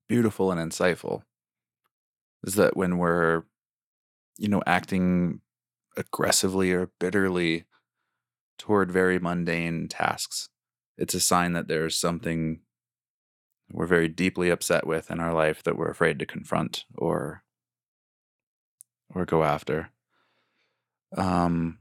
beautiful 0.08 0.50
and 0.52 0.60
insightful. 0.60 1.22
Is 2.44 2.56
that 2.56 2.76
when 2.76 2.98
we're 2.98 3.44
you 4.38 4.48
know 4.48 4.62
acting 4.66 5.40
aggressively 5.96 6.72
or 6.72 6.90
bitterly 6.98 7.64
toward 8.58 8.90
very 8.90 9.18
mundane 9.18 9.88
tasks. 9.88 10.48
It's 10.96 11.14
a 11.14 11.20
sign 11.20 11.52
that 11.52 11.68
there's 11.68 11.96
something 11.96 12.60
we're 13.72 13.86
very 13.86 14.08
deeply 14.08 14.50
upset 14.50 14.86
with 14.86 15.10
in 15.10 15.20
our 15.20 15.32
life 15.32 15.62
that 15.64 15.76
we're 15.76 15.90
afraid 15.90 16.18
to 16.18 16.26
confront 16.26 16.84
or 16.96 17.42
or 19.14 19.24
go 19.24 19.42
after. 19.42 19.90
Um 21.16 21.78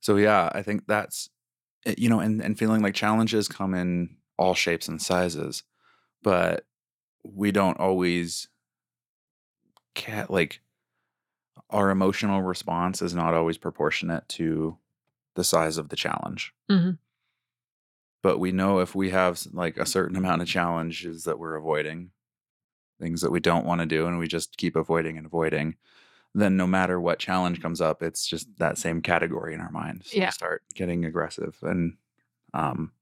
so 0.00 0.16
yeah, 0.16 0.50
I 0.52 0.62
think 0.62 0.86
that's 0.86 1.30
you 1.98 2.08
know 2.08 2.20
and 2.20 2.42
and 2.42 2.58
feeling 2.58 2.82
like 2.82 2.94
challenges 2.94 3.48
come 3.48 3.74
in 3.74 4.16
all 4.38 4.54
shapes 4.54 4.88
and 4.88 5.00
sizes, 5.00 5.62
but 6.22 6.66
we 7.24 7.52
don't 7.52 7.78
always 7.80 8.48
cat 9.94 10.30
like 10.30 10.60
our 11.70 11.90
emotional 11.90 12.42
response 12.42 13.02
is 13.02 13.14
not 13.14 13.34
always 13.34 13.58
proportionate 13.58 14.28
to 14.28 14.76
the 15.34 15.44
size 15.44 15.78
of 15.78 15.88
the 15.88 15.96
challenge. 15.96 16.52
Mhm. 16.70 16.98
But 18.22 18.38
we 18.38 18.52
know 18.52 18.80
if 18.80 18.94
we 18.94 19.10
have 19.10 19.46
like 19.52 19.76
a 19.76 19.86
certain 19.86 20.16
amount 20.16 20.42
of 20.42 20.48
challenges 20.48 21.24
that 21.24 21.38
we're 21.38 21.54
avoiding, 21.54 22.10
things 23.00 23.22
that 23.22 23.32
we 23.32 23.40
don't 23.40 23.66
want 23.66 23.80
to 23.80 23.86
do, 23.86 24.06
and 24.06 24.18
we 24.18 24.28
just 24.28 24.56
keep 24.58 24.76
avoiding 24.76 25.16
and 25.18 25.26
avoiding, 25.26 25.76
then 26.40 26.56
no 26.56 26.66
matter 26.66 27.00
what 27.00 27.18
challenge 27.18 27.60
comes 27.62 27.80
up, 27.80 28.02
it's 28.02 28.26
just 28.26 28.46
that 28.58 28.78
same 28.78 29.00
category 29.00 29.54
in 29.54 29.60
our 29.60 29.70
minds. 29.70 30.10
So 30.10 30.18
Yeah. 30.18 30.30
start 30.30 30.62
getting 30.74 31.04
aggressive 31.04 31.56
and, 31.62 31.96
um, 32.54 32.92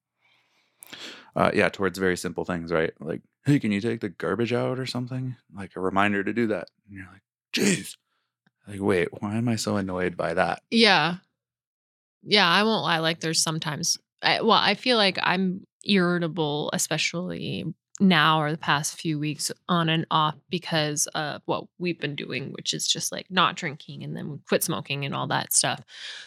uh, 1.37 1.51
yeah, 1.53 1.68
towards 1.68 1.99
very 1.99 2.16
simple 2.16 2.45
things, 2.45 2.72
right? 2.72 2.93
Like, 3.01 3.22
hey, 3.45 3.59
can 3.59 3.72
you 3.72 3.80
take 3.80 4.01
the 4.01 4.09
garbage 4.09 4.53
out 4.53 4.78
or 4.78 4.87
something? 4.87 5.37
Like 5.55 5.74
a 5.76 5.80
reminder 5.80 6.22
to 6.22 6.32
do 6.32 6.47
that. 6.49 6.68
And 6.87 6.97
you're 6.97 7.09
like, 7.12 7.22
jeez. 7.53 7.97
Like, 8.68 8.80
wait, 8.80 9.09
why 9.20 9.35
am 9.35 9.49
I 9.49 9.57
so 9.57 9.76
annoyed 9.76 10.16
by 10.16 10.35
that? 10.35 10.62
Yeah. 10.70 11.16
Yeah, 12.22 12.49
I 12.49 12.62
won't 12.62 12.85
lie. 12.85 12.99
Like, 13.01 13.20
there's 13.20 13.43
sometimes, 13.43 13.99
I, 14.22 14.41
well, 14.41 14.53
I 14.53 14.74
feel 14.74 14.97
like 14.97 15.18
I'm 15.22 15.66
irritable, 15.85 16.70
especially 16.72 17.64
now 18.01 18.40
or 18.40 18.51
the 18.51 18.59
past 18.59 19.01
few 19.01 19.18
weeks 19.18 19.53
on 19.68 19.88
and 19.88 20.05
off 20.11 20.34
because 20.51 21.07
of 21.14 21.42
what 21.47 21.64
we've 21.78 22.01
been 22.01 22.16
doing, 22.16 22.51
which 22.53 22.74
is 22.74 22.88
just 22.88 23.12
like 23.12 23.26
not 23.30 23.55
drinking 23.55 24.03
and 24.03 24.16
then 24.16 24.30
we 24.30 24.38
quit 24.49 24.64
smoking 24.64 25.05
and 25.05 25.14
all 25.14 25.28
that 25.28 25.53
stuff. 25.53 25.80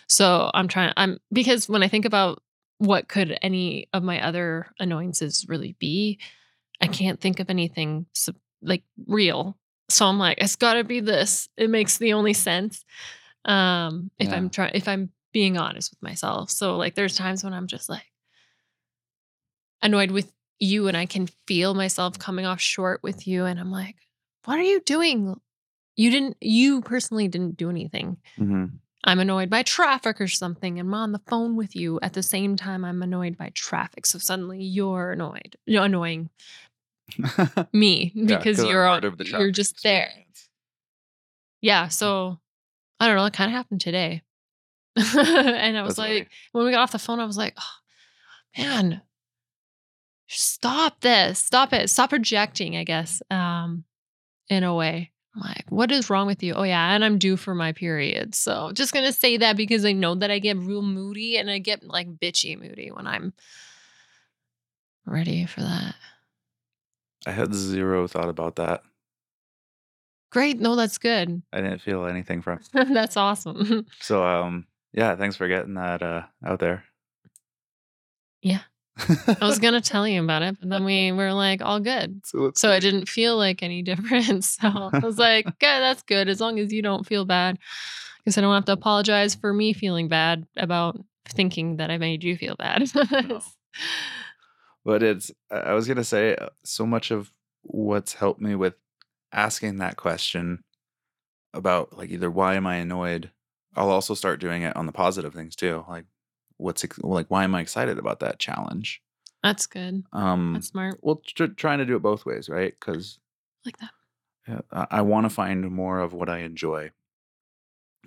So 0.07 0.49
I'm 0.53 0.67
trying, 0.69 0.93
I'm, 0.95 1.19
because 1.31 1.67
when 1.67 1.83
I 1.83 1.89
think 1.89 2.05
about 2.05 2.41
what 2.77 3.09
could 3.09 3.37
any 3.41 3.89
of 3.91 4.01
my 4.03 4.25
other 4.25 4.67
annoyances 4.79 5.45
really 5.49 5.75
be, 5.77 6.19
I 6.79 6.87
can't 6.87 7.19
think 7.19 7.39
of 7.39 7.49
anything 7.49 8.05
sub- 8.13 8.35
like 8.61 8.83
real. 9.05 9.57
So 9.89 10.05
I'm 10.05 10.19
like, 10.19 10.37
it's 10.39 10.55
got 10.55 10.75
to 10.75 10.83
be 10.83 10.99
this. 10.99 11.49
It 11.57 11.69
makes 11.69 11.97
the 11.97 12.13
only 12.13 12.33
sense. 12.33 12.85
Um, 13.45 14.11
if 14.19 14.29
Yeah. 14.29 14.35
I'm 14.35 14.49
trying, 14.49 14.71
if 14.73 14.87
I'm 14.87 15.11
being 15.33 15.57
honest 15.57 15.91
with 15.91 16.01
myself. 16.01 16.49
So 16.49 16.77
like, 16.77 16.95
there's 16.95 17.17
times 17.17 17.43
when 17.43 17.53
I'm 17.53 17.67
just 17.67 17.89
like 17.89 18.05
annoyed 19.81 20.11
with 20.11 20.31
you, 20.59 20.87
and 20.87 20.97
I 20.97 21.05
can 21.05 21.27
feel 21.47 21.73
myself 21.73 22.17
coming 22.19 22.45
off 22.45 22.59
short 22.59 23.01
with 23.03 23.27
you, 23.27 23.45
and 23.45 23.59
I'm 23.59 23.71
like, 23.71 23.95
what 24.45 24.57
are 24.57 24.63
you 24.63 24.79
doing? 24.81 25.39
You 25.95 26.11
didn't. 26.11 26.37
You 26.41 26.81
personally 26.81 27.27
didn't 27.27 27.57
do 27.57 27.69
anything. 27.69 28.17
Mm-hmm. 28.39 28.65
I'm 29.03 29.19
annoyed 29.19 29.49
by 29.49 29.63
traffic 29.63 30.19
or 30.19 30.27
something, 30.27 30.79
and 30.79 30.89
I'm 30.89 30.93
on 30.93 31.11
the 31.11 31.21
phone 31.27 31.55
with 31.55 31.75
you 31.75 31.99
at 32.01 32.13
the 32.13 32.23
same 32.23 32.55
time 32.55 32.83
I'm 32.83 33.01
annoyed 33.01 33.37
by 33.37 33.51
traffic. 33.53 34.05
So 34.05 34.19
suddenly 34.19 34.63
you're 34.63 35.11
annoyed. 35.11 35.55
You're 35.65 35.85
annoying 35.85 36.29
me 37.73 38.11
because 38.25 38.63
you're 38.63 38.85
on, 38.87 39.15
you're 39.25 39.51
just 39.51 39.81
there. 39.83 40.11
Yeah. 41.61 41.87
So 41.87 42.39
I 42.99 43.07
don't 43.07 43.15
know. 43.15 43.25
It 43.25 43.33
kind 43.33 43.49
of 43.49 43.55
happened 43.55 43.81
today. 43.81 44.23
and 44.95 45.77
I 45.77 45.83
was 45.83 45.95
That's 45.95 45.99
like, 45.99 46.09
funny. 46.09 46.27
when 46.51 46.65
we 46.65 46.71
got 46.71 46.81
off 46.81 46.91
the 46.91 46.99
phone, 46.99 47.19
I 47.19 47.25
was 47.25 47.37
like, 47.37 47.53
oh, 47.57 48.57
man, 48.57 49.01
stop 50.27 51.01
this. 51.01 51.39
Stop 51.39 51.73
it. 51.73 51.89
Stop 51.89 52.09
projecting, 52.09 52.75
I 52.77 52.83
guess, 52.83 53.21
um, 53.29 53.83
in 54.49 54.63
a 54.63 54.73
way. 54.73 55.11
I'm 55.35 55.41
like, 55.41 55.65
what 55.69 55.91
is 55.91 56.09
wrong 56.09 56.25
with 56.27 56.41
you? 56.41 56.53
Oh, 56.53 56.63
yeah. 56.63 56.93
And 56.93 57.05
I'm 57.05 57.17
due 57.17 57.37
for 57.37 57.53
my 57.53 57.71
period. 57.71 58.33
So 58.33 58.71
just 58.73 58.93
going 58.93 59.05
to 59.05 59.13
say 59.13 59.37
that 59.37 59.55
because 59.55 59.85
I 59.85 59.91
know 59.91 60.15
that 60.15 60.31
I 60.31 60.39
get 60.39 60.57
real 60.57 60.81
moody 60.81 61.37
and 61.37 61.49
I 61.49 61.59
get 61.59 61.83
like 61.83 62.17
bitchy 62.17 62.59
moody 62.59 62.91
when 62.91 63.05
I'm 63.05 63.33
ready 65.05 65.45
for 65.45 65.61
that. 65.61 65.95
I 67.25 67.31
had 67.31 67.53
zero 67.53 68.07
thought 68.07 68.29
about 68.29 68.55
that. 68.55 68.81
Great. 70.31 70.59
No, 70.59 70.75
that's 70.75 70.97
good. 70.97 71.41
I 71.53 71.61
didn't 71.61 71.81
feel 71.81 72.05
anything 72.05 72.41
from. 72.41 72.59
that's 72.73 73.17
awesome. 73.17 73.85
So 74.01 74.25
um 74.25 74.67
yeah, 74.93 75.15
thanks 75.15 75.35
for 75.35 75.47
getting 75.47 75.75
that 75.75 76.01
uh 76.01 76.23
out 76.45 76.59
there. 76.59 76.83
Yeah. 78.41 78.61
I 79.41 79.45
was 79.45 79.59
gonna 79.59 79.81
tell 79.81 80.07
you 80.07 80.23
about 80.23 80.41
it, 80.41 80.57
but 80.59 80.69
then 80.69 80.83
we 80.83 81.11
were 81.11 81.33
like 81.33 81.61
all 81.61 81.79
good. 81.79 82.21
so 82.25 82.51
So 82.55 82.71
it 82.71 82.79
didn't 82.81 83.07
feel 83.07 83.37
like 83.37 83.63
any 83.63 83.81
difference. 83.81 84.57
So 84.61 84.89
I 84.91 84.99
was 84.99 85.17
like, 85.17 85.47
okay, 85.47 85.79
that's 85.79 86.03
good. 86.03 86.27
As 86.27 86.41
long 86.41 86.59
as 86.59 86.73
you 86.73 86.81
don't 86.81 87.05
feel 87.05 87.25
bad. 87.25 87.59
Because 88.19 88.37
I 88.37 88.41
don't 88.41 88.53
have 88.53 88.65
to 88.65 88.73
apologize 88.73 89.35
for 89.35 89.53
me 89.53 89.73
feeling 89.73 90.07
bad 90.07 90.45
about 90.57 90.99
thinking 91.29 91.77
that 91.77 91.91
I 91.91 91.97
made 91.97 92.23
you 92.23 92.35
feel 92.35 92.55
bad. 92.55 92.89
No. 92.95 93.41
but 94.83 95.03
it's 95.03 95.31
I 95.51 95.57
I 95.57 95.73
was 95.73 95.87
gonna 95.87 96.03
say 96.03 96.35
uh, 96.35 96.49
so 96.63 96.85
much 96.85 97.11
of 97.11 97.31
what's 97.61 98.13
helped 98.13 98.41
me 98.41 98.55
with 98.55 98.75
asking 99.31 99.77
that 99.77 99.97
question 99.97 100.63
about 101.53 101.97
like 101.97 102.09
either 102.09 102.31
why 102.31 102.55
am 102.55 102.65
I 102.67 102.75
annoyed, 102.77 103.31
I'll 103.75 103.89
also 103.91 104.13
start 104.13 104.39
doing 104.39 104.63
it 104.63 104.75
on 104.75 104.85
the 104.85 104.91
positive 104.91 105.33
things 105.33 105.55
too. 105.55 105.83
Like 105.87 106.05
what's 106.57 106.83
ex- 106.83 106.99
like 106.99 107.27
why 107.29 107.43
am 107.43 107.55
I 107.55 107.61
excited 107.61 107.97
about 107.97 108.19
that 108.19 108.39
challenge? 108.39 109.01
That's 109.43 109.67
good. 109.67 110.03
Um, 110.13 110.53
That's 110.53 110.67
smart. 110.67 110.99
well, 111.01 111.21
tr- 111.25 111.45
trying 111.45 111.77
to 111.79 111.85
do 111.85 111.95
it 111.95 112.01
both 112.01 112.25
ways, 112.25 112.49
right? 112.49 112.73
Because 112.77 113.19
Like 113.65 113.77
that. 113.77 113.91
Yeah, 114.47 114.61
I, 114.71 114.87
I 114.91 115.01
want 115.01 115.25
to 115.25 115.29
find 115.29 115.69
more 115.71 115.99
of 115.99 116.13
what 116.13 116.29
I 116.29 116.39
enjoy. 116.39 116.91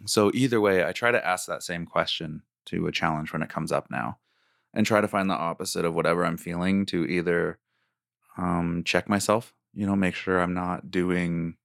So 0.07 0.31
either 0.35 0.61
way, 0.61 0.85
I 0.85 0.93
try 0.93 1.11
to 1.11 1.27
ask 1.27 1.47
that 1.47 1.63
same 1.63 1.87
question 1.87 2.43
to 2.67 2.87
a 2.87 2.93
challenge 2.93 3.33
when 3.33 3.43
it 3.43 3.49
comes 3.49 3.71
up 3.71 3.91
now, 3.91 4.19
and 4.73 4.87
try 4.87 5.01
to 5.01 5.09
find 5.09 5.29
the 5.29 5.35
opposite 5.35 5.85
of 5.85 5.95
whatever 5.95 6.25
I'm 6.25 6.37
feeling 6.39 6.87
to 6.87 7.05
either 7.07 7.59
um, 8.39 8.83
check 8.85 9.09
myself, 9.09 9.55
you 9.75 9.87
know, 9.87 9.97
make 9.97 10.15
sure 10.15 10.41
I'm 10.41 10.55
not 10.55 10.91
doing 10.91 11.57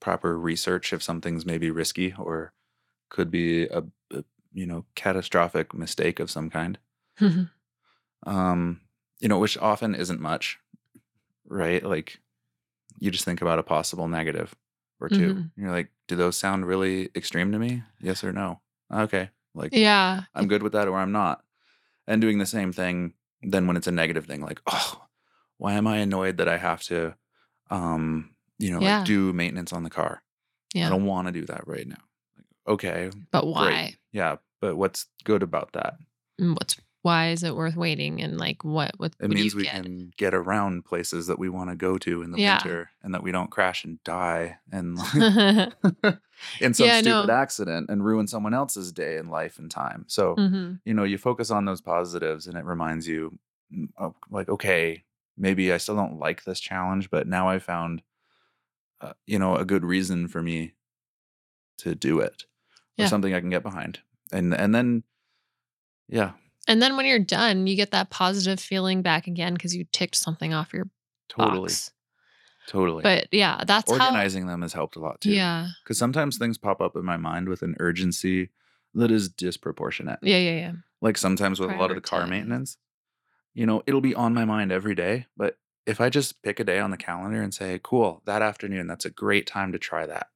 proper 0.00 0.38
research 0.38 0.92
if 0.92 1.02
something's 1.02 1.46
maybe 1.46 1.70
risky 1.70 2.14
or 2.18 2.52
could 3.10 3.30
be 3.30 3.64
a, 3.66 3.82
a 4.03 4.03
you 4.54 4.66
know 4.66 4.84
catastrophic 4.94 5.74
mistake 5.74 6.20
of 6.20 6.30
some 6.30 6.48
kind 6.50 6.78
um 8.26 8.80
you 9.20 9.28
know 9.28 9.38
which 9.38 9.58
often 9.58 9.94
isn't 9.94 10.20
much 10.20 10.58
right 11.46 11.84
like 11.84 12.20
you 12.98 13.10
just 13.10 13.24
think 13.24 13.42
about 13.42 13.58
a 13.58 13.62
possible 13.62 14.08
negative 14.08 14.54
or 15.00 15.08
2 15.08 15.34
Mhm. 15.34 15.50
you're 15.56 15.70
like 15.70 15.90
do 16.08 16.16
those 16.16 16.36
sound 16.36 16.66
really 16.66 17.10
extreme 17.14 17.52
to 17.52 17.58
me 17.58 17.82
yes 18.00 18.24
or 18.24 18.32
no 18.32 18.60
okay 18.92 19.30
like 19.54 19.72
yeah. 19.72 20.22
i'm 20.34 20.48
good 20.48 20.62
with 20.62 20.72
that 20.72 20.88
or 20.88 20.98
i'm 20.98 21.12
not 21.12 21.44
and 22.06 22.20
doing 22.20 22.38
the 22.38 22.46
same 22.46 22.72
thing 22.72 23.14
then 23.42 23.66
when 23.66 23.76
it's 23.76 23.86
a 23.86 23.92
negative 23.92 24.26
thing 24.26 24.40
like 24.40 24.60
oh 24.66 25.06
why 25.58 25.74
am 25.74 25.86
i 25.86 25.98
annoyed 25.98 26.36
that 26.38 26.48
i 26.48 26.56
have 26.56 26.82
to 26.82 27.14
um 27.70 28.34
you 28.58 28.70
know 28.70 28.80
Yeah. 28.80 28.98
like 28.98 29.06
do 29.06 29.32
maintenance 29.32 29.72
on 29.72 29.82
the 29.82 29.90
car 29.90 30.22
yeah 30.74 30.86
i 30.86 30.90
don't 30.90 31.06
want 31.06 31.26
to 31.28 31.32
do 31.32 31.44
that 31.46 31.66
right 31.66 31.86
now 31.86 32.02
like, 32.36 32.46
okay 32.68 33.10
But 33.30 33.46
why? 33.46 33.68
great. 33.70 33.96
Yeah 34.14 34.36
but 34.60 34.76
what's 34.76 35.08
good 35.24 35.42
about 35.42 35.72
that 35.74 35.96
And 36.38 36.54
What's 36.54 36.76
why 37.02 37.28
is 37.32 37.42
it 37.42 37.54
worth 37.54 37.76
waiting? 37.76 38.22
And 38.22 38.38
like 38.38 38.64
what 38.64 38.92
what 38.98 39.12
It 39.20 39.28
means 39.28 39.54
we 39.54 39.64
get? 39.64 39.74
can 39.74 40.12
get 40.16 40.34
around 40.34 40.86
places 40.86 41.26
that 41.26 41.38
we 41.38 41.50
want 41.50 41.68
to 41.68 41.76
go 41.76 41.98
to 41.98 42.22
in 42.22 42.30
the 42.32 42.38
Yeah. 42.38 42.64
winter 42.64 42.90
and 43.02 43.12
that 43.14 43.22
we 43.22 43.30
don't 43.30 43.50
crash 43.50 43.84
and 43.84 44.02
die 44.04 44.58
and 44.72 44.98
in 46.60 46.72
some 46.74 46.86
Yeah, 46.86 47.00
stupid 47.00 47.28
no. 47.28 47.34
accident 47.34 47.90
and 47.90 48.04
ruin 48.04 48.26
someone 48.26 48.54
else's 48.54 48.90
day 48.92 49.18
and 49.18 49.30
life 49.30 49.58
and 49.58 49.70
time. 49.70 50.04
So, 50.08 50.36
Mhm. 50.36 50.80
you 50.86 50.94
know, 50.94 51.04
you 51.04 51.18
focus 51.18 51.50
on 51.50 51.66
those 51.66 51.82
positives 51.82 52.46
and 52.46 52.56
it 52.56 52.64
reminds 52.64 53.06
you 53.06 53.38
mm, 53.72 53.88
of 53.96 54.14
like, 54.30 54.48
okay, 54.48 55.04
maybe 55.36 55.72
I 55.72 55.76
still 55.78 55.96
don't 55.96 56.18
like 56.18 56.44
this 56.44 56.60
challenge, 56.60 57.10
but 57.10 57.26
now 57.28 57.48
I 57.48 57.58
found, 57.58 58.02
uh, 59.00 59.14
you 59.26 59.38
know, 59.38 59.56
a 59.56 59.64
good 59.64 59.84
reason 59.84 60.28
for 60.28 60.42
me 60.42 60.74
to 61.78 61.94
do 61.94 62.20
it 62.20 62.44
or 62.98 63.06
something 63.06 63.34
I 63.34 63.40
can 63.40 63.50
get 63.50 63.62
behind. 63.62 64.00
And, 64.32 64.54
and 64.54 64.74
then, 64.74 65.02
yeah, 66.08 66.32
And 66.66 66.80
then 66.80 66.96
when 66.96 67.06
you're 67.06 67.18
done, 67.18 67.66
you 67.66 67.76
get 67.76 67.90
that 67.92 68.10
positive 68.10 68.60
feeling 68.60 69.02
back 69.02 69.26
again 69.26 69.54
because 69.54 69.74
you 69.74 69.84
ticked 69.92 70.16
something 70.16 70.52
off 70.54 70.72
your 70.72 70.88
totally, 71.28 71.60
box. 71.62 71.92
totally. 72.68 73.02
But 73.02 73.28
yeah, 73.32 73.62
that's 73.66 73.90
Organizing 73.90 74.46
them 74.46 74.62
has 74.62 74.72
helped 74.72 74.96
a 74.96 75.00
lot 75.00 75.20
too. 75.20 75.30
Yeah. 75.30 75.68
because 75.82 75.98
sometimes 75.98 76.38
things 76.38 76.58
pop 76.58 76.80
up 76.80 76.96
in 76.96 77.04
my 77.04 77.16
mind 77.16 77.48
with 77.48 77.62
an 77.62 77.76
urgency 77.78 78.50
that 78.94 79.10
is 79.10 79.28
disproportionate. 79.28 80.18
Yeah. 80.22 80.38
Yeah. 80.38 80.56
Yeah. 80.56 80.72
Like 81.00 81.18
sometimes 81.18 81.60
with 81.60 81.70
a 81.70 81.76
lot 81.76 81.90
of 81.90 81.96
the 81.96 82.00
car 82.00 82.26
maintenance, 82.26 82.76
you 83.52 83.66
know, 83.66 83.82
it'll 83.86 84.00
be 84.00 84.14
on 84.14 84.32
my 84.34 84.44
mind 84.44 84.72
every 84.72 84.94
day. 84.94 85.26
But 85.36 85.58
if 85.86 86.00
I 86.00 86.08
just 86.08 86.42
pick 86.42 86.58
a 86.60 86.64
day 86.64 86.78
on 86.78 86.90
the 86.90 86.96
calendar 86.96 87.42
and 87.42 87.52
say, 87.52 87.78
cool, 87.82 88.22
that 88.24 88.40
afternoon, 88.40 88.86
that's 88.86 89.04
a 89.04 89.10
great 89.10 89.46
time 89.46 89.72
to 89.72 89.78
try 89.78 90.06
that. 90.06 90.28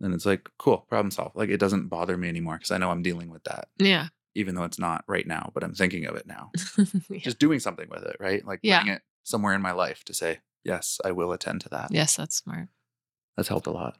Then 0.00 0.12
it's 0.12 0.26
like, 0.26 0.48
cool, 0.58 0.78
problem 0.88 1.10
solved. 1.10 1.34
Like 1.36 1.48
it 1.50 1.58
doesn't 1.58 1.88
bother 1.88 2.16
me 2.16 2.28
anymore 2.28 2.56
because 2.56 2.70
I 2.70 2.78
know 2.78 2.90
I'm 2.90 3.02
dealing 3.02 3.30
with 3.30 3.42
that, 3.44 3.68
Yeah. 3.78 4.08
even 4.34 4.54
though 4.54 4.62
it's 4.64 4.78
not 4.78 5.04
right 5.08 5.26
now, 5.26 5.50
but 5.54 5.64
I'm 5.64 5.74
thinking 5.74 6.06
of 6.06 6.14
it 6.16 6.26
now. 6.26 6.52
Yeah. 7.10 7.18
Just 7.20 7.38
doing 7.38 7.58
something 7.60 7.88
with 7.90 8.04
it, 8.04 8.16
right? 8.20 8.44
Like 8.44 8.60
Yeah. 8.62 8.78
putting 8.80 8.94
it 8.94 9.02
somewhere 9.24 9.54
in 9.54 9.62
my 9.62 9.72
life 9.72 10.04
to 10.04 10.14
say, 10.14 10.38
yes, 10.64 11.00
I 11.04 11.10
will 11.12 11.32
attend 11.32 11.62
to 11.62 11.68
that. 11.70 11.88
Yes, 11.90 12.16
that's 12.16 12.36
smart. 12.36 12.68
That's 13.36 13.48
helped 13.48 13.66
a 13.66 13.72
lot. 13.72 13.96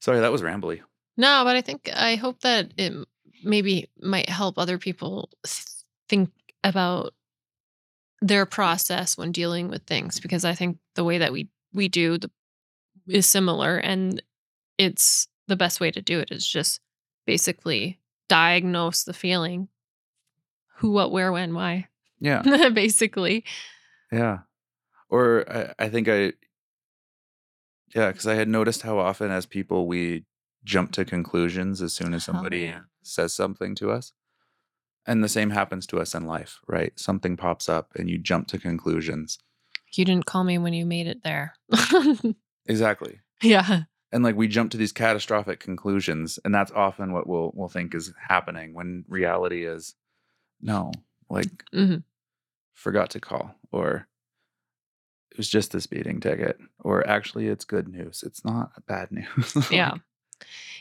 Sorry, 0.00 0.20
that 0.20 0.32
was 0.32 0.42
rambly. 0.42 0.80
No, 1.16 1.42
but 1.44 1.56
I 1.56 1.60
think 1.60 1.90
I 1.94 2.16
hope 2.16 2.40
that 2.40 2.72
it 2.76 2.92
maybe 3.42 3.88
might 4.00 4.28
help 4.28 4.58
other 4.58 4.78
people 4.78 5.30
think 6.08 6.30
about 6.64 7.14
their 8.22 8.44
process 8.46 9.16
when 9.16 9.32
dealing 9.32 9.68
with 9.68 9.82
things 9.84 10.20
because 10.20 10.44
I 10.44 10.54
think 10.54 10.78
the 10.94 11.04
way 11.04 11.18
that 11.18 11.32
we 11.32 11.48
we 11.72 11.88
do 11.88 12.18
the 12.18 12.30
is 13.08 13.28
similar 13.28 13.78
and 13.78 14.22
it's 14.80 15.28
the 15.46 15.56
best 15.56 15.78
way 15.80 15.90
to 15.90 16.00
do 16.00 16.18
it 16.20 16.30
is 16.30 16.46
just 16.46 16.80
basically 17.26 18.00
diagnose 18.28 19.04
the 19.04 19.12
feeling 19.12 19.68
who 20.76 20.90
what 20.92 21.12
where 21.12 21.30
when 21.32 21.52
why 21.54 21.88
Yeah. 22.20 22.42
basically 22.74 23.44
Yeah. 24.10 24.38
Or 25.10 25.44
I, 25.50 25.74
I 25.84 25.88
think 25.90 26.08
I, 26.08 26.32
yeah, 27.94 28.08
because 28.12 28.26
I 28.26 28.34
had 28.34 28.48
noticed 28.48 28.82
how 28.82 28.98
often 28.98 29.30
as 29.30 29.44
people 29.46 29.86
we 29.86 30.24
jump 30.64 30.92
to 30.92 31.04
conclusions 31.04 31.82
as 31.82 31.92
soon 31.92 32.14
as 32.14 32.22
Oh, 32.22 32.32
somebody 32.32 32.60
yeah. 32.60 32.80
says 33.02 33.34
something 33.34 33.74
to 33.76 33.90
us. 33.90 34.12
And 35.06 35.24
the 35.24 35.28
same 35.28 35.50
happens 35.50 35.86
to 35.88 35.98
us 36.00 36.14
in 36.14 36.26
life, 36.26 36.60
right? 36.68 36.92
Something 36.98 37.36
pops 37.36 37.68
up 37.68 37.90
and 37.96 38.08
you 38.08 38.18
jump 38.18 38.46
to 38.48 38.58
conclusions. 38.58 39.38
you 39.94 40.04
didn't 40.04 40.26
call 40.26 40.44
me 40.44 40.56
when 40.58 40.72
you 40.72 40.86
made 40.86 41.06
it 41.08 41.22
there 41.24 41.54
Exactly. 42.66 43.18
yeah 43.42 43.82
And 44.12 44.24
like 44.24 44.36
we 44.36 44.48
jump 44.48 44.72
to 44.72 44.76
these 44.76 44.92
catastrophic 44.92 45.60
conclusions, 45.60 46.38
and 46.44 46.54
that's 46.54 46.72
often 46.72 47.12
what 47.12 47.28
we'll 47.28 47.52
we'll 47.54 47.68
think 47.68 47.94
is 47.94 48.12
happening 48.28 48.74
when 48.74 49.04
reality 49.08 49.64
is 49.64 49.94
no, 50.60 50.92
like 51.28 51.64
hmm 51.72 51.96
forgot 52.74 53.10
to 53.10 53.20
call 53.20 53.54
or 53.72 54.08
it 55.30 55.36
was 55.36 55.48
just 55.48 55.74
a 55.74 55.80
speeding 55.80 56.18
ticket 56.18 56.58
or 56.80 57.06
actually 57.06 57.46
it's 57.46 57.64
good 57.64 57.86
news 57.86 58.24
it's 58.26 58.42
not 58.42 58.72
bad 58.86 59.12
news 59.12 59.70
yeah. 59.70 59.94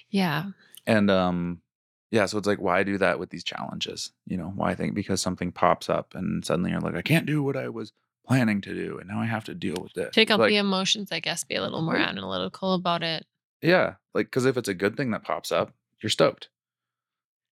yeah. 0.10 0.46
And 0.88 1.12
um 1.12 1.62
yeah 2.10 2.26
so 2.26 2.38
it's 2.38 2.48
like 2.48 2.62
why 2.62 2.84
do 2.84 2.98
that 2.98 3.20
with 3.20 3.30
these 3.30 3.44
challenges 3.44 4.12
you 4.26 4.38
know 4.38 4.54
why 4.56 4.72
I 4.72 4.76
think 4.76 4.96
because 4.96 5.22
something 5.22 5.52
pops 5.52 5.90
up 5.90 6.16
and 6.16 6.44
suddenly 6.44 6.72
you're 6.72 6.80
like 6.80 6.96
i 6.96 7.02
can't 7.02 7.26
do 7.26 7.44
what 7.44 7.58
i 7.58 7.68
was 7.68 7.92
planning 8.30 8.62
to 8.62 8.74
do 8.74 8.98
and 9.00 9.10
now 9.10 9.20
i 9.20 9.26
have 9.26 9.44
to 9.44 9.54
deal 9.56 9.76
with 9.82 9.92
this 9.94 10.14
take 10.14 10.30
up 10.30 10.40
like, 10.40 10.50
the 10.50 10.58
emotions 10.58 11.12
i 11.12 11.20
guess 11.20 11.44
be 11.44 11.56
a 11.56 11.62
little 11.62 11.82
more 11.82 11.98
analytical 11.98 12.76
about 12.76 13.02
it 13.04 13.26
yeah 13.62 13.96
like 14.14 14.28
because 14.28 14.46
if 14.46 14.56
it's 14.56 14.70
a 14.70 14.74
good 14.74 14.96
thing 14.96 15.12
that 15.12 15.24
pops 15.24 15.52
up 15.52 15.74
you're 16.02 16.10
stoked 16.10 16.50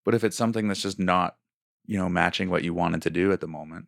but 0.05 0.14
if 0.14 0.22
it's 0.22 0.37
something 0.37 0.68
that's 0.68 0.83
just 0.83 1.01
not 1.01 1.37
you 1.87 1.97
know 1.97 2.09
matching 2.09 2.51
what 2.51 2.62
you 2.62 2.74
wanted 2.74 3.01
to 3.03 3.11
do 3.11 3.33
at 3.33 3.41
the 3.41 3.49
moment 3.49 3.87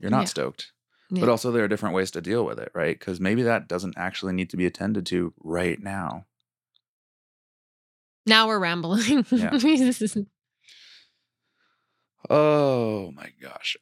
you're 0.00 0.10
not 0.10 0.22
Yeah. 0.22 0.24
stoked 0.26 0.72
Yeah. 1.10 1.20
But 1.20 1.28
also, 1.28 1.52
there 1.52 1.62
are 1.62 1.68
different 1.68 1.94
ways 1.94 2.10
to 2.12 2.22
deal 2.22 2.42
with 2.46 2.58
it, 2.58 2.70
right? 2.74 2.98
Because 2.98 3.20
maybe 3.20 3.42
that 3.42 3.68
doesn't 3.68 3.98
actually 3.98 4.32
need 4.32 4.48
to 4.48 4.56
be 4.56 4.64
attended 4.64 5.04
to 5.06 5.34
right 5.44 5.78
now. 5.78 6.24
now 8.24 8.46
we're 8.48 8.58
rambling 8.58 9.26
Yeah. 9.30 9.50
Oh 12.30 13.10
my 13.12 13.30
gosh. 13.42 13.76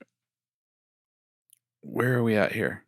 Where 1.83 2.15
are 2.19 2.23
we 2.23 2.37
at 2.37 2.53
here? 2.53 2.85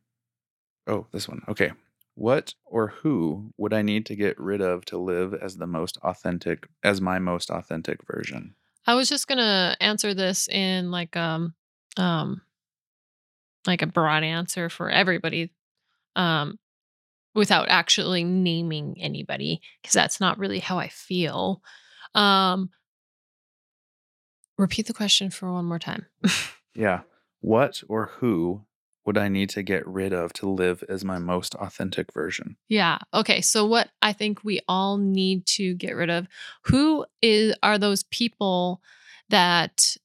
Oh, 0.87 1.07
this 1.13 1.29
one. 1.29 1.43
Okay. 1.49 1.73
What 2.15 2.55
or 2.65 2.89
who 2.89 3.53
would 3.57 3.73
I 3.73 3.83
need 3.83 4.07
to 4.07 4.17
get 4.17 4.39
rid 4.39 4.61
of 4.61 4.85
to 4.87 4.99
live 4.99 5.33
as 5.35 5.57
the 5.57 5.67
most 5.67 5.97
authentic, 6.03 6.69
as 6.85 7.01
my 7.01 7.19
most 7.19 7.51
authentic 7.51 8.01
version? 8.07 8.55
i 8.87 8.95
was 8.95 9.09
just 9.09 9.29
gonna 9.29 9.77
answer 9.81 10.13
this 10.15 10.49
in 10.49 10.91
like 10.91 11.17
um 11.17 11.55
um 11.97 12.43
like 13.67 13.83
a 13.83 13.87
broad 13.87 14.25
answer 14.25 14.69
for 14.69 14.91
everybody 14.91 15.53
um 16.17 16.59
without 17.35 17.69
actually 17.69 18.25
naming 18.25 18.97
anybody 19.01 19.61
because 19.81 19.95
that's 19.95 20.21
not 20.21 20.39
really 20.39 20.59
how 20.59 20.79
i 20.79 20.89
feel 20.89 21.63
um 22.15 22.71
repeat 24.59 24.87
the 24.87 24.93
question 24.93 25.31
for 25.31 25.53
one 25.53 25.65
more 25.65 25.79
time 25.79 26.07
Yeah. 26.75 27.01
What 27.41 27.83
or 27.89 28.07
who 28.19 28.65
would 29.05 29.19
I 29.19 29.29
need 29.29 29.51
to 29.51 29.63
get 29.63 29.87
rid 29.87 30.13
of 30.13 30.33
to 30.35 30.49
live 30.49 30.85
as 30.89 31.05
my 31.05 31.19
most 31.19 31.55
authentic 31.57 32.13
version? 32.13 32.57
Yeah. 32.69 32.99
Okay. 33.13 33.41
So 33.41 33.67
what 33.67 33.91
I 34.01 34.13
think 34.13 34.45
we 34.45 34.61
all 34.69 34.97
need 34.97 35.47
to 35.47 35.75
get 35.75 35.97
rid 35.97 36.11
of 36.11 36.29
who 36.63 37.05
is 37.21 37.55
are 37.63 37.79
those 37.79 38.05
people 38.05 38.81
that 39.29 39.97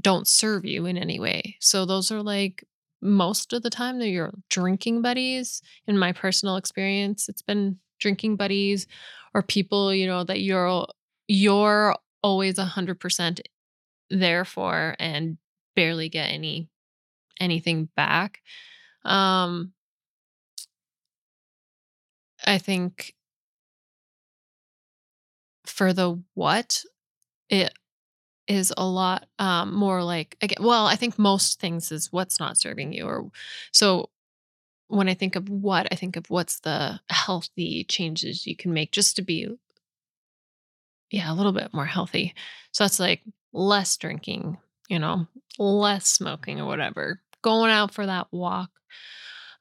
don't 0.00 0.26
serve 0.26 0.64
you 0.64 0.86
in 0.86 0.98
any 0.98 1.18
way. 1.18 1.56
So 1.60 1.84
those 1.86 2.10
are 2.10 2.22
like 2.22 2.64
most 3.00 3.52
of 3.52 3.62
the 3.62 3.70
time 3.70 3.98
they're 3.98 4.08
your 4.08 4.32
drinking 4.50 5.02
buddies. 5.02 5.62
In 5.86 5.98
my 5.98 6.12
personal 6.12 6.56
experience, 6.56 7.28
it's 7.28 7.42
been 7.42 7.78
drinking 8.00 8.36
buddies 8.36 8.86
or 9.34 9.42
people, 9.42 9.94
you 9.94 10.06
know, 10.06 10.24
that 10.24 10.40
you're 10.40 10.86
you're 11.28 11.96
always 12.22 12.58
a 12.58 12.64
hundred 12.64 13.00
percent 13.00 13.40
there 14.10 14.44
for 14.44 14.94
and 14.98 15.38
barely 15.74 16.08
get 16.08 16.26
any 16.26 16.68
anything 17.40 17.88
back. 17.96 18.42
Um 19.04 19.72
I 22.46 22.58
think 22.58 23.14
for 25.64 25.92
the 25.92 26.20
what, 26.34 26.82
it 27.50 27.72
is 28.48 28.74
a 28.76 28.86
lot 28.86 29.26
um, 29.38 29.74
more 29.74 30.04
like 30.04 30.36
again. 30.42 30.58
Well, 30.62 30.86
I 30.86 30.96
think 30.96 31.18
most 31.18 31.60
things 31.60 31.92
is 31.92 32.12
what's 32.12 32.40
not 32.40 32.58
serving 32.58 32.94
you, 32.94 33.06
or 33.06 33.30
so. 33.72 34.10
When 34.88 35.08
I 35.08 35.14
think 35.14 35.36
of 35.36 35.48
what, 35.48 35.88
I 35.92 35.96
think 35.96 36.16
of 36.16 36.30
what's 36.30 36.60
the 36.60 37.00
healthy 37.10 37.84
changes 37.84 38.46
you 38.46 38.56
can 38.56 38.72
make 38.74 38.92
just 38.92 39.16
to 39.16 39.22
be, 39.22 39.48
yeah, 41.10 41.30
a 41.32 41.34
little 41.34 41.52
bit 41.52 41.72
more 41.74 41.86
healthy. 41.86 42.34
So 42.72 42.84
that's 42.84 43.00
like 43.00 43.22
less 43.52 43.96
drinking, 43.96 44.58
you 44.88 44.98
know, 44.98 45.26
less 45.58 46.08
smoking 46.08 46.60
or 46.60 46.66
whatever, 46.66 47.20
going 47.42 47.70
out 47.70 47.92
for 47.92 48.06
that 48.06 48.28
walk. 48.32 48.70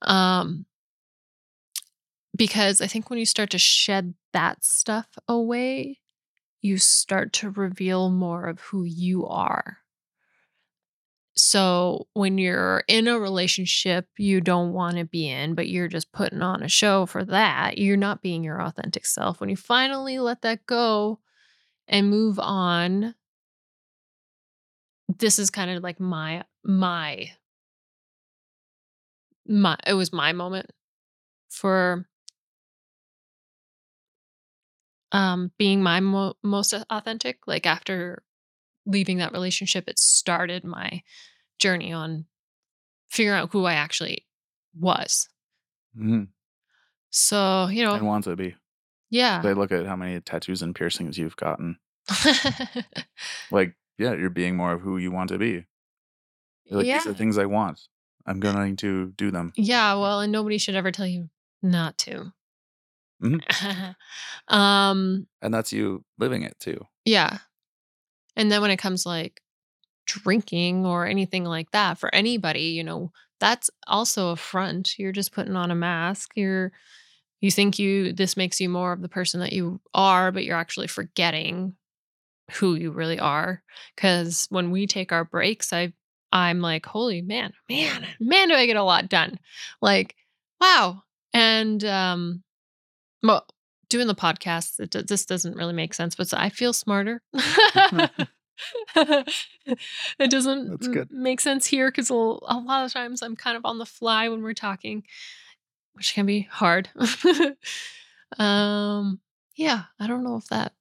Um, 0.02 0.66
because 2.36 2.82
I 2.82 2.88
think 2.88 3.10
when 3.10 3.20
you 3.20 3.26
start 3.26 3.52
to 3.52 3.58
shed 3.58 4.14
that 4.34 4.64
stuff 4.64 5.08
away, 5.28 6.00
you 6.62 6.78
start 6.78 7.34
to 7.34 7.50
reveal 7.50 8.10
more 8.10 8.48
of 8.48 8.60
who 8.60 8.84
you 8.84 9.28
are. 9.28 9.78
So 11.36 12.08
when 12.14 12.38
you're 12.38 12.84
in 12.88 13.08
a 13.08 13.20
relationship 13.20 14.06
you 14.18 14.42
don't 14.42 14.74
want 14.74 14.98
to 14.98 15.06
be 15.06 15.30
in, 15.30 15.56
but 15.56 15.70
you're 15.70 15.88
just 15.88 16.12
putting 16.12 16.42
on 16.42 16.62
a 16.62 16.68
show 16.68 17.06
for 17.06 17.24
that, 17.26 17.78
you're 17.78 17.98
not 17.98 18.22
being 18.22 18.44
your 18.44 18.62
authentic 18.62 19.06
self. 19.06 19.40
When 19.40 19.50
you 19.50 19.56
finally 19.56 20.20
let 20.20 20.42
that 20.42 20.66
go 20.66 21.20
and 21.88 22.10
move 22.10 22.38
on, 22.40 23.16
this 25.20 25.40
is 25.40 25.50
kind 25.50 25.72
of 25.72 25.84
like 25.84 26.00
my 26.00 26.44
my 26.64 27.32
my 29.52 29.76
it 29.86 29.94
was 29.94 30.12
my 30.14 30.32
moment 30.32 30.72
for 31.50 32.08
um 35.12 35.52
being 35.58 35.84
my 35.84 36.00
mo- 36.00 36.36
most 36.42 36.74
authentic 36.90 37.40
like 37.48 37.66
after 37.66 38.24
leaving 38.86 39.18
that 39.18 39.34
relationship 39.34 39.88
it 39.88 40.00
started 40.00 40.64
my 40.64 41.02
journey 41.60 41.92
on 41.92 42.26
figuring 43.10 43.38
out 43.40 43.52
who 43.52 43.66
i 43.66 43.74
actually 43.74 44.26
was 44.80 45.28
Mhm. 45.98 46.30
so 47.10 47.68
you 47.68 47.84
know, 47.84 47.94
And 47.94 48.08
want 48.08 48.24
to 48.24 48.36
be. 48.38 48.56
yeah 49.10 49.42
They 49.42 49.54
look 49.54 49.74
at 49.74 49.86
how 49.86 49.98
many 49.98 50.22
tattoos 50.22 50.62
and 50.62 50.74
piercings 50.74 51.18
you've 51.18 51.36
gotten. 51.36 51.78
Like, 53.52 53.76
yeah, 53.98 54.14
you're 54.14 54.30
being 54.30 54.56
more 54.56 54.72
of 54.72 54.80
who 54.82 54.98
you 54.98 55.12
want 55.12 55.30
to 55.30 55.38
be. 55.38 55.66
You're 56.66 56.78
like, 56.80 56.88
yeah 56.88 57.00
these 57.00 57.08
are 57.08 57.14
things 57.14 57.38
I 57.38 57.46
want. 57.46 57.82
I'm 58.26 58.40
going 58.40 58.76
to 58.78 59.14
do 59.18 59.32
them. 59.32 59.52
yeah 59.56 59.94
well 59.96 60.20
and 60.22 60.32
nobody 60.32 60.58
should 60.58 60.76
ever 60.76 60.92
tell 60.92 61.08
you 61.08 61.30
not 61.62 61.98
to 62.00 62.32
Mhm. 63.24 63.96
um 64.48 65.28
And 65.42 65.54
that's 65.54 65.72
you 65.72 66.04
living 66.18 66.44
it 66.44 66.56
too. 66.60 66.86
yeah 67.06 67.40
and 68.36 68.52
then 68.52 68.62
when 68.62 68.72
it 68.72 68.78
comes 68.78 69.06
like 69.06 69.42
drinking 70.08 70.86
or 70.86 71.06
anything 71.06 71.44
like 71.46 71.70
that 71.72 71.98
for 71.98 72.14
anybody, 72.14 72.62
you 72.78 72.84
know, 72.84 73.12
that's 73.40 73.70
also 73.88 74.30
a 74.30 74.36
front. 74.36 74.98
You're 74.98 75.12
just 75.12 75.32
putting 75.34 75.56
on 75.56 75.70
a 75.72 75.76
mask. 75.76 76.32
You're 76.36 76.72
you 77.42 77.52
think 77.52 77.78
you 77.80 78.14
this 78.14 78.36
makes 78.38 78.60
you 78.60 78.70
more 78.70 78.94
of 78.94 79.02
the 79.02 79.10
person 79.10 79.40
that 79.42 79.54
you 79.54 79.80
are, 79.94 80.32
but 80.32 80.44
you're 80.44 80.58
actually 80.58 80.88
forgetting 80.88 81.76
who 82.54 82.76
you 82.76 82.92
really 82.92 83.20
are. 83.20 83.64
Cause 83.98 84.48
when 84.50 84.72
we 84.72 84.88
take 84.88 85.12
our 85.12 85.26
breaks, 85.26 85.72
I 85.74 85.94
I'm 86.32 86.62
like, 86.62 86.86
holy 86.86 87.22
man, 87.22 87.54
man, 87.70 88.06
man, 88.20 88.50
do 88.50 88.56
I 88.56 88.66
get 88.66 88.78
a 88.78 88.84
lot 88.84 89.10
done. 89.10 89.40
Like, 89.82 90.16
wow. 90.60 91.04
And 91.34 91.84
um 91.84 92.44
well, 93.24 93.46
doing 93.90 94.08
the 94.08 94.16
podcast, 94.16 94.80
it, 94.80 95.08
this 95.08 95.26
doesn't 95.26 95.56
really 95.56 95.74
make 95.74 95.94
sense, 95.94 96.16
but 96.16 96.34
I 96.34 96.50
feel 96.50 96.74
smarter. 96.74 97.22
it 98.96 100.30
doesn't 100.30 100.70
That's 100.70 100.88
good. 100.88 101.12
make 101.12 101.42
sense 101.42 101.66
here 101.68 101.90
because 101.90 102.10
a, 102.10 102.14
a 102.14 102.58
lot 102.64 102.86
of 102.86 102.94
times 102.94 103.22
I'm 103.22 103.36
kind 103.36 103.58
of 103.58 103.66
on 103.66 103.78
the 103.78 103.86
fly 103.86 104.30
when 104.30 104.42
we're 104.42 104.54
talking, 104.54 105.04
which 105.94 106.14
can 106.14 106.26
be 106.26 106.42
hard. 106.42 106.90
um, 108.38 109.20
yeah, 109.56 109.84
I 110.00 110.08
don't 110.08 110.24
know 110.24 110.38
if 110.38 110.48
that. 110.48 110.74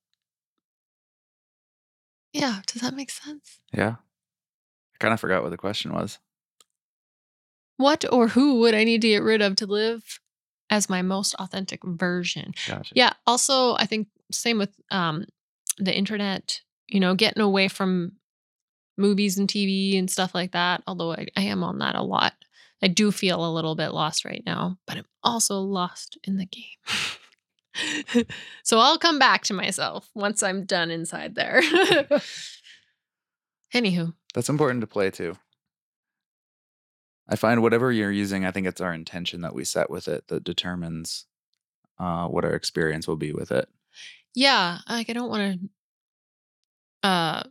Yeah, 2.33 2.61
does 2.67 2.83
that 2.83 2.95
make 2.95 3.11
sense? 3.11 3.59
Yeah. 3.73 3.97
I 5.01 5.05
kind 5.05 5.15
of 5.15 5.21
forgot 5.21 5.43
what 5.43 5.51
the 5.51 5.57
question 5.57 5.93
was. 5.93 6.19
What 7.77 8.05
or 8.13 8.29
who 8.29 8.61
would 8.61 8.75
I 8.75 8.85
need 8.85 9.01
to 9.03 9.09
get 9.09 9.23
rid 9.23 9.41
of 9.41 9.57
to 9.57 9.67
live 9.67 10.21
as 10.69 10.91
my 10.91 11.01
most 11.01 11.35
authentic 11.37 11.81
version? 11.85 12.53
Gotcha. 12.69 12.93
Yeah. 12.95 13.13
Also, 13.27 13.75
I 13.77 13.87
think 13.87 14.09
same 14.31 14.59
with 14.59 14.75
um 14.91 15.25
the 15.79 15.97
internet, 15.97 16.61
you 16.89 17.01
know, 17.01 17.15
getting 17.15 17.43
away 17.43 17.69
from 17.69 18.13
movies 18.99 19.39
and 19.39 19.49
TV 19.49 19.99
and 19.99 20.11
stuff 20.11 20.35
like 20.35 20.53
that. 20.53 20.83
Although 20.87 21.13
I, 21.13 21.29
I 21.35 21.43
am 21.43 21.65
on 21.65 21.79
that 21.79 21.95
a 21.97 22.03
lot. 22.03 22.35
I 22.83 22.89
do 22.89 23.11
feel 23.11 23.45
a 23.45 23.55
little 23.55 23.75
bit 23.75 23.95
lost 23.95 24.27
right 24.27 24.43
now, 24.45 24.79
but 24.87 24.99
I'm 24.99 25.07
also 25.23 25.61
lost 25.61 26.19
in 26.25 26.37
the 26.37 26.47
game. 26.47 28.27
so 28.63 28.79
I'll 28.79 28.99
come 28.99 29.19
back 29.19 29.45
to 29.45 29.55
myself 29.55 30.11
once 30.15 30.43
I'm 30.43 30.65
done 30.65 30.91
inside 30.91 31.35
there. 31.35 31.63
Anywho, 33.75 34.15
That's 34.35 34.49
important 34.49 34.81
to 34.83 34.87
play 34.87 35.11
too. 35.11 35.37
I 37.29 37.37
find 37.37 37.63
whatever 37.63 37.93
you're 37.93 38.11
using, 38.11 38.45
I 38.45 38.51
think 38.51 38.67
it's 38.67 38.81
our 38.81 38.93
intention 38.93 39.43
that 39.43 39.55
we 39.55 39.65
set 39.65 39.89
with 39.89 40.09
it 40.09 40.27
that 40.29 40.43
determines 40.43 41.27
uh, 41.99 42.27
what 42.27 42.45
our 42.45 42.55
experience 42.55 43.07
will 43.07 43.17
be 43.17 43.33
with 43.33 43.53
it. 43.53 43.69
yeah, 44.35 44.79
like 44.89 45.11
I 45.11 45.13
don't 45.13 45.31
want 45.31 45.61
to 45.61 45.69
uh 47.03 47.43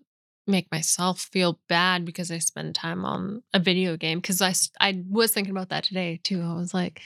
make 0.46 0.72
myself 0.72 1.22
feel 1.22 1.60
bad 1.68 2.06
because 2.06 2.32
I 2.32 2.40
spend 2.40 2.76
time 2.76 3.06
on 3.06 3.44
a 3.54 3.60
video 3.60 3.96
game 3.96 4.20
because 4.20 4.42
I 4.42 4.54
I 4.82 5.04
was 5.10 5.32
thinking 5.32 5.52
about 5.52 5.70
that 5.70 5.84
today 5.86 6.20
too. 6.24 6.42
I 6.42 6.54
was 6.56 6.74
like, 6.74 7.02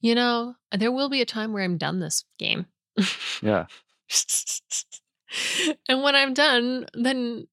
you 0.00 0.14
know, 0.14 0.54
there 0.72 0.92
will 0.92 1.08
be 1.08 1.20
a 1.20 1.26
time 1.26 1.52
where 1.52 1.64
I'm 1.64 1.76
done 1.76 2.00
this 2.00 2.24
game. 2.38 2.66
Yeah. 3.42 3.66
and 5.88 6.02
when 6.02 6.14
I'm 6.14 6.32
done, 6.34 6.86
then 6.94 7.48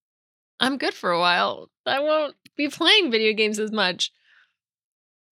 I'm 0.61 0.77
good 0.77 0.93
for 0.93 1.11
a 1.11 1.19
while. 1.19 1.69
I 1.85 1.99
won't 1.99 2.35
be 2.55 2.69
playing 2.69 3.11
video 3.11 3.33
games 3.33 3.59
as 3.59 3.71
much. 3.71 4.11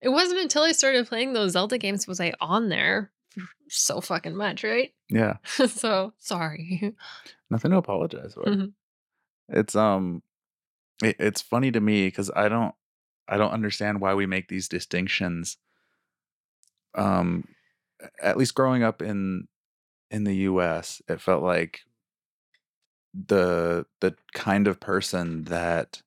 It 0.02 0.10
wasn't 0.10 0.42
until 0.42 0.64
I 0.64 0.72
started 0.72 1.08
playing 1.08 1.34
those 1.34 1.52
Zelda 1.52 1.78
games 1.78 2.08
was 2.08 2.20
I 2.20 2.34
on 2.42 2.70
there 2.70 3.12
so 3.70 4.02
fucking 4.02 4.36
much, 4.36 4.64
right? 4.64 4.92
Yeah. 5.10 5.38
so 5.44 6.14
sorry. 6.18 6.96
Nothing 7.50 7.72
to 7.72 7.78
apologize 7.78 8.34
for. 8.34 8.44
Mhm. 8.44 8.74
It's 9.50 9.76
um 9.76 10.24
it, 11.04 11.16
it's 11.20 11.42
funny 11.42 11.72
to 11.72 11.80
me 11.80 12.08
because 12.08 12.32
I 12.36 12.50
don't 12.50 12.74
I 13.28 13.38
don't 13.38 13.52
understand 13.52 14.02
why 14.02 14.16
we 14.16 14.26
make 14.26 14.48
these 14.48 14.68
distinctions. 14.68 15.58
Um 16.96 17.48
at 18.22 18.38
least 18.38 18.56
growing 18.56 18.84
up 18.84 19.02
in 19.02 19.48
in 20.10 20.24
the 20.24 20.36
US, 20.38 21.02
it 21.08 21.22
felt 21.22 21.44
like 21.44 21.82
the 23.14 23.86
the 24.02 24.16
kind 24.34 24.68
of 24.68 24.80
person 24.80 25.46
that 25.46 26.02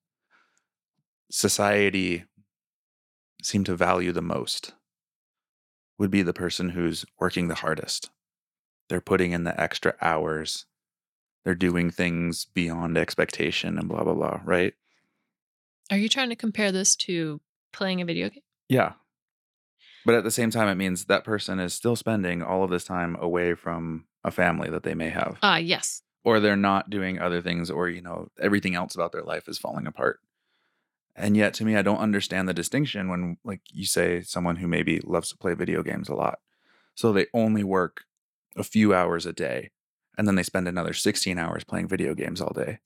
society 1.30 2.24
seemed 3.42 3.66
to 3.66 3.76
value 3.76 4.12
the 4.12 4.22
most 4.22 4.74
would 5.98 6.10
be 6.10 6.22
the 6.22 6.32
person 6.32 6.70
who's 6.70 7.04
working 7.18 7.48
the 7.48 7.56
hardest. 7.56 8.10
They're 8.88 9.00
putting 9.00 9.32
in 9.32 9.44
the 9.44 9.58
extra 9.60 9.94
hours. 10.00 10.66
They're 11.44 11.54
doing 11.54 11.90
things 11.90 12.44
beyond 12.44 12.96
expectation 12.96 13.78
and 13.78 13.88
blah 13.88 14.04
blah 14.04 14.14
blah, 14.14 14.40
right? 14.44 14.74
Are 15.90 15.98
you 15.98 16.08
trying 16.08 16.30
to 16.30 16.36
compare 16.36 16.72
this 16.72 16.94
to 16.96 17.40
playing 17.72 18.00
a 18.00 18.04
video 18.04 18.28
game? 18.28 18.42
Yeah. 18.68 18.92
But 20.04 20.14
at 20.14 20.24
the 20.24 20.30
same 20.30 20.50
time 20.50 20.68
it 20.68 20.76
means 20.76 21.04
that 21.04 21.24
person 21.24 21.58
is 21.58 21.74
still 21.74 21.96
spending 21.96 22.42
all 22.42 22.64
of 22.64 22.70
this 22.70 22.84
time 22.84 23.16
away 23.20 23.54
from 23.54 24.06
a 24.24 24.30
family 24.30 24.70
that 24.70 24.82
they 24.82 24.94
may 24.94 25.10
have. 25.10 25.38
Ah, 25.42 25.56
yes. 25.56 26.02
Or 26.24 26.40
they're 26.40 26.56
not 26.56 26.90
doing 26.90 27.18
other 27.18 27.42
things 27.42 27.70
or 27.70 27.88
you 27.88 28.02
know 28.02 28.28
everything 28.40 28.74
else 28.74 28.94
about 28.94 29.12
their 29.12 29.22
life 29.22 29.48
is 29.48 29.58
falling 29.58 29.86
apart 29.86 30.20
And 31.14 31.36
yet 31.36 31.54
to 31.54 31.64
me, 31.64 31.76
I 31.76 31.82
don't 31.82 31.98
understand 31.98 32.48
the 32.48 32.54
distinction 32.54 33.08
when 33.08 33.36
like 33.44 33.60
you 33.70 33.84
say 33.86 34.22
someone 34.22 34.56
who 34.56 34.68
maybe 34.68 35.00
loves 35.04 35.28
to 35.30 35.36
play 35.36 35.54
video 35.54 35.82
games 35.82 36.08
a 36.08 36.14
lot. 36.14 36.38
So 36.94 37.12
they 37.12 37.26
only 37.34 37.64
work 37.64 38.04
a 38.56 38.64
few 38.64 38.94
hours 38.94 39.26
a 39.26 39.32
day 39.32 39.70
and 40.16 40.26
then 40.26 40.34
they 40.36 40.42
spend 40.42 40.68
another 40.68 40.92
16 40.92 41.38
hours 41.38 41.64
playing 41.64 41.88
video 41.88 42.14
games 42.14 42.40
all 42.40 42.52
day. 42.54 42.78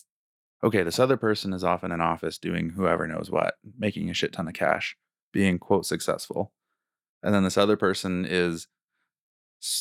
Okay, 0.65 0.83
this 0.83 0.99
other 0.99 1.17
person 1.17 1.53
is 1.53 1.65
off 1.65 1.85
in 1.85 1.93
an 1.93 2.01
office 2.01 2.39
doing 2.39 2.71
whoever 2.71 3.07
knows 3.07 3.31
what, 3.31 3.55
making 3.79 4.11
a 4.11 4.15
shit 4.15 4.33
ton 4.33 4.49
of 4.49 4.55
cash, 4.55 4.97
being 5.33 5.59
quote 5.59 5.87
successful. 5.87 6.53
And 7.23 7.35
then 7.35 7.45
this 7.45 7.59
other 7.59 7.77
person 7.77 8.27
is 8.29 8.69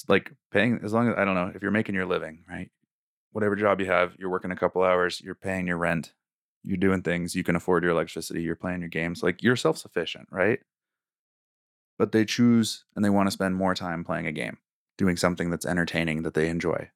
like 0.08 0.34
paying 0.51 0.80
as 0.84 0.93
long 0.93 1.10
as 1.10 1.16
I 1.18 1.26
don't 1.26 1.36
know 1.36 1.51
if 1.53 1.62
you're 1.62 1.72
making 1.72 1.95
your 1.95 2.06
living, 2.06 2.43
right? 2.49 2.70
Whatever 3.36 3.57
job 3.57 3.81
you 3.81 3.88
have, 3.88 4.15
you're 4.17 4.29
working 4.29 4.51
a 4.51 4.55
couple 4.55 4.81
hours, 4.81 5.19
you're 5.19 5.36
paying 5.36 5.67
your 5.67 5.77
rent, 5.77 6.13
you're 6.63 6.77
doing 6.77 7.01
things, 7.01 7.36
you 7.36 7.43
can 7.43 7.57
afford 7.57 7.83
your 7.83 7.91
electricity, 7.91 8.41
you're 8.41 8.55
playing 8.55 8.79
your 8.79 8.88
games, 8.89 9.21
like 9.21 9.43
you're 9.43 9.57
self 9.57 9.77
sufficient, 9.77 10.29
right? 10.31 10.61
But 11.97 12.13
they 12.13 12.23
choose 12.23 12.86
and 12.95 13.03
they 13.03 13.09
want 13.09 13.27
to 13.27 13.31
spend 13.31 13.55
more 13.57 13.75
time 13.75 14.05
playing 14.05 14.25
a 14.27 14.31
game, 14.31 14.59
doing 14.97 15.17
something 15.17 15.49
that's 15.49 15.65
entertaining 15.65 16.23
that 16.23 16.33
they 16.33 16.47
enjoy, 16.47 16.91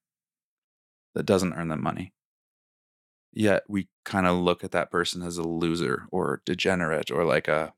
that 1.16 1.26
doesn't 1.26 1.54
earn 1.54 1.68
them 1.68 1.84
money. 1.84 2.14
Yet 3.34 3.64
we 3.68 3.90
kind 4.06 4.28
of 4.28 4.38
look 4.38 4.64
at 4.64 4.72
that 4.72 4.92
person 4.92 5.22
as 5.24 5.38
a 5.38 5.44
loser 5.44 6.08
or 6.12 6.42
degenerate 6.46 7.12
or 7.12 7.26
like 7.26 7.48
a, 7.48 7.74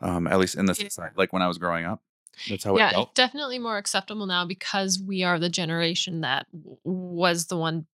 um, 0.00 0.26
at 0.26 0.38
least 0.38 0.54
in 0.56 0.66
this 0.66 0.78
Yeah. 0.78 0.88
society, 0.88 1.14
like 1.16 1.32
when 1.32 1.42
I 1.42 1.48
was 1.48 1.58
growing 1.58 1.84
up, 1.84 2.02
that's 2.48 2.64
how 2.64 2.76
it 2.76 2.78
yeah, 2.78 2.90
felt. 2.90 3.08
it's 3.08 3.14
definitely 3.14 3.58
more 3.58 3.78
acceptable 3.78 4.26
now 4.26 4.44
because 4.44 5.00
we 5.00 5.22
are 5.22 5.38
the 5.38 5.48
generation 5.48 6.20
that 6.22 6.46
w- 6.52 6.78
was 6.84 7.46
the 7.46 7.56
one 7.56 7.86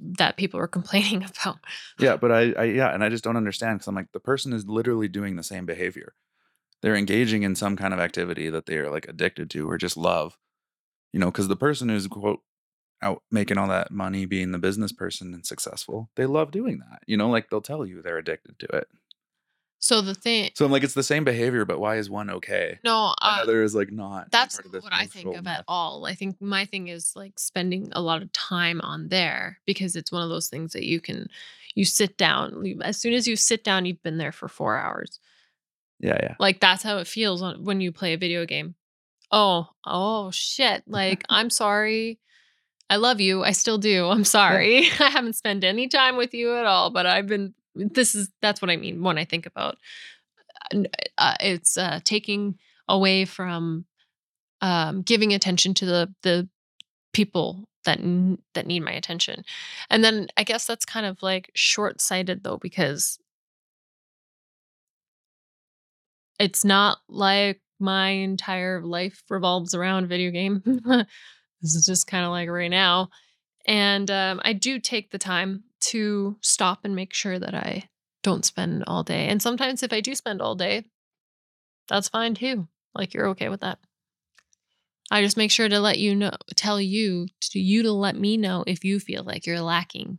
that 0.00 0.36
people 0.36 0.58
were 0.60 0.68
complaining 0.78 1.24
about. 1.24 1.58
Yeah, 1.98 2.16
but 2.16 2.32
I, 2.32 2.52
I 2.52 2.64
yeah, 2.64 2.92
and 2.92 3.02
I 3.02 3.08
just 3.08 3.24
don't 3.24 3.36
understand 3.36 3.78
because 3.78 3.88
I'm 3.88 3.94
like 3.94 4.12
the 4.12 4.20
person 4.20 4.52
is 4.52 4.66
literally 4.66 5.08
doing 5.08 5.36
the 5.36 5.42
same 5.42 5.66
behavior. 5.66 6.14
They're 6.82 6.96
engaging 6.96 7.42
in 7.42 7.56
some 7.56 7.76
kind 7.76 7.94
of 7.94 8.00
activity 8.00 8.50
that 8.50 8.66
they 8.66 8.76
are 8.76 8.90
like 8.90 9.08
addicted 9.08 9.50
to 9.50 9.68
or 9.68 9.78
just 9.78 9.96
love. 9.96 10.36
You 11.12 11.20
know, 11.20 11.30
because 11.30 11.48
the 11.48 11.56
person 11.56 11.88
who's 11.88 12.06
quote 12.06 12.40
out 13.02 13.22
making 13.30 13.58
all 13.58 13.68
that 13.68 13.90
money, 13.90 14.26
being 14.26 14.52
the 14.52 14.58
business 14.58 14.92
person 14.92 15.34
and 15.34 15.46
successful, 15.46 16.10
they 16.16 16.26
love 16.26 16.50
doing 16.50 16.78
that. 16.78 17.00
You 17.06 17.16
know, 17.16 17.30
like 17.30 17.50
they'll 17.50 17.60
tell 17.60 17.86
you 17.86 18.02
they're 18.02 18.18
addicted 18.18 18.58
to 18.60 18.66
it. 18.76 18.88
So 19.78 20.00
the 20.00 20.14
thing, 20.14 20.50
So 20.54 20.64
I'm 20.64 20.72
like, 20.72 20.82
it's 20.82 20.94
the 20.94 21.02
same 21.02 21.22
behavior, 21.24 21.64
but 21.64 21.78
why 21.78 21.96
is 21.96 22.08
one 22.10 22.30
okay? 22.30 22.78
no, 22.82 23.14
uh, 23.20 23.40
Another 23.42 23.62
is 23.62 23.74
like 23.74 23.92
not. 23.92 24.30
that's 24.32 24.56
part 24.56 24.66
of 24.66 24.72
not 24.72 24.76
this 24.78 24.84
what 24.84 24.92
I 24.92 25.06
think 25.06 25.36
of 25.36 25.46
at 25.46 25.64
all. 25.68 26.06
I 26.06 26.14
think 26.14 26.40
my 26.40 26.64
thing 26.64 26.88
is 26.88 27.12
like 27.14 27.38
spending 27.38 27.88
a 27.92 28.00
lot 28.00 28.22
of 28.22 28.32
time 28.32 28.80
on 28.80 29.08
there 29.08 29.58
because 29.66 29.94
it's 29.94 30.10
one 30.10 30.22
of 30.22 30.28
those 30.30 30.48
things 30.48 30.72
that 30.72 30.84
you 30.84 31.00
can, 31.00 31.28
you 31.74 31.84
sit 31.84 32.16
down. 32.16 32.64
you- 32.64 32.80
As 32.82 32.96
soon 32.98 33.12
as 33.12 33.28
you 33.28 33.36
sit 33.36 33.62
down, 33.64 33.84
you've 33.84 34.02
been 34.02 34.18
there 34.18 34.32
for 34.32 34.48
four 34.48 34.76
hours. 34.78 35.20
Yeah, 36.00 36.18
yeah. 36.22 36.34
Like 36.40 36.58
that's 36.60 36.82
how 36.82 36.98
it 36.98 37.06
feels 37.06 37.42
on, 37.42 37.62
when 37.64 37.80
you 37.80 37.92
play 37.92 38.12
a 38.14 38.18
video 38.18 38.44
game. 38.46 38.74
Oh, 39.30 39.68
oh 39.86 40.30
shit. 40.30 40.84
Like, 40.86 41.22
I'm 41.28 41.50
sorry. 41.50 42.18
I 42.88 42.96
love 42.96 43.20
you. 43.20 43.42
I 43.44 43.52
still 43.52 43.78
do. 43.78 44.08
I'm 44.08 44.24
sorry. 44.24 44.86
I 45.00 45.10
haven't 45.10 45.34
spent 45.36 45.64
any 45.64 45.86
time 45.88 46.16
with 46.16 46.32
you 46.34 46.54
at 46.56 46.64
all, 46.66 46.90
but 46.90 47.04
I've 47.06 47.26
been 47.26 47.52
this 47.76 48.14
is 48.14 48.30
that's 48.42 48.62
what 48.62 48.70
I 48.70 48.76
mean 48.76 49.02
when 49.02 49.18
I 49.18 49.24
think 49.24 49.46
about 49.46 49.76
uh, 51.18 51.34
it's 51.40 51.76
uh 51.76 52.00
taking 52.04 52.58
away 52.88 53.24
from 53.24 53.84
um 54.60 55.02
giving 55.02 55.34
attention 55.34 55.74
to 55.74 55.86
the 55.86 56.14
the 56.22 56.48
people 57.12 57.64
that 57.84 58.00
n- 58.00 58.38
that 58.54 58.66
need 58.66 58.80
my 58.80 58.92
attention. 58.92 59.44
And 59.90 60.04
then 60.04 60.28
I 60.36 60.44
guess 60.44 60.66
that's 60.66 60.84
kind 60.84 61.06
of 61.06 61.22
like 61.22 61.50
short-sighted 61.54 62.44
though 62.44 62.58
because 62.58 63.18
it's 66.38 66.64
not 66.64 66.98
like 67.08 67.60
my 67.78 68.08
entire 68.08 68.82
life 68.82 69.22
revolves 69.30 69.74
around 69.74 70.08
video 70.08 70.30
game. 70.30 70.62
this 70.64 71.74
is 71.74 71.86
just 71.86 72.06
kind 72.06 72.24
of 72.24 72.30
like 72.30 72.48
right 72.48 72.70
now. 72.70 73.08
And 73.66 74.10
um, 74.10 74.40
I 74.44 74.52
do 74.52 74.78
take 74.78 75.10
the 75.10 75.18
time 75.18 75.64
to 75.80 76.36
stop 76.40 76.80
and 76.84 76.94
make 76.94 77.12
sure 77.12 77.38
that 77.38 77.54
I 77.54 77.88
don't 78.22 78.44
spend 78.44 78.84
all 78.86 79.02
day. 79.02 79.28
And 79.28 79.42
sometimes 79.42 79.82
if 79.82 79.92
I 79.92 80.00
do 80.00 80.14
spend 80.14 80.40
all 80.40 80.54
day, 80.54 80.84
that's 81.88 82.08
fine 82.08 82.34
too. 82.34 82.68
Like 82.94 83.12
you're 83.12 83.28
okay 83.28 83.48
with 83.48 83.60
that. 83.60 83.78
I 85.10 85.22
just 85.22 85.36
make 85.36 85.50
sure 85.50 85.68
to 85.68 85.78
let 85.78 85.98
you 85.98 86.14
know, 86.14 86.32
tell 86.56 86.80
you, 86.80 87.28
to 87.40 87.60
you 87.60 87.82
to 87.84 87.92
let 87.92 88.16
me 88.16 88.36
know 88.36 88.64
if 88.66 88.84
you 88.84 88.98
feel 88.98 89.22
like 89.22 89.46
you're 89.46 89.60
lacking 89.60 90.18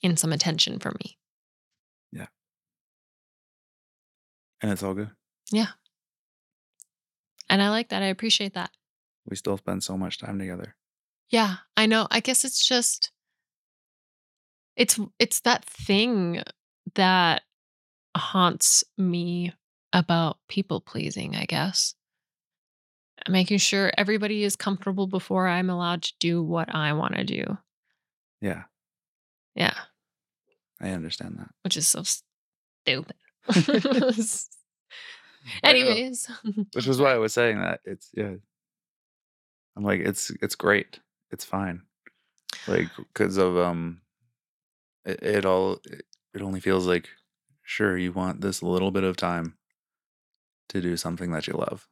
in 0.00 0.16
some 0.16 0.32
attention 0.32 0.80
from 0.80 0.96
me. 1.04 1.18
Yeah. 2.10 2.26
And 4.60 4.72
it's 4.72 4.82
all 4.82 4.94
good. 4.94 5.10
Yeah. 5.52 5.68
And 7.48 7.62
I 7.62 7.70
like 7.70 7.90
that. 7.90 8.02
I 8.02 8.06
appreciate 8.06 8.54
that. 8.54 8.70
We 9.28 9.36
still 9.36 9.56
spend 9.56 9.84
so 9.84 9.96
much 9.96 10.18
time 10.18 10.38
together. 10.38 10.74
Yeah, 11.32 11.56
I 11.76 11.86
know. 11.86 12.06
I 12.10 12.20
guess 12.20 12.44
it's 12.44 12.64
just 12.64 13.10
it's 14.76 15.00
it's 15.18 15.40
that 15.40 15.64
thing 15.64 16.42
that 16.94 17.42
haunts 18.16 18.84
me 18.98 19.54
about 19.92 20.36
people 20.48 20.80
pleasing, 20.80 21.34
I 21.34 21.46
guess. 21.46 21.94
Making 23.28 23.58
sure 23.58 23.92
everybody 23.96 24.44
is 24.44 24.56
comfortable 24.56 25.06
before 25.06 25.48
I'm 25.48 25.70
allowed 25.70 26.02
to 26.02 26.12
do 26.18 26.42
what 26.42 26.74
I 26.74 26.92
want 26.92 27.14
to 27.14 27.24
do. 27.24 27.58
Yeah, 28.40 28.64
Yeah, 29.54 29.74
I 30.80 30.90
understand 30.90 31.36
that. 31.38 31.50
which 31.62 31.76
is 31.76 31.86
so 31.86 32.02
stupid. 32.02 33.14
Anyways, 35.62 36.28
which 36.74 36.86
was 36.86 37.00
why 37.00 37.12
I 37.12 37.18
was 37.18 37.32
saying 37.32 37.58
that 37.60 37.80
it's 37.84 38.10
yeah. 38.14 38.34
I'm 39.76 39.84
like 39.84 40.00
it's 40.00 40.30
it's 40.42 40.56
great, 40.56 40.98
it's 41.32 41.44
fine, 41.44 41.82
like 42.66 42.88
because 42.96 43.36
of 43.36 43.56
um, 43.56 44.02
it, 45.04 45.22
it 45.22 45.44
all 45.44 45.80
it, 45.84 46.04
it 46.34 46.42
only 46.42 46.60
feels 46.60 46.86
like 46.86 47.08
sure 47.62 47.96
you 47.96 48.12
want 48.12 48.40
this 48.40 48.62
little 48.62 48.90
bit 48.90 49.04
of 49.04 49.16
time 49.16 49.56
to 50.68 50.80
do 50.80 50.96
something 50.96 51.30
that 51.32 51.46
you 51.46 51.54
love 51.54 51.88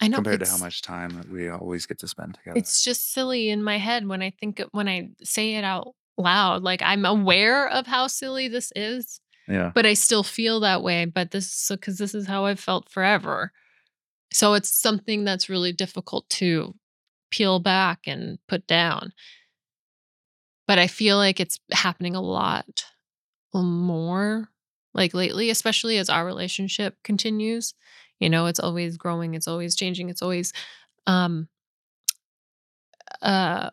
I 0.00 0.08
know 0.08 0.16
compared 0.16 0.40
to 0.40 0.50
how 0.50 0.58
much 0.58 0.82
time 0.82 1.22
we 1.30 1.48
always 1.48 1.86
get 1.86 1.98
to 2.00 2.08
spend 2.08 2.34
together. 2.34 2.58
It's 2.58 2.82
just 2.82 3.12
silly 3.12 3.50
in 3.50 3.62
my 3.62 3.78
head 3.78 4.06
when 4.06 4.22
I 4.22 4.30
think 4.30 4.60
when 4.72 4.88
I 4.88 5.10
say 5.22 5.54
it 5.54 5.64
out 5.64 5.94
loud. 6.18 6.62
Like 6.62 6.82
I'm 6.82 7.04
aware 7.04 7.68
of 7.68 7.86
how 7.86 8.06
silly 8.06 8.48
this 8.48 8.72
is, 8.76 9.20
yeah, 9.48 9.72
but 9.74 9.86
I 9.86 9.94
still 9.94 10.22
feel 10.22 10.60
that 10.60 10.82
way. 10.82 11.04
But 11.04 11.30
this 11.30 11.46
is 11.46 11.76
because 11.76 11.98
this 11.98 12.14
is 12.14 12.26
how 12.26 12.46
I've 12.46 12.60
felt 12.60 12.90
forever. 12.90 13.52
So 14.32 14.54
it's 14.54 14.70
something 14.70 15.24
that's 15.24 15.48
really 15.48 15.72
difficult 15.72 16.28
to 16.30 16.74
peel 17.32 17.60
back 17.60 18.02
and 18.06 18.38
put 18.48 18.66
down. 18.68 19.12
But 20.66 20.78
I 20.78 20.86
feel 20.86 21.16
like 21.16 21.40
it's 21.40 21.58
happening 21.72 22.14
a 22.14 22.20
lot 22.20 22.84
more 23.54 24.50
like 24.94 25.14
lately, 25.14 25.50
especially 25.50 25.98
as 25.98 26.10
our 26.10 26.26
relationship 26.26 26.96
continues. 27.04 27.74
You 28.20 28.30
know, 28.30 28.46
it's 28.46 28.60
always 28.60 28.96
growing, 28.96 29.34
it's 29.34 29.48
always 29.48 29.76
changing, 29.76 30.10
it's 30.10 30.22
always 30.22 30.52
um 31.06 31.48
uh 33.22 33.70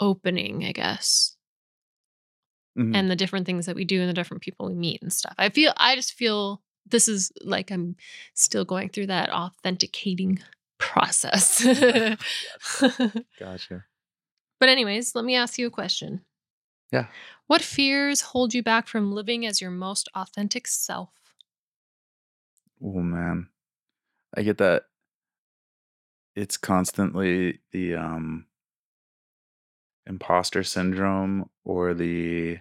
opening, 0.00 0.64
I 0.64 0.72
guess 0.72 1.36
Mhm. 2.78 2.94
and 2.96 3.10
the 3.10 3.16
different 3.16 3.46
things 3.46 3.66
that 3.66 3.76
we 3.76 3.84
do 3.84 4.00
and 4.00 4.08
the 4.08 4.14
different 4.14 4.42
people 4.42 4.66
we 4.66 4.74
meet 4.74 5.02
and 5.02 5.12
stuff. 5.12 5.34
I 5.38 5.50
feel 5.50 5.72
I 5.76 5.94
just 5.94 6.14
feel 6.14 6.62
this 6.86 7.08
is 7.08 7.30
like 7.42 7.70
I'm 7.70 7.96
still 8.34 8.64
going 8.64 8.88
through 8.88 9.06
that 9.08 9.30
authenticating 9.30 10.38
process. 10.82 11.64
gotcha. 13.38 13.84
but 14.58 14.68
anyways, 14.68 15.14
let 15.14 15.24
me 15.24 15.36
ask 15.36 15.58
you 15.58 15.68
a 15.68 15.70
question. 15.70 16.22
Yeah. 16.90 17.06
What 17.46 17.62
fears 17.62 18.20
hold 18.20 18.52
you 18.52 18.62
back 18.62 18.88
from 18.88 19.12
living 19.12 19.46
as 19.46 19.60
your 19.60 19.70
most 19.70 20.08
authentic 20.14 20.66
self? 20.66 21.10
Oh 22.84 23.00
man, 23.00 23.48
I 24.36 24.42
get 24.42 24.58
that. 24.58 24.84
It's 26.34 26.56
constantly 26.56 27.60
the 27.70 27.94
um 27.94 28.46
imposter 30.06 30.64
syndrome 30.64 31.48
or 31.64 31.94
the 31.94 32.58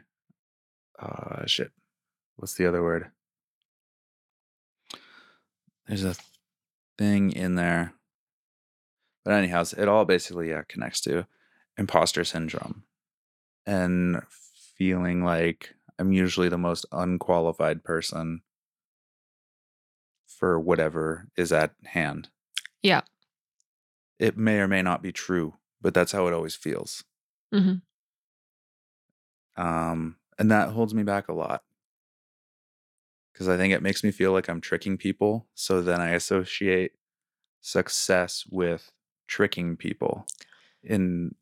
uh 1.00 1.46
shit. 1.46 1.72
What's 2.36 2.54
the 2.54 2.68
other 2.68 2.84
word? 2.84 3.12
There's 5.88 6.06
a 6.06 6.16
thing 6.98 7.32
in 7.32 7.56
there. 7.56 7.94
But 9.24 9.34
anyhow, 9.34 9.64
it 9.78 9.88
all 9.88 10.06
basically 10.06 10.50
yeah, 10.50 10.64
connects 10.68 11.02
to 11.02 11.28
imposter 11.78 12.24
syndrome 12.24 12.84
and 13.66 14.22
feeling 14.78 15.24
like 15.24 15.76
I'm 16.00 16.12
usually 16.14 16.50
the 16.50 16.58
most 16.58 16.86
unqualified 16.92 17.84
person 17.84 18.42
for 20.28 20.60
whatever 20.60 21.28
is 21.36 21.52
at 21.52 21.74
hand. 21.86 22.30
Yeah. 22.82 23.02
It 24.20 24.38
may 24.38 24.60
or 24.60 24.68
may 24.70 24.82
not 24.82 25.02
be 25.02 25.12
true, 25.12 25.58
but 25.82 25.94
that's 25.94 26.12
how 26.14 26.28
it 26.28 26.34
always 26.34 26.56
feels. 26.56 27.04
Mhm. 27.52 27.82
Um, 29.58 30.18
And 30.38 30.50
that 30.50 30.70
holds 30.70 30.94
me 30.96 31.04
back 31.04 31.28
a 31.28 31.34
lot. 31.34 31.64
Cuz 33.34 33.48
I 33.48 33.58
think 33.58 33.74
it 33.74 33.82
makes 33.82 34.04
me 34.04 34.12
feel 34.12 34.32
like 34.32 34.48
I'm 34.50 34.62
tricking 34.62 34.98
people, 34.98 35.48
so 35.54 35.82
then 35.82 36.00
I 36.02 36.12
associate 36.12 36.94
success 37.62 38.46
with 38.50 38.92
tricking 39.32 39.78
people. 39.78 40.28
In 40.84 41.34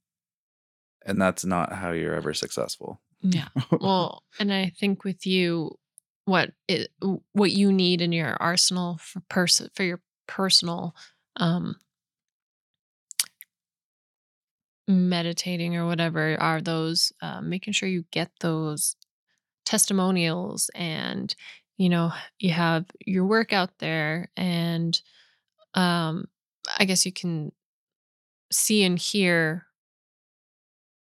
and 1.06 1.20
that's 1.20 1.44
not 1.44 1.74
how 1.74 1.92
you're 1.92 2.16
ever 2.16 2.34
successful. 2.34 3.02
Yeah. 3.22 3.48
Well, 3.82 4.24
and 4.40 4.54
I 4.54 4.72
think 4.80 5.04
with 5.04 5.26
you, 5.26 5.78
what 6.26 6.52
it 6.68 6.92
what 7.34 7.52
you 7.52 7.74
need 7.74 8.02
in 8.02 8.12
your 8.12 8.38
arsenal 8.40 8.98
for 9.02 9.20
person 9.30 9.70
for 9.74 9.84
your 9.84 10.00
personal 10.28 10.96
um 11.38 11.76
meditating 14.88 15.76
or 15.76 15.88
whatever 15.88 16.40
are 16.40 16.62
those 16.62 17.12
uh, 17.22 17.42
making 17.42 17.74
sure 17.74 17.90
you 17.90 18.06
get 18.12 18.30
those 18.42 18.96
testimonials 19.66 20.70
and 20.76 21.36
you 21.78 21.90
know 21.90 22.12
you 22.38 22.52
have 22.52 22.86
your 23.06 23.26
work 23.26 23.54
out 23.54 23.72
there 23.80 24.30
and 24.38 25.02
um 25.74 26.26
i 26.78 26.86
guess 26.86 27.06
you 27.06 27.12
can 27.12 27.52
see 28.52 28.84
and 28.84 28.98
hear 29.00 29.66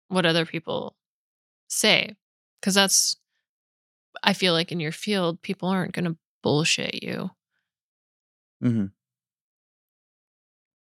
what 0.09 0.26
other 0.26 0.44
people 0.47 0.97
say 1.68 2.14
because 2.61 2.74
that's 2.74 3.16
i 4.22 4.32
feel 4.32 4.53
like 4.53 4.70
in 4.72 4.80
your 4.80 4.92
field 4.92 5.40
people 5.42 5.68
aren't 5.68 5.92
going 5.92 6.05
to 6.05 6.16
bullshit 6.42 7.03
you 7.03 7.30
Mhm. 8.62 8.90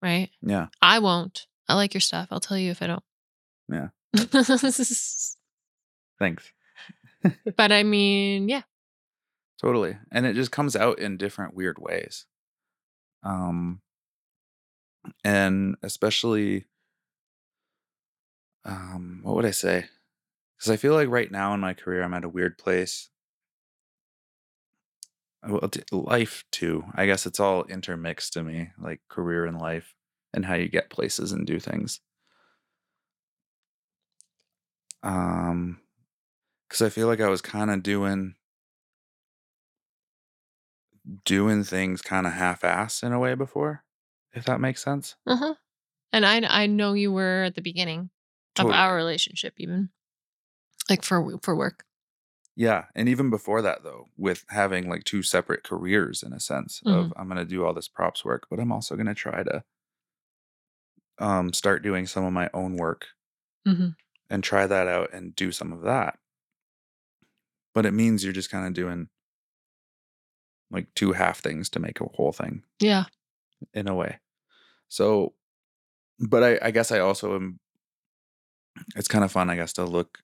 right 0.02 0.30
Yeah. 0.42 0.68
i 0.82 0.98
won't 0.98 1.46
i 1.68 1.74
like 1.74 1.94
your 1.94 2.00
stuff 2.00 2.28
i'll 2.30 2.40
tell 2.40 2.58
you 2.58 2.70
if 2.70 2.82
i 2.82 2.86
don't 2.86 3.02
Yeah. 3.68 3.88
Thanks. 6.18 6.52
But 7.56 7.72
i 7.72 7.82
mean 7.82 8.48
yeah 8.48 8.62
Totally. 9.60 9.96
And 10.12 10.24
it 10.24 10.34
just 10.34 10.52
comes 10.52 10.76
out 10.76 11.00
in 11.00 11.16
different 11.16 11.52
weird 11.52 11.80
ways. 11.80 12.26
Um 13.24 13.80
and 15.24 15.76
especially 15.82 16.66
um 18.64 19.20
what 19.22 19.34
would 19.36 19.46
I 19.46 19.50
say? 19.52 19.86
Cuz 20.60 20.70
I 20.70 20.76
feel 20.76 20.94
like 20.94 21.08
right 21.08 21.30
now 21.30 21.54
in 21.54 21.60
my 21.60 21.74
career 21.74 22.02
I'm 22.02 22.14
at 22.14 22.24
a 22.24 22.28
weird 22.28 22.58
place. 22.58 23.10
Well, 25.46 25.70
life 25.92 26.44
too. 26.50 26.84
I 26.94 27.06
guess 27.06 27.24
it's 27.26 27.38
all 27.40 27.64
intermixed 27.64 28.32
to 28.34 28.42
me, 28.42 28.70
like 28.78 29.00
career 29.08 29.46
and 29.46 29.58
life 29.58 29.94
and 30.34 30.44
how 30.44 30.54
you 30.54 30.68
get 30.68 30.90
places 30.90 31.32
and 31.32 31.46
do 31.46 31.60
things. 31.60 32.00
Um 35.02 35.80
cuz 36.70 36.82
I 36.82 36.90
feel 36.90 37.08
like 37.08 37.20
I 37.20 37.28
was 37.28 37.42
kind 37.42 37.70
of 37.70 37.82
doing 37.82 38.36
doing 41.24 41.64
things 41.64 42.02
kind 42.02 42.26
of 42.26 42.32
half-ass 42.34 43.02
in 43.02 43.12
a 43.12 43.18
way 43.18 43.34
before, 43.34 43.84
if 44.32 44.44
that 44.44 44.60
makes 44.60 44.82
sense. 44.82 45.16
uh-huh. 45.26 45.54
And 46.12 46.24
i 46.24 46.40
i 46.62 46.66
know 46.66 46.94
you 46.94 47.12
were 47.12 47.44
at 47.44 47.54
the 47.54 47.62
beginning 47.62 48.10
of 48.58 48.70
our 48.70 48.96
relationship 48.96 49.54
even 49.58 49.90
like 50.88 51.04
for 51.04 51.38
for 51.42 51.54
work. 51.54 51.84
Yeah, 52.56 52.86
and 52.96 53.08
even 53.08 53.30
before 53.30 53.62
that 53.62 53.84
though, 53.84 54.08
with 54.16 54.44
having 54.48 54.88
like 54.88 55.04
two 55.04 55.22
separate 55.22 55.62
careers 55.62 56.22
in 56.24 56.32
a 56.32 56.40
sense 56.40 56.82
of 56.86 57.12
I'm 57.16 57.28
going 57.28 57.38
to 57.38 57.44
do 57.44 57.64
all 57.64 57.72
this 57.72 57.88
props 57.88 58.24
work, 58.24 58.46
but 58.50 58.58
I'm 58.58 58.72
also 58.72 58.96
going 58.96 59.06
to 59.06 59.14
try 59.14 59.42
to 59.42 59.62
um 61.18 61.52
start 61.52 61.82
doing 61.82 62.06
some 62.06 62.24
of 62.24 62.32
my 62.32 62.48
own 62.54 62.76
work 62.76 63.08
hmm 63.66 63.90
and 64.30 64.44
try 64.44 64.66
that 64.66 64.88
out 64.88 65.12
and 65.12 65.34
do 65.34 65.52
some 65.52 65.72
of 65.72 65.82
that. 65.82 66.18
But 67.74 67.86
it 67.86 67.92
means 67.92 68.24
you're 68.24 68.32
just 68.32 68.50
kind 68.50 68.66
of 68.66 68.74
doing 68.74 69.08
like 70.70 70.88
two 70.94 71.12
half 71.12 71.40
things 71.40 71.70
to 71.70 71.78
make 71.80 72.00
a 72.00 72.04
whole 72.04 72.32
thing. 72.32 72.62
Yeah 72.80 73.04
in 73.74 73.88
a 73.88 73.94
way. 73.94 74.20
So, 74.88 75.34
but 76.20 76.42
I, 76.44 76.58
I 76.68 76.70
guess 76.70 76.92
I 76.92 77.00
also 77.00 77.34
am. 77.34 77.60
It's 78.96 79.08
kind 79.08 79.24
of 79.24 79.32
fun, 79.32 79.50
I 79.50 79.56
guess, 79.56 79.72
to 79.74 79.84
look 79.84 80.20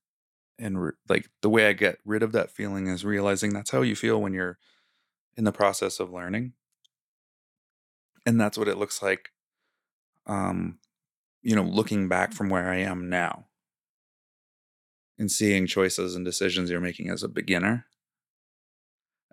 and 0.59 0.81
re- 0.81 0.93
like 1.09 1.29
the 1.43 1.51
way 1.51 1.69
I 1.69 1.73
get 1.73 1.99
rid 2.05 2.23
of 2.23 2.33
that 2.33 2.51
feeling 2.51 2.87
is 2.87 3.05
realizing 3.05 3.53
that's 3.53 3.71
how 3.71 3.83
you 3.83 3.97
feel 3.97 4.21
when 4.21 4.33
you're 4.33 4.59
in 5.37 5.45
the 5.45 5.53
process 5.53 6.01
of 6.01 6.13
learning, 6.13 6.53
and 8.27 8.41
that's 8.41 8.59
what 8.59 8.69
it 8.69 8.79
looks 8.79 9.03
like. 9.03 9.31
Um, 10.27 10.79
you 11.43 11.55
know, 11.55 11.63
looking 11.63 12.09
back 12.09 12.33
from 12.33 12.49
where 12.49 12.71
I 12.71 12.77
am 12.77 13.09
now 13.11 13.47
and 15.19 15.31
seeing 15.31 15.67
choices 15.67 16.15
and 16.17 16.25
decisions 16.25 16.71
you're 16.71 16.81
making 16.81 17.11
as 17.11 17.23
a 17.23 17.29
beginner, 17.29 17.87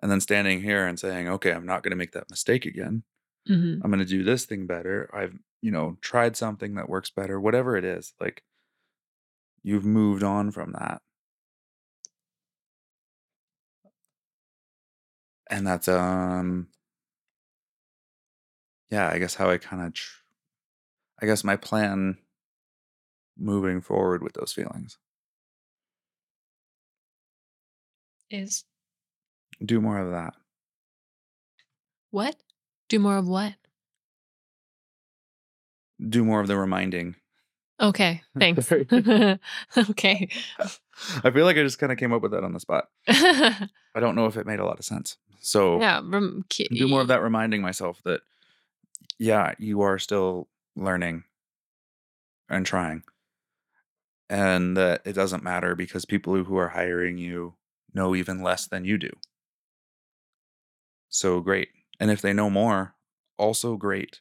and 0.00 0.10
then 0.10 0.20
standing 0.20 0.62
here 0.62 0.86
and 0.86 0.98
saying, 0.98 1.28
"Okay, 1.28 1.52
I'm 1.52 1.66
not 1.66 1.82
going 1.82 1.90
to 1.90 1.96
make 1.96 2.12
that 2.12 2.30
mistake 2.30 2.66
again." 2.66 3.04
Hmm 3.46 3.82
I'm 3.82 3.90
going 3.90 3.98
to 4.00 4.04
do 4.04 4.22
this 4.24 4.44
thing 4.46 4.66
better. 4.66 5.10
I've, 5.12 5.38
you 5.60 5.70
know, 5.70 5.98
tried 6.00 6.36
something 6.36 6.74
that 6.74 6.88
works 6.88 7.10
better, 7.10 7.40
whatever 7.40 7.76
it 7.76 7.84
is. 7.84 8.14
Like 8.20 8.42
you've 9.64 9.84
moved 9.84 10.22
on 10.22 10.52
from 10.52 10.70
that. 10.72 11.02
And 15.50 15.66
that's 15.66 15.88
um 15.88 16.68
yeah, 18.90 19.08
I 19.10 19.18
guess 19.18 19.34
how 19.34 19.50
I 19.50 19.58
kind 19.58 19.82
of 19.82 19.94
tr- 19.94 20.20
I 21.22 21.26
guess 21.26 21.42
my 21.44 21.56
plan 21.56 22.18
moving 23.36 23.80
forward 23.82 24.22
with 24.22 24.32
those 24.34 24.52
feelings. 24.52 24.98
is 28.30 28.64
Do 29.64 29.80
more 29.80 29.98
of 29.98 30.10
that. 30.10 30.34
what 32.12 32.36
do 32.92 32.98
more 32.98 33.16
of 33.16 33.26
what? 33.26 33.54
Do 36.06 36.24
more 36.24 36.40
of 36.40 36.46
the 36.46 36.56
reminding. 36.58 37.16
okay 37.80 38.22
thanks. 38.38 38.70
Okay. 39.90 40.28
I 41.24 41.30
feel 41.30 41.44
like 41.46 41.56
I 41.56 41.62
just 41.62 41.78
kind 41.78 41.90
of 41.90 41.96
came 41.98 42.12
up 42.12 42.20
with 42.22 42.32
that 42.32 42.44
on 42.44 42.52
the 42.52 42.60
spot. 42.60 42.88
I 43.08 43.68
don't 43.98 44.14
know 44.14 44.26
if 44.26 44.36
it 44.36 44.46
made 44.46 44.60
a 44.60 44.64
lot 44.66 44.78
of 44.78 44.84
sense. 44.84 45.16
So 45.40 45.80
yeah 45.80 46.02
rem- 46.04 46.44
ki- 46.50 46.68
do 46.70 46.86
more 46.86 47.00
of 47.00 47.08
that 47.08 47.22
reminding 47.22 47.62
myself 47.62 48.00
that 48.04 48.20
yeah 49.18 49.54
you 49.58 49.80
are 49.80 49.98
still 49.98 50.48
learning 50.76 51.24
and 52.50 52.66
trying. 52.66 53.04
And 54.28 54.76
that 54.76 55.00
it 55.06 55.14
doesn't 55.14 55.42
matter 55.42 55.74
because 55.74 56.04
people 56.04 56.44
who 56.44 56.56
are 56.58 56.68
hiring 56.68 57.16
you 57.16 57.54
know 57.94 58.14
even 58.14 58.42
less 58.42 58.66
than 58.66 58.84
you 58.84 58.98
do. 58.98 59.10
So 61.08 61.40
great 61.40 61.68
and 62.02 62.10
if 62.10 62.20
they 62.20 62.32
know 62.32 62.50
more 62.50 62.94
also 63.38 63.76
great 63.76 64.20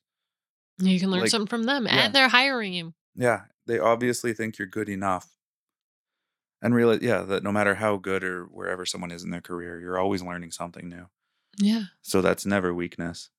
you 0.79 0.99
can 0.99 1.11
learn 1.11 1.21
like- 1.21 1.29
something 1.29 1.47
from 1.47 1.63
them 1.63 1.85
yeah. 1.85 2.05
and 2.05 2.13
they're 2.15 2.29
hiring 2.29 2.73
you 2.73 2.93
yeah 3.15 3.41
they 3.67 3.77
obviously 3.79 4.33
think 4.33 4.57
you're 4.57 4.67
good 4.67 4.87
enough 4.87 5.35
and 6.61 6.73
realize 6.75 6.99
yeah 7.01 7.21
that 7.21 7.43
no 7.43 7.51
matter 7.51 7.75
how 7.75 7.97
good 7.97 8.23
or 8.23 8.45
wherever 8.45 8.85
someone 8.85 9.11
is 9.11 9.23
in 9.23 9.31
their 9.31 9.41
career 9.41 9.79
you're 9.79 9.97
always 9.99 10.21
learning 10.23 10.51
something 10.51 10.87
new 10.87 11.07
yeah 11.59 11.83
So 12.01 12.21
that's 12.21 12.45
never 12.45 12.73
weakness. 12.73 13.29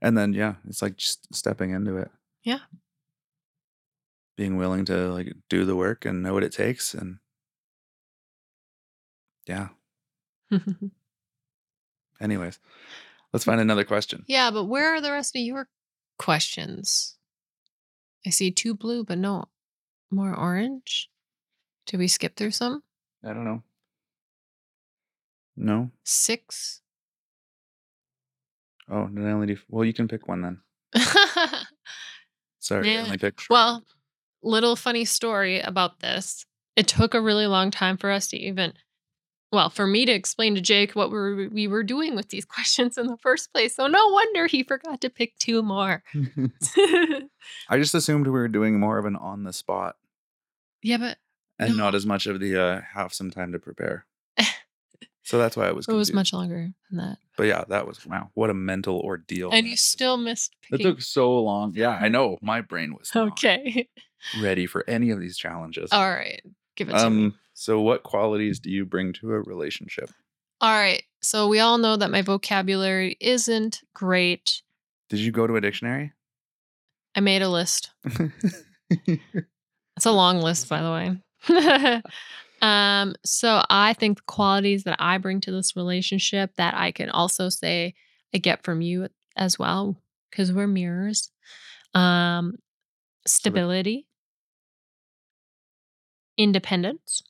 And 0.00 0.16
then 0.16 0.32
yeah, 0.32 0.54
it's 0.68 0.82
like 0.82 0.96
just 0.96 1.34
stepping 1.34 1.70
into 1.70 1.96
it. 1.96 2.10
Yeah. 2.42 2.60
Being 4.36 4.56
willing 4.56 4.84
to 4.86 5.12
like 5.12 5.32
do 5.48 5.64
the 5.64 5.76
work 5.76 6.04
and 6.04 6.22
know 6.22 6.34
what 6.34 6.42
it 6.44 6.52
takes 6.52 6.94
and 6.94 7.18
yeah. 9.46 9.68
Anyways, 12.20 12.58
let's 13.32 13.44
find 13.44 13.60
another 13.60 13.84
question. 13.84 14.24
yeah 14.26 14.50
but 14.50 14.64
where 14.64 14.94
are 14.94 15.00
the 15.00 15.10
rest 15.12 15.34
of 15.36 15.42
your 15.42 15.68
questions 16.18 17.16
i 18.24 18.30
see 18.30 18.50
two 18.52 18.74
blue 18.74 19.02
but 19.04 19.18
no 19.18 19.44
more 20.10 20.34
orange 20.34 21.10
did 21.86 21.98
we 21.98 22.06
skip 22.08 22.36
through 22.36 22.52
some 22.52 22.82
I 23.24 23.28
don't 23.32 23.44
know. 23.44 23.62
No? 25.56 25.90
six 26.04 26.80
Oh, 28.88 29.06
did 29.08 29.24
I 29.24 29.30
only 29.30 29.46
do 29.46 29.56
well 29.68 29.84
you 29.84 29.94
can 29.94 30.08
pick 30.08 30.28
one 30.28 30.42
then. 30.42 30.60
Sorry, 32.60 32.96
I 32.96 33.00
only 33.02 33.18
picked 33.18 33.48
Well, 33.50 33.82
little 34.42 34.76
funny 34.76 35.04
story 35.04 35.60
about 35.60 36.00
this. 36.00 36.44
It 36.76 36.86
took 36.88 37.14
a 37.14 37.20
really 37.20 37.46
long 37.46 37.70
time 37.70 37.96
for 37.96 38.10
us 38.10 38.26
to 38.28 38.36
even, 38.36 38.74
well, 39.54 39.70
for 39.70 39.86
me 39.86 40.04
to 40.04 40.12
explain 40.12 40.54
to 40.56 40.60
Jake 40.60 40.92
what 40.92 41.10
we 41.10 41.16
were, 41.18 41.48
we 41.50 41.66
were 41.68 41.82
doing 41.82 42.14
with 42.14 42.28
these 42.28 42.44
questions 42.56 42.98
in 42.98 43.06
the 43.06 43.16
first 43.16 43.52
place. 43.52 43.74
So 43.76 43.86
no 43.86 44.08
wonder 44.08 44.46
he 44.46 44.62
forgot 44.62 45.00
to 45.02 45.08
pick 45.10 45.38
two 45.38 45.62
more. 45.62 46.02
I 47.68 47.78
just 47.78 47.94
assumed 47.94 48.26
we 48.26 48.32
were 48.32 48.48
doing 48.48 48.78
more 48.78 48.98
of 48.98 49.04
an 49.06 49.16
on 49.16 49.44
the 49.44 49.52
spot 49.52 49.96
yeah, 50.82 50.98
but 50.98 51.16
and 51.58 51.76
No. 51.78 51.84
not 51.84 51.94
as 51.94 52.04
much 52.04 52.26
of 52.26 52.40
the 52.40 52.60
uh 52.62 52.80
have 52.94 53.14
some 53.14 53.30
time 53.30 53.52
to 53.52 53.58
prepare. 53.58 54.04
so 55.22 55.38
that's 55.38 55.56
why 55.56 55.66
I 55.68 55.72
was 55.72 55.88
it 55.88 55.92
was 55.94 56.12
much 56.12 56.32
longer 56.34 56.70
than 56.90 56.98
that. 56.98 57.18
But 57.38 57.44
yeah, 57.44 57.64
that 57.68 57.86
was 57.86 58.04
wow, 58.04 58.30
what 58.34 58.50
a 58.50 58.54
mental 58.54 58.98
ordeal. 59.00 59.50
And 59.50 59.66
you 59.66 59.76
still 59.76 60.18
missed 60.18 60.54
It 60.70 60.82
took 60.82 61.00
so 61.00 61.40
long. 61.42 61.72
Yeah, 61.74 61.90
I 62.00 62.08
know. 62.08 62.38
My 62.42 62.60
brain 62.60 62.94
was 62.94 63.10
okay. 63.16 63.88
ready 64.42 64.66
for 64.66 64.84
any 64.88 65.10
of 65.10 65.20
these 65.20 65.38
challenges. 65.38 65.90
All 65.90 66.08
right. 66.10 66.42
Give 66.76 66.88
it 66.90 66.98
to 66.98 67.08
me. 67.10 67.32
So, 67.54 67.80
what 67.80 68.02
qualities 68.02 68.60
do 68.60 68.70
you 68.70 68.84
bring 68.84 69.12
to 69.14 69.32
a 69.32 69.40
relationship? 69.40 70.10
All 70.60 70.72
right. 70.72 71.02
So 71.22 71.48
we 71.48 71.58
all 71.60 71.78
know 71.78 71.96
that 71.96 72.10
my 72.10 72.22
vocabulary 72.22 73.16
isn't 73.20 73.80
great. 73.94 74.62
Did 75.08 75.20
you 75.20 75.32
go 75.32 75.46
to 75.46 75.56
a 75.56 75.60
dictionary? 75.60 76.12
I 77.14 77.20
made 77.20 77.42
a 77.42 77.48
list. 77.48 77.90
It's 79.96 80.06
a 80.06 80.12
long 80.12 80.40
list, 80.40 80.68
by 80.68 80.82
the 80.82 80.90
way. 80.90 82.02
um, 82.62 83.14
so 83.24 83.62
I 83.70 83.92
think 83.92 84.18
the 84.18 84.24
qualities 84.26 84.84
that 84.84 84.96
I 84.98 85.18
bring 85.18 85.40
to 85.42 85.52
this 85.52 85.76
relationship 85.76 86.50
that 86.56 86.74
I 86.74 86.90
can 86.92 87.10
also 87.10 87.48
say 87.48 87.94
I 88.34 88.38
get 88.38 88.64
from 88.64 88.80
you 88.80 89.08
as 89.36 89.58
well, 89.58 89.96
because 90.30 90.52
we're 90.52 90.66
mirrors. 90.66 91.30
Um, 91.94 92.56
stability, 93.24 94.08
independence, 96.36 97.22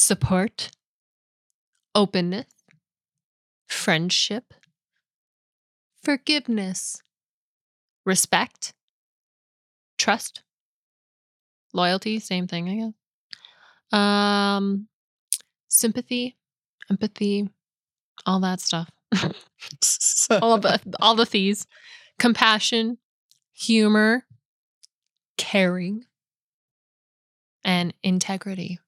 support, 0.00 0.70
openness, 1.94 2.46
friendship, 3.68 4.54
forgiveness, 6.02 7.02
respect, 8.06 8.72
trust, 9.98 10.42
loyalty, 11.74 12.18
same 12.18 12.46
thing, 12.46 12.68
I 12.68 12.74
guess. 13.92 13.98
Um, 14.00 14.88
sympathy, 15.68 16.36
empathy, 16.90 17.50
all 18.24 18.40
that 18.40 18.60
stuff. 18.60 18.90
all 20.42 20.54
of 20.54 20.62
the 20.62 20.80
all 21.00 21.14
the 21.14 21.26
these. 21.26 21.66
Compassion, 22.18 22.98
humor, 23.52 24.24
caring, 25.36 26.04
and 27.64 27.92
integrity. 28.02 28.78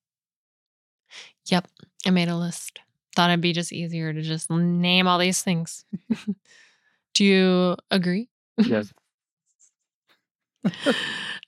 Yep, 1.52 1.68
I 2.06 2.10
made 2.10 2.28
a 2.30 2.36
list. 2.36 2.80
Thought 3.14 3.28
it'd 3.28 3.42
be 3.42 3.52
just 3.52 3.74
easier 3.74 4.10
to 4.10 4.22
just 4.22 4.50
name 4.50 5.06
all 5.06 5.18
these 5.18 5.42
things. 5.42 5.84
Do 7.14 7.24
you 7.24 7.76
agree? 7.90 8.30
yes. 8.56 8.90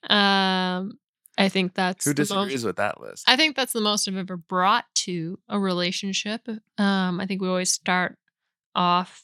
um, 0.07 0.99
I 1.39 1.49
think 1.49 1.73
that's 1.73 2.05
Who 2.05 2.13
the 2.13 2.21
most- 2.21 2.27
disagrees 2.29 2.63
with 2.63 2.75
that 2.75 3.01
list? 3.01 3.27
I 3.27 3.35
think 3.35 3.55
that's 3.55 3.73
the 3.73 3.81
most 3.81 4.07
I've 4.07 4.15
ever 4.15 4.37
brought 4.37 4.85
to 5.05 5.39
a 5.49 5.59
relationship. 5.59 6.47
Um, 6.77 7.19
I 7.19 7.25
think 7.25 7.41
we 7.41 7.47
always 7.47 7.71
start 7.73 8.15
off 8.75 9.23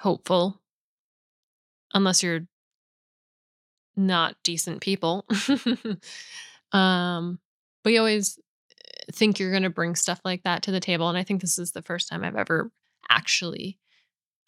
hopeful, 0.00 0.60
unless 1.94 2.22
you're 2.22 2.46
not 3.96 4.36
decent 4.44 4.82
people. 4.82 5.24
um, 6.72 7.38
but 7.82 7.92
you 7.94 7.98
always 7.98 8.38
think 9.10 9.38
you're 9.38 9.50
going 9.50 9.62
to 9.62 9.70
bring 9.70 9.94
stuff 9.94 10.20
like 10.24 10.42
that 10.44 10.62
to 10.62 10.70
the 10.70 10.80
table. 10.80 11.08
And 11.08 11.18
I 11.18 11.24
think 11.24 11.40
this 11.40 11.58
is 11.58 11.72
the 11.72 11.82
first 11.82 12.08
time 12.08 12.22
I've 12.24 12.36
ever 12.36 12.70
actually 13.10 13.78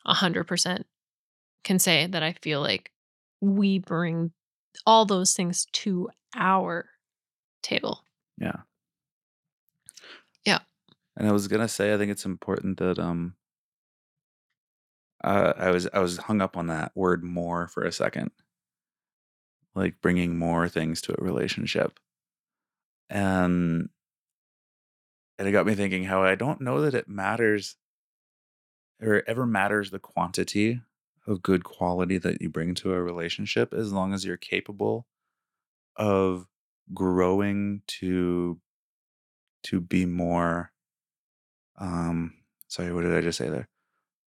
100% 0.07 0.85
can 1.65 1.79
say 1.79 2.07
that 2.07 2.23
I 2.23 2.35
feel 2.43 2.61
like 2.61 2.91
we 3.41 3.79
bring 3.79 4.33
all 4.87 5.05
those 5.05 5.35
things 5.35 5.67
to 5.73 6.11
our 6.37 6.87
table. 7.63 8.05
yeah. 8.39 8.61
Yeah. 10.45 10.59
And 11.17 11.29
I 11.29 11.33
was 11.33 11.49
gonna 11.49 11.69
say, 11.69 11.95
I 11.95 11.99
think 11.99 12.11
it's 12.11 12.27
important 12.27 12.79
that 12.79 12.99
um. 12.99 13.35
Uh, 15.23 15.55
I 15.57 15.71
was 15.71 15.89
I 15.95 16.01
was 16.01 16.19
hung 16.19 16.43
up 16.43 16.57
on 16.57 16.67
that 16.67 16.93
word 16.95 17.25
more 17.25 17.67
for 17.69 17.83
a 17.83 17.93
second. 17.93 18.31
Like 19.75 20.03
bringing 20.03 20.37
more 20.39 20.69
things 20.69 21.01
to 21.03 21.13
a 21.19 21.25
relationship, 21.25 21.99
and 23.09 23.89
and 25.39 25.49
it 25.49 25.53
got 25.53 25.67
me 25.67 25.75
thinking 25.75 26.05
how 26.05 26.23
I 26.23 26.35
don't 26.35 26.61
know 26.61 26.81
that 26.83 26.95
it 26.95 27.09
matters 27.09 27.77
or 29.03 29.17
it 29.17 29.25
ever 29.27 29.47
matters 29.47 29.91
the 29.91 29.99
quantity 29.99 30.81
of 31.27 31.43
good 31.43 31.65
quality 31.65 32.19
that 32.19 32.41
you 32.41 32.49
bring 32.49 32.75
to 32.75 32.93
a 32.93 33.03
relationship 33.03 33.73
as 33.73 33.93
long 33.93 34.13
as 34.13 34.25
you're 34.25 34.37
capable 34.37 35.07
of 35.97 36.47
growing 36.93 37.81
to 37.87 38.61
to 39.63 39.81
be 39.81 40.05
more 40.05 40.71
um 41.79 42.35
sorry 42.69 42.93
what 42.93 43.03
did 43.03 43.17
i 43.17 43.21
just 43.21 43.39
say 43.39 43.49
there? 43.49 43.69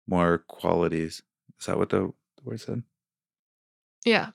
More 0.07 0.39
qualities. 0.47 1.21
Is 1.59 1.67
that 1.67 1.77
what 1.77 1.89
the, 1.89 2.11
the 2.37 2.43
word 2.43 2.59
said? 2.59 2.83
Yeah. 4.03 4.31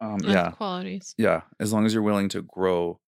um 0.00 0.20
yeah. 0.22 0.50
Qualities. 0.52 1.14
yeah. 1.18 1.42
As 1.58 1.72
long 1.72 1.86
as 1.86 1.92
you're 1.94 2.02
willing 2.02 2.28
to 2.30 2.42
grow 2.42 3.00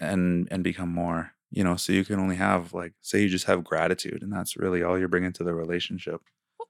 and 0.00 0.48
and 0.50 0.64
become 0.64 0.88
more 0.88 1.32
you 1.50 1.64
know 1.64 1.76
so 1.76 1.92
you 1.92 2.04
can 2.04 2.18
only 2.20 2.36
have 2.36 2.72
like 2.74 2.92
say 3.00 3.22
you 3.22 3.28
just 3.28 3.46
have 3.46 3.64
gratitude 3.64 4.22
and 4.22 4.32
that's 4.32 4.56
really 4.56 4.82
all 4.82 4.98
you're 4.98 5.08
bringing 5.08 5.32
to 5.32 5.44
the 5.44 5.54
relationship 5.54 6.20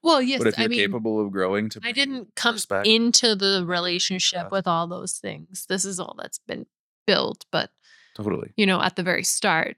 Well, 0.01 0.21
yes. 0.21 0.39
but 0.39 0.47
if 0.47 0.57
you're 0.57 0.65
I 0.65 0.67
mean, 0.69 0.79
capable 0.79 1.19
of 1.23 1.31
growing 1.31 1.69
to 1.69 1.81
I 1.83 1.91
didn't 1.91 2.35
come 2.35 2.55
respect, 2.55 2.87
into 2.87 3.35
the 3.35 3.63
relationship 3.67 4.43
Yeah. 4.43 4.49
with 4.49 4.67
all 4.67 4.87
those 4.87 5.13
things. 5.17 5.65
This 5.67 5.83
is 5.83 5.99
all 5.99 6.15
that's 6.17 6.39
been 6.39 6.65
built. 7.05 7.45
But, 7.51 7.71
totally 8.15 8.53
you 8.55 8.65
know, 8.65 8.81
at 8.81 8.95
the 8.95 9.03
very 9.03 9.23
start, 9.23 9.75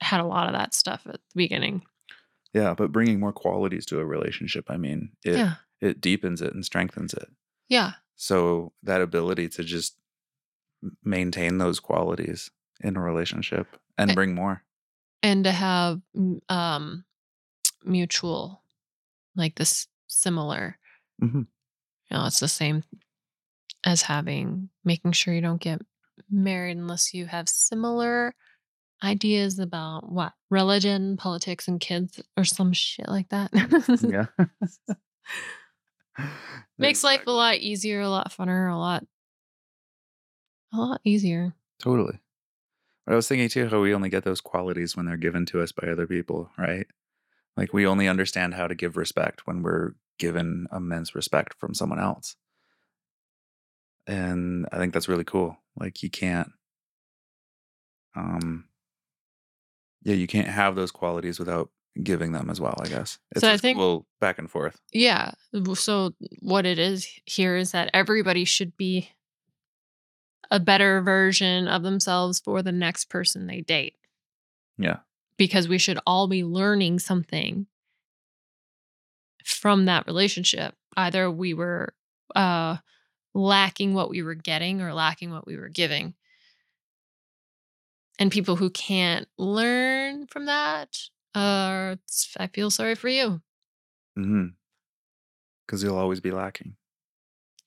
had 0.00 0.20
a 0.20 0.24
lot 0.26 0.46
of 0.46 0.54
that 0.54 0.72
stuff 0.74 1.02
at 1.06 1.14
the 1.14 1.20
beginning. 1.34 1.82
yeah 2.54 2.72
but 2.74 2.92
bringing 2.92 3.18
more 3.20 3.32
qualities 3.32 3.84
to 3.86 3.98
a 4.00 4.04
relationship 4.06 4.64
i 4.70 4.76
mean 4.78 5.10
it 5.24 5.36
yeah. 5.36 5.54
it 5.80 6.00
deepens 6.00 6.40
it 6.40 6.54
and 6.54 6.64
strengthens 6.64 7.12
it 7.12 7.28
Yeah. 7.68 7.92
so 8.16 8.72
that 8.84 9.00
ability 9.02 9.48
to 9.50 9.62
just 9.64 9.96
maintain 11.02 11.58
those 11.58 11.80
qualities 11.80 12.50
in 12.80 12.96
a 12.96 13.00
relationship 13.00 13.66
and 13.96 14.14
bring 14.14 14.34
more 14.34 14.62
And 15.22 15.44
to 15.44 15.52
have 15.52 16.00
um, 16.48 17.04
mutual, 17.84 18.62
like 19.36 19.56
this 19.56 19.86
similar, 20.06 20.78
Mhm. 21.22 21.46
you 22.10 22.16
know, 22.16 22.26
it's 22.26 22.40
the 22.40 22.48
same 22.48 22.84
as 23.84 24.02
having, 24.02 24.70
making 24.84 25.12
sure 25.12 25.34
you 25.34 25.40
don't 25.40 25.60
get 25.60 25.80
married 26.30 26.76
unless 26.76 27.12
you 27.14 27.26
have 27.26 27.48
similar 27.48 28.34
ideas 29.02 29.58
about 29.58 30.10
what 30.10 30.32
religion, 30.50 31.16
politics, 31.16 31.68
and 31.68 31.80
kids, 31.80 32.20
or 32.36 32.44
some 32.44 32.72
shit 32.72 33.08
like 33.08 33.28
that. 33.30 33.50
yeah 34.02 34.26
Makes 36.78 37.02
life 37.04 37.22
a 37.26 37.30
lot 37.32 37.56
easier, 37.56 38.00
a 38.00 38.08
lot 38.08 38.32
funner, 38.32 38.72
a 38.72 38.76
lot, 38.76 39.04
a 40.72 40.76
lot 40.76 41.00
easier. 41.04 41.54
totally 41.78 42.18
but 43.08 43.14
i 43.14 43.16
was 43.16 43.26
thinking 43.26 43.48
too 43.48 43.66
how 43.68 43.80
we 43.80 43.94
only 43.94 44.10
get 44.10 44.24
those 44.24 44.42
qualities 44.42 44.94
when 44.94 45.06
they're 45.06 45.16
given 45.16 45.46
to 45.46 45.62
us 45.62 45.72
by 45.72 45.88
other 45.88 46.06
people 46.06 46.50
right? 46.58 46.86
Like 47.56 47.72
we 47.72 47.86
only 47.86 48.06
understand 48.06 48.52
how 48.54 48.66
to 48.68 48.74
give 48.74 48.98
respect 48.98 49.46
when 49.46 49.62
we're 49.62 49.94
given 50.18 50.66
immense 50.72 51.14
respect 51.14 51.54
from 51.58 51.72
someone 51.74 51.98
else. 51.98 52.36
And 54.06 54.66
i 54.70 54.76
think 54.76 54.92
that's 54.92 55.08
really 55.08 55.24
cool 55.24 55.56
like 55.80 56.02
you 56.02 56.10
can't 56.10 56.50
um 58.16 58.64
yeah 60.02 60.14
you 60.14 60.26
can't 60.26 60.48
have 60.48 60.76
those 60.76 60.90
qualities 60.90 61.38
without 61.38 61.70
giving 62.02 62.32
them 62.32 62.48
as 62.50 62.60
well 62.60 62.76
i 62.80 62.88
guess. 62.88 63.18
It's 63.32 63.40
So 63.40 63.50
I 63.50 63.56
think- 63.56 63.78
cool 63.78 64.06
back 64.20 64.38
and 64.38 64.50
forth. 64.50 64.76
Yeah. 64.92 65.32
So 65.74 66.12
what 66.40 66.64
it 66.66 66.78
is 66.78 67.08
here 67.24 67.56
is 67.56 67.72
that 67.72 67.90
everybody 67.92 68.44
should 68.44 68.76
be 68.76 69.10
a 70.50 70.60
better 70.60 71.00
version 71.02 71.68
of 71.68 71.82
themselves 71.82 72.40
for 72.40 72.62
the 72.62 72.72
next 72.72 73.06
person 73.06 73.46
they 73.46 73.60
date 73.60 73.96
yeah 74.78 74.98
because 75.38 75.68
we 75.68 75.78
should 75.78 75.98
all 76.04 76.26
be 76.26 76.44
learning 76.44 76.98
something 76.98 77.66
from 79.44 79.86
that 79.86 80.06
relationship. 80.06 80.74
Either 80.96 81.30
we 81.30 81.54
were 81.54 81.94
uh 82.36 82.76
lacking 83.34 83.94
what 83.94 84.10
we 84.10 84.22
were 84.22 84.34
getting 84.34 84.82
or 84.82 84.92
lacking 84.92 85.30
what 85.30 85.46
we 85.46 85.56
were 85.56 85.68
giving. 85.68 86.14
And 88.18 88.32
people 88.32 88.56
who 88.56 88.68
can't 88.68 89.28
learn 89.38 90.26
from 90.26 90.46
that, 90.46 90.96
uh, 91.36 91.94
I 92.36 92.48
feel 92.48 92.70
sorry 92.70 92.96
for 92.96 93.08
you. 93.08 93.40
mm-hmm 94.18 94.46
because 95.66 95.82
you'll 95.82 95.98
always 95.98 96.20
be 96.20 96.30
lacking 96.30 96.74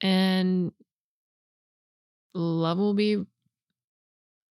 and 0.01 0.71
love 2.33 2.77
will 2.77 2.93
be 2.93 3.25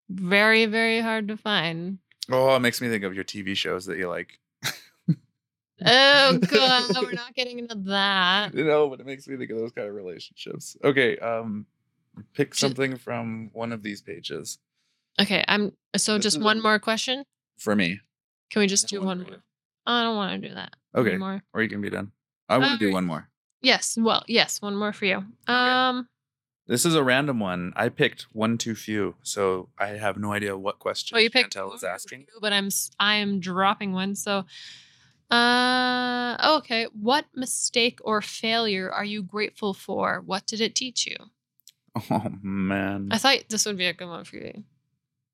very 0.09 0.65
very 0.65 0.99
hard 0.99 1.27
to 1.29 1.37
find. 1.37 1.99
Oh 2.29 2.55
it 2.55 2.59
makes 2.59 2.81
me 2.81 2.89
think 2.89 3.03
of 3.03 3.13
your 3.15 3.23
tv 3.23 3.55
shows 3.55 3.85
that 3.85 3.97
you 3.97 4.07
like. 4.09 4.39
Oh 5.83 6.37
god 6.49 6.95
we're 7.01 7.13
not 7.13 7.33
getting 7.33 7.59
into 7.59 7.75
that. 7.87 8.53
You 8.53 8.65
know 8.65 8.89
but 8.89 8.99
it 8.99 9.05
makes 9.05 9.27
me 9.27 9.37
think 9.37 9.49
of 9.51 9.57
those 9.57 9.71
kind 9.71 9.87
of 9.87 9.95
relationships. 9.95 10.77
Okay 10.83 11.17
um 11.17 11.65
pick 12.33 12.53
something 12.55 12.97
from 12.97 13.49
one 13.53 13.71
of 13.71 13.83
these 13.83 14.01
pages. 14.01 14.59
Okay 15.19 15.43
i'm 15.47 15.71
so 15.95 16.15
This 16.15 16.23
just 16.23 16.41
one 16.41 16.61
more 16.61 16.77
question? 16.79 17.23
For 17.57 17.75
me. 17.75 17.99
Can 18.49 18.59
we 18.61 18.67
just 18.67 18.87
do 18.89 19.01
one 19.01 19.21
more? 19.21 19.29
you. 19.31 19.37
i 19.85 20.03
don't 20.03 20.15
want 20.15 20.41
to 20.41 20.47
do 20.49 20.53
that. 20.55 20.75
Okay. 20.95 21.11
one 21.11 21.19
more. 21.19 21.43
or 21.53 21.63
you 21.63 21.69
can 21.69 21.81
be 21.81 21.89
done. 21.89 22.11
I 22.49 22.57
want 22.57 22.73
to 22.73 22.77
do 22.77 22.85
Alright. 22.87 22.93
one 22.95 23.05
more. 23.05 23.29
yes 23.61 23.97
well 23.99 24.23
yes 24.27 24.61
one 24.61 24.75
more 24.75 24.93
for 24.93 25.05
you. 25.05 25.23
Um 25.47 26.07
This 26.71 26.85
is 26.85 26.95
a 26.95 27.03
random 27.03 27.37
one. 27.41 27.73
I 27.75 27.89
picked 27.89 28.27
one 28.31 28.57
too 28.57 28.75
few, 28.75 29.15
so 29.23 29.67
I 29.77 29.87
have 29.87 30.15
no 30.17 30.31
idea 30.31 30.55
what 30.57 30.79
question 30.79 31.15
Well, 31.15 31.21
you 31.21 31.29
picked 31.29 31.53
Chantel 31.53 31.83
asking. 31.83 32.21
two, 32.31 32.39
but 32.39 32.53
I'm 32.53 32.69
I 32.97 33.15
am 33.15 33.41
dropping 33.41 33.91
one. 33.91 34.15
So, 34.15 34.45
uh, 35.29 36.37
oh, 36.39 36.57
okay. 36.59 36.87
What 36.93 37.25
mistake 37.35 37.99
or 38.05 38.21
failure 38.21 38.89
are 38.89 39.03
you 39.03 39.21
grateful 39.21 39.73
for? 39.73 40.21
What 40.25 40.45
did 40.47 40.61
it 40.61 40.73
teach 40.73 41.05
you? 41.05 41.17
Oh 42.09 42.31
man, 42.41 43.09
I 43.11 43.17
thought 43.17 43.39
this 43.49 43.65
would 43.65 43.77
be 43.77 43.87
a 43.87 43.93
good 43.93 44.07
one 44.07 44.23
for 44.23 44.37
you. 44.37 44.63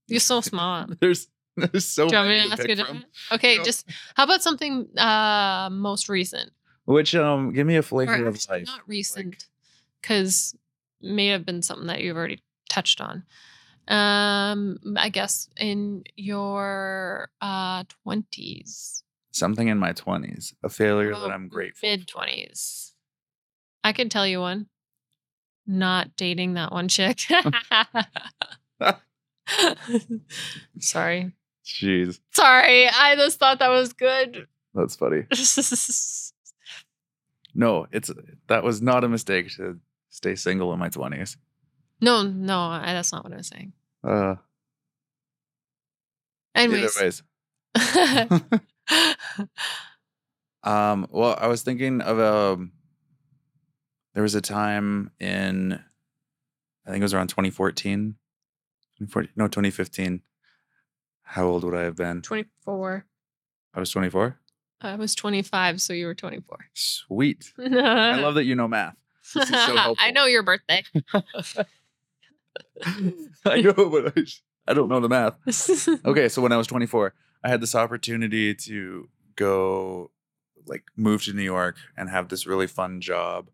You're 0.08 0.20
so 0.20 0.42
smart. 0.52 1.00
there's 1.00 1.28
there's 1.56 1.86
so 1.86 2.08
Do 2.10 2.16
you 2.16 2.18
want 2.18 2.30
me 2.30 2.36
many 2.38 2.48
to 2.50 2.54
ask 2.54 2.62
from. 2.64 2.76
different? 2.76 3.06
Okay, 3.32 3.58
No. 3.58 3.64
just 3.64 3.86
how 4.16 4.24
about 4.24 4.42
something 4.42 4.88
uh 4.98 5.70
most 5.72 6.10
recent? 6.10 6.50
Which 6.86 7.14
um, 7.14 7.54
give 7.54 7.68
me 7.68 7.76
a 7.76 7.84
flavor 7.84 8.26
Or 8.26 8.28
of 8.28 8.40
life. 8.50 8.66
not 8.66 8.82
recent, 8.88 9.46
because 10.02 10.56
may 11.08 11.28
have 11.28 11.46
been 11.46 11.62
something 11.62 11.88
that 11.88 12.02
you've 12.02 12.18
already 12.18 12.42
touched 12.70 13.02
on. 13.02 13.24
Um, 13.88 14.78
I 14.98 15.10
guess 15.10 15.50
in 15.58 16.04
your 16.16 17.30
uh 17.42 17.84
twenties, 18.04 19.04
Something 19.32 19.68
in 19.70 19.78
my 19.78 19.94
twenties, 19.94 20.54
a 20.64 20.70
failure 20.70 21.14
that 21.16 21.32
I'm 21.32 21.48
grateful. 21.48 21.88
Mid 21.90 22.08
twenties, 22.08 22.94
I 23.84 23.94
can 23.94 24.10
tell 24.10 24.28
you 24.28 24.40
one. 24.42 24.68
Not 25.66 26.16
dating 26.18 26.54
that 26.56 26.72
one 26.72 26.88
chick. 26.88 27.20
Sorry, 30.80 31.32
Jeez, 31.66 32.20
sorry. 32.34 32.88
I 32.90 33.16
just 33.16 33.40
thought 33.40 33.60
that 33.60 33.70
was 33.70 33.94
good. 33.94 34.48
that's 34.74 34.96
funny. 34.96 35.24
No, 37.60 37.88
it's 37.92 38.12
that 38.50 38.64
was 38.64 38.84
not 38.84 39.04
a 39.04 39.10
mistake 39.10 39.50
to 39.56 39.80
stay 40.18 40.36
single 40.36 40.74
in 40.74 40.80
my 40.80 40.90
twenties. 40.90 41.38
no, 42.02 42.24
no, 42.24 42.60
I, 42.60 42.94
that's 42.94 43.12
not 43.14 43.24
what 43.24 43.34
I 43.34 43.38
was 43.38 43.48
saying. 43.48 43.74
Uh, 44.04 44.36
Anyways, 46.56 46.98
either 46.98 47.06
ways. 47.06 47.24
Um, 50.64 51.08
well, 51.12 51.38
I 51.40 51.48
was 51.48 51.62
thinking 51.62 52.02
of 52.02 52.20
um 52.20 52.74
there 54.14 54.24
was 54.24 54.36
a 54.36 54.42
time 54.42 55.12
in 55.18 55.74
I 56.86 56.90
think 56.90 57.00
it 57.02 57.06
was 57.06 57.14
around 57.14 57.28
2014. 57.28 58.16
2014 58.98 59.32
no, 59.38 59.48
2015. 59.48 60.22
How 61.22 61.46
old 61.46 61.64
would 61.64 61.76
I 61.76 61.84
have 61.84 61.96
been? 61.96 62.22
24. 62.22 63.06
I 63.74 63.80
was 63.80 63.92
24. 63.92 64.38
I 64.82 64.96
was 64.96 65.16
25, 65.16 65.82
so 65.82 65.94
you 65.94 66.06
were 66.06 66.16
24. 66.16 66.58
Sweet. 66.74 67.54
I 67.60 68.20
love 68.20 68.36
that 68.36 68.44
you 68.46 68.56
know 68.56 68.68
math. 68.68 68.96
This 69.38 69.50
is 69.50 69.66
so 69.66 69.96
I 70.00 70.12
know 70.12 70.26
your 70.26 70.44
birthday. 70.44 70.84
I 73.46 73.62
know, 73.62 73.90
but 73.90 74.18
I, 74.18 74.24
sh- 74.24 74.42
I 74.68 74.74
don't 74.74 74.90
know 74.90 75.00
the 75.00 75.10
math. 75.10 75.38
Okay, 76.06 76.30
so 76.30 76.42
when 76.42 76.52
I 76.52 76.58
was 76.58 76.68
24, 76.68 77.14
I 77.44 77.50
had 77.50 77.62
this 77.62 77.76
opportunity 77.76 78.54
to 78.54 79.10
go 79.36 80.12
like 80.66 80.84
move 80.96 81.24
to 81.24 81.34
New 81.34 81.44
York 81.44 81.78
and 81.96 82.10
have 82.10 82.30
this 82.30 82.46
really 82.46 82.68
fun 82.68 83.00
job 83.02 83.50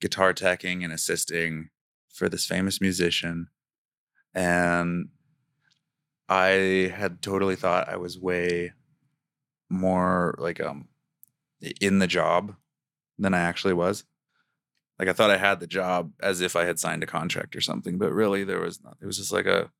guitar 0.00 0.32
teching 0.32 0.84
and 0.84 0.92
assisting 0.92 1.70
for 2.12 2.28
this 2.28 2.46
famous 2.46 2.80
musician. 2.80 3.48
And 4.34 5.08
I 6.28 6.92
had 6.94 7.22
totally 7.22 7.56
thought 7.56 7.88
I 7.88 7.96
was 7.96 8.18
way 8.18 8.72
more 9.68 10.34
like 10.38 10.60
um 10.60 10.88
in 11.80 11.98
the 11.98 12.06
job 12.06 12.54
than 13.18 13.34
I 13.34 13.40
actually 13.40 13.74
was. 13.74 14.04
Like 15.00 15.08
I 15.08 15.14
thought 15.14 15.30
I 15.30 15.38
had 15.38 15.60
the 15.60 15.66
job 15.66 16.12
as 16.22 16.42
if 16.42 16.54
I 16.54 16.66
had 16.66 16.78
signed 16.78 17.02
a 17.02 17.06
contract 17.06 17.56
or 17.56 17.62
something, 17.62 17.96
but 17.96 18.12
really 18.12 18.44
there 18.44 18.60
was 18.60 18.84
not. 18.84 18.98
It 19.00 19.06
was 19.06 19.16
just 19.16 19.32
like 19.32 19.46
a 19.46 19.70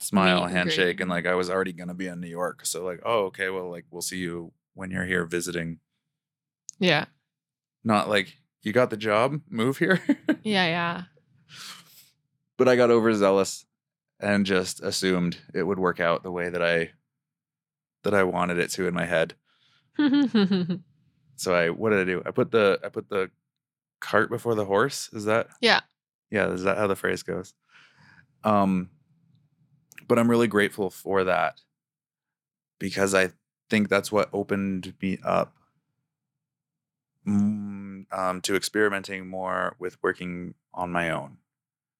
smile, 0.00 0.46
handshake, 0.46 0.98
and 1.00 1.08
like 1.08 1.26
I 1.26 1.34
was 1.34 1.48
already 1.48 1.72
gonna 1.72 1.94
be 1.94 2.08
in 2.08 2.20
New 2.20 2.26
York. 2.28 2.66
So 2.66 2.84
like, 2.84 3.00
oh 3.06 3.26
okay, 3.26 3.50
well 3.50 3.70
like 3.70 3.84
we'll 3.92 4.02
see 4.02 4.18
you 4.18 4.52
when 4.74 4.90
you're 4.90 5.06
here 5.06 5.24
visiting. 5.24 5.78
yeah. 6.80 7.04
Not 7.84 8.08
like 8.08 8.34
you 8.62 8.72
got 8.72 8.90
the 8.90 8.96
job, 8.96 9.40
move 9.48 9.78
here. 9.78 10.00
Yeah, 10.42 10.66
yeah. 10.66 11.02
but 12.58 12.68
I 12.68 12.76
got 12.76 12.90
overzealous 12.90 13.64
and 14.20 14.44
just 14.44 14.82
assumed 14.82 15.38
it 15.54 15.62
would 15.62 15.78
work 15.78 16.00
out 16.00 16.22
the 16.22 16.32
way 16.32 16.50
that 16.50 16.62
I 16.62 16.90
that 18.02 18.12
I 18.12 18.24
wanted 18.24 18.58
it 18.58 18.70
to 18.72 18.88
in 18.88 18.94
my 18.94 19.06
head. 19.06 19.34
So 21.36 21.54
I 21.54 21.70
what 21.70 21.90
did 21.90 22.00
I 22.00 22.04
do? 22.04 22.22
I 22.26 22.30
put 22.30 22.50
the 22.50 22.78
I 22.84 22.88
put 22.88 23.08
the 23.08 23.30
cart 24.00 24.30
before 24.30 24.54
the 24.54 24.64
horse. 24.64 25.08
Is 25.12 25.24
that 25.24 25.48
yeah. 25.60 25.80
yeah, 26.30 26.48
is 26.48 26.62
that 26.62 26.78
how 26.78 26.86
the 26.86 26.96
phrase 26.96 27.22
goes? 27.22 27.54
Um 28.42 28.90
but 30.06 30.18
I'm 30.18 30.30
really 30.30 30.48
grateful 30.48 30.90
for 30.90 31.24
that 31.24 31.60
because 32.78 33.14
I 33.14 33.30
think 33.70 33.88
that's 33.88 34.12
what 34.12 34.28
opened 34.32 34.94
me 35.00 35.18
up 35.24 35.54
um, 37.26 38.40
to 38.42 38.54
experimenting 38.54 39.28
more 39.28 39.76
with 39.78 39.96
working 40.02 40.54
on 40.72 40.92
my 40.92 41.10
own. 41.10 41.38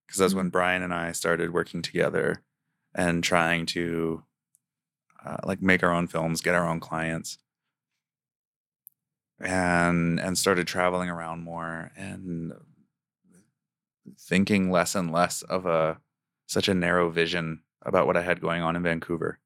Because 0.07 0.19
that's 0.19 0.35
when 0.35 0.51
Brian 0.51 0.83
and 0.83 0.93
I 0.93 1.13
started 1.13 1.55
working 1.55 1.83
together 1.83 2.43
and 2.95 3.25
trying 3.25 3.67
to 3.67 4.23
uh, 5.25 5.39
like 5.45 5.63
make 5.63 5.83
our 5.83 5.93
own 5.93 6.07
films, 6.07 6.43
get 6.43 6.55
our 6.55 6.69
own 6.69 6.81
clients, 6.81 7.39
and 9.41 10.21
and 10.21 10.39
started 10.39 10.67
traveling 10.67 11.09
around 11.11 11.43
more 11.43 11.91
and 11.97 12.53
thinking 14.19 14.71
less 14.71 14.95
and 14.95 15.13
less 15.13 15.43
of 15.43 15.67
a 15.67 15.99
such 16.47 16.69
a 16.69 16.75
narrow 16.75 17.11
vision 17.11 17.63
about 17.83 18.07
what 18.07 18.17
I 18.17 18.23
had 18.23 18.41
going 18.41 18.63
on 18.63 18.77
in 18.77 18.83
Vancouver. 18.83 19.39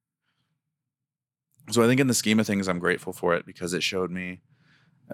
So 1.71 1.83
I 1.83 1.87
think 1.87 2.01
in 2.01 2.07
the 2.07 2.15
scheme 2.15 2.41
of 2.41 2.47
things, 2.47 2.67
I'm 2.69 2.79
grateful 2.79 3.13
for 3.13 3.35
it 3.35 3.45
because 3.45 3.75
it 3.75 3.83
showed 3.83 4.11
me, 4.11 4.41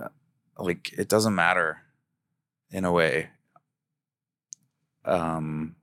uh, 0.00 0.08
like, 0.56 0.92
it 0.92 1.08
doesn't 1.08 1.34
matter, 1.34 1.78
in 2.70 2.84
a 2.84 2.92
way. 2.92 3.30
Um, 5.04 5.74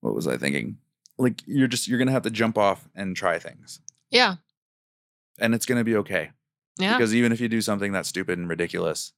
what 0.00 0.14
was 0.14 0.26
I 0.26 0.36
thinking? 0.36 0.78
Like, 1.18 1.42
you're 1.46 1.68
just 1.68 1.86
you're 1.88 1.98
gonna 1.98 2.10
have 2.12 2.22
to 2.24 2.30
jump 2.30 2.58
off 2.58 2.88
and 2.94 3.16
try 3.16 3.38
things, 3.38 3.80
Yeah. 4.10 4.36
and 5.38 5.54
it's 5.54 5.66
gonna 5.66 5.84
be 5.84 5.96
okay. 5.96 6.32
Yeah. 6.78 6.96
Because 6.96 7.14
even 7.14 7.32
if 7.32 7.40
you 7.40 7.48
do 7.48 7.60
something 7.60 7.92
that's 7.92 8.08
stupid 8.08 8.38
and 8.38 8.48
ridiculous, 8.48 9.12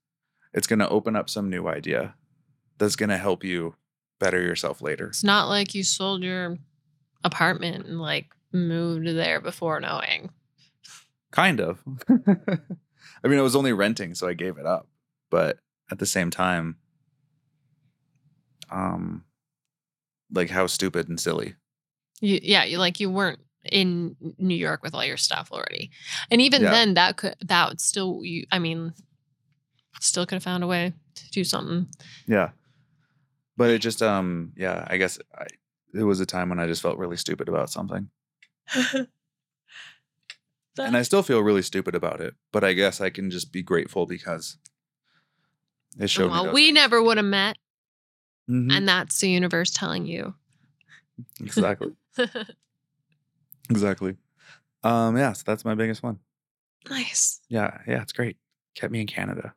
it's 0.52 0.66
gonna 0.66 0.88
open 0.88 1.16
up 1.16 1.30
some 1.30 1.50
new 1.50 1.68
idea 1.68 2.14
that's 2.78 2.96
gonna 2.96 3.18
help 3.18 3.44
you 3.44 3.74
better 4.18 4.40
yourself 4.40 4.80
later. 4.80 5.08
It's 5.08 5.24
not 5.24 5.48
like 5.48 5.74
you 5.74 5.84
sold 5.84 6.22
your 6.22 6.58
apartment 7.22 7.86
and 7.86 8.00
like 8.00 8.26
moved 8.52 9.06
there 9.06 9.40
before 9.40 9.80
knowing. 9.80 10.30
Kind 11.30 11.60
of. 11.60 11.82
I 12.08 13.28
mean, 13.28 13.38
I 13.38 13.42
was 13.42 13.56
only 13.56 13.72
renting, 13.72 14.14
so 14.14 14.28
I 14.28 14.34
gave 14.34 14.58
it 14.58 14.66
up. 14.66 14.88
But 15.30 15.58
at 15.90 15.98
the 15.98 16.06
same 16.06 16.30
time, 16.30 16.76
um, 18.70 19.24
like 20.32 20.50
how 20.50 20.66
stupid 20.66 21.08
and 21.08 21.18
silly. 21.18 21.54
You, 22.20 22.38
yeah, 22.42 22.64
you 22.64 22.78
like 22.78 23.00
you 23.00 23.10
weren't 23.10 23.40
in 23.70 24.16
New 24.38 24.54
York 24.56 24.82
with 24.82 24.94
all 24.94 25.04
your 25.04 25.16
stuff 25.16 25.50
already. 25.52 25.90
And 26.30 26.40
even 26.40 26.62
Yeah. 26.62 26.70
then 26.70 26.94
that 26.94 27.16
could 27.16 27.36
that 27.40 27.68
would 27.68 27.80
still 27.80 28.20
you 28.24 28.46
I 28.50 28.58
mean 28.58 28.94
still 30.00 30.26
could 30.26 30.36
have 30.36 30.42
found 30.42 30.62
a 30.64 30.66
way 30.66 30.92
to 31.14 31.30
do 31.30 31.44
something. 31.44 31.86
Yeah. 32.26 32.50
But 33.56 33.70
it 33.70 33.78
just, 33.78 34.02
um, 34.02 34.52
yeah, 34.56 34.84
I 34.88 34.96
guess 34.96 35.18
I, 35.32 35.46
it 35.94 36.02
was 36.02 36.18
a 36.20 36.26
time 36.26 36.48
when 36.48 36.58
I 36.58 36.66
just 36.66 36.82
felt 36.82 36.98
really 36.98 37.16
stupid 37.16 37.48
about 37.48 37.70
something. 37.70 38.10
And 40.76 40.96
I 40.96 41.02
still 41.02 41.22
feel 41.22 41.40
really 41.40 41.62
stupid 41.62 41.94
about 41.94 42.20
it. 42.20 42.34
But 42.50 42.64
I 42.64 42.72
guess 42.72 43.00
I 43.00 43.08
can 43.08 43.30
just 43.30 43.52
be 43.52 43.62
grateful 43.62 44.06
because 44.06 44.58
it 45.98 46.10
showed 46.10 46.32
well, 46.32 46.46
those 46.46 46.54
we 46.54 46.66
things. 46.66 46.74
never 46.74 47.00
would 47.00 47.16
have 47.16 47.26
met 47.26 47.56
Mhm, 48.50 48.76
and 48.76 48.88
that's 48.88 49.20
the 49.20 49.30
universe 49.30 49.70
telling 49.70 50.04
you. 50.06 50.34
exactly. 51.40 51.92
Exactly. 53.70 54.16
Um, 54.82 55.16
yeah, 55.16 55.32
so 55.32 55.42
that's 55.46 55.64
my 55.64 55.74
biggest 55.74 56.02
one. 56.02 56.18
nice. 56.90 57.40
Yeah, 57.48 57.78
yeah, 57.86 58.02
it's 58.02 58.12
great. 58.12 58.36
Kept 58.74 58.92
me 58.92 59.00
in 59.00 59.06
Canada. 59.06 59.54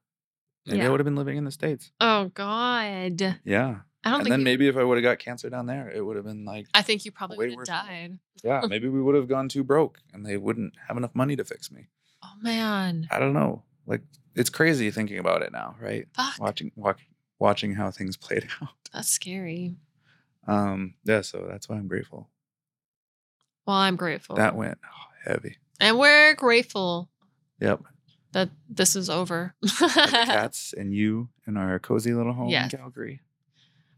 Maybe 0.65 0.81
I 0.81 0.89
would 0.89 0.99
have 0.99 1.05
been 1.05 1.15
living 1.15 1.37
in 1.37 1.45
the 1.45 1.51
States. 1.51 1.91
Oh 2.01 2.25
God. 2.33 3.39
Yeah. 3.45 3.77
I 4.03 4.11
don't 4.11 4.19
And 4.19 4.23
think 4.23 4.29
then 4.29 4.39
you- 4.39 4.45
maybe 4.45 4.67
if 4.67 4.77
I 4.77 4.83
would 4.83 4.97
have 4.97 5.03
got 5.03 5.19
cancer 5.19 5.49
down 5.49 5.65
there, 5.65 5.89
it 5.89 6.05
would 6.05 6.15
have 6.17 6.25
been 6.25 6.45
like, 6.45 6.67
I 6.73 6.81
think 6.81 7.03
you 7.05 7.11
probably 7.11 7.37
way 7.37 7.45
would 7.45 7.51
have 7.51 7.57
worse. 7.57 7.67
died. 7.67 8.19
yeah, 8.43 8.61
maybe 8.69 8.87
we 8.89 9.01
would 9.01 9.15
have 9.15 9.27
gone 9.27 9.49
too 9.49 9.63
broke 9.63 9.99
and 10.13 10.25
they 10.25 10.37
wouldn't 10.37 10.73
have 10.87 10.97
enough 10.97 11.15
money 11.15 11.35
to 11.35 11.43
fix 11.45 11.71
me. 11.71 11.87
Oh 12.23 12.33
man. 12.41 13.07
I 13.11 13.19
don't 13.19 13.33
know. 13.33 13.63
Like, 13.85 14.01
it's 14.35 14.49
crazy 14.49 14.91
thinking 14.91 15.17
about 15.17 15.41
it 15.41 15.51
now, 15.51 15.75
right? 15.81 16.07
Fuck. 16.13 16.39
Watching, 16.39 16.71
watch, 16.75 16.99
watching 17.39 17.73
how 17.75 17.89
things 17.91 18.15
played 18.25 18.47
out. 18.61 18.69
That's 18.93 19.09
scary. 19.09 19.75
Um, 20.47 20.95
yeah, 21.03 21.21
so 21.21 21.45
that's 21.49 21.67
why 21.69 21.75
I'm 21.77 21.87
grateful. 21.87 22.29
Well, 23.67 23.75
I'm 23.75 23.97
grateful. 23.97 24.37
That 24.37 24.55
went 24.55 24.79
heavy. 25.25 25.57
and 25.79 25.99
we're 25.99 26.33
grateful 26.35 27.09
Yep. 27.59 27.81
that 28.31 28.49
this 28.69 28.95
is 28.95 29.09
over. 29.09 29.53
The 29.61 29.69
cats 30.25 30.73
and 30.75 30.93
you 30.93 31.29
in 31.45 31.57
our 31.57 31.77
cozy 31.79 32.13
little 32.13 32.33
home 32.33 32.49
Yes. 32.49 32.71
in 32.73 32.79
Calgary. 32.79 33.21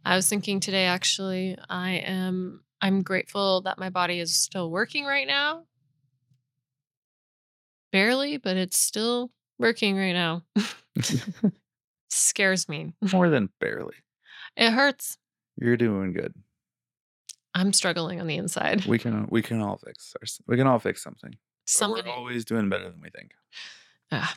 I 0.04 0.16
was 0.16 0.28
thinking 0.28 0.60
today 0.60 0.86
actually, 0.86 1.56
I 1.70 1.92
am 1.92 2.64
I'm 2.82 3.04
grateful 3.04 3.62
that 3.62 3.78
my 3.78 3.90
body 3.90 4.20
is 4.20 4.34
still 4.36 4.72
working 4.72 5.06
right 5.06 5.28
now. 5.28 5.66
Barely, 7.92 8.38
but 8.38 8.56
it's 8.58 8.80
still 8.80 9.32
working 9.60 9.98
right 9.98 10.14
now. 10.14 10.44
Scares 12.10 12.68
me. 12.70 12.94
More 13.14 13.30
than 13.30 13.50
barely. 13.60 13.96
It 14.56 14.72
hurts. 14.72 15.18
You're 15.58 15.78
doing 15.78 16.14
good. 16.14 16.34
I'm 17.60 17.74
struggling 17.74 18.22
on 18.22 18.28
the 18.28 18.38
inside. 18.38 18.86
We 18.86 18.98
can 18.98 19.28
we 19.30 19.42
can 19.42 19.62
all 19.62 19.78
fix 19.78 20.14
our, 20.22 20.26
we 20.48 20.56
can 20.56 20.66
all 20.66 20.80
fix 20.80 21.04
something. 21.04 21.32
But 21.32 21.38
Somebody. 21.66 22.10
We're 22.10 22.16
always 22.16 22.46
doing 22.46 22.70
better 22.70 22.90
than 22.90 23.02
we 23.02 23.10
think. 23.10 23.34
Ah. 24.14 24.34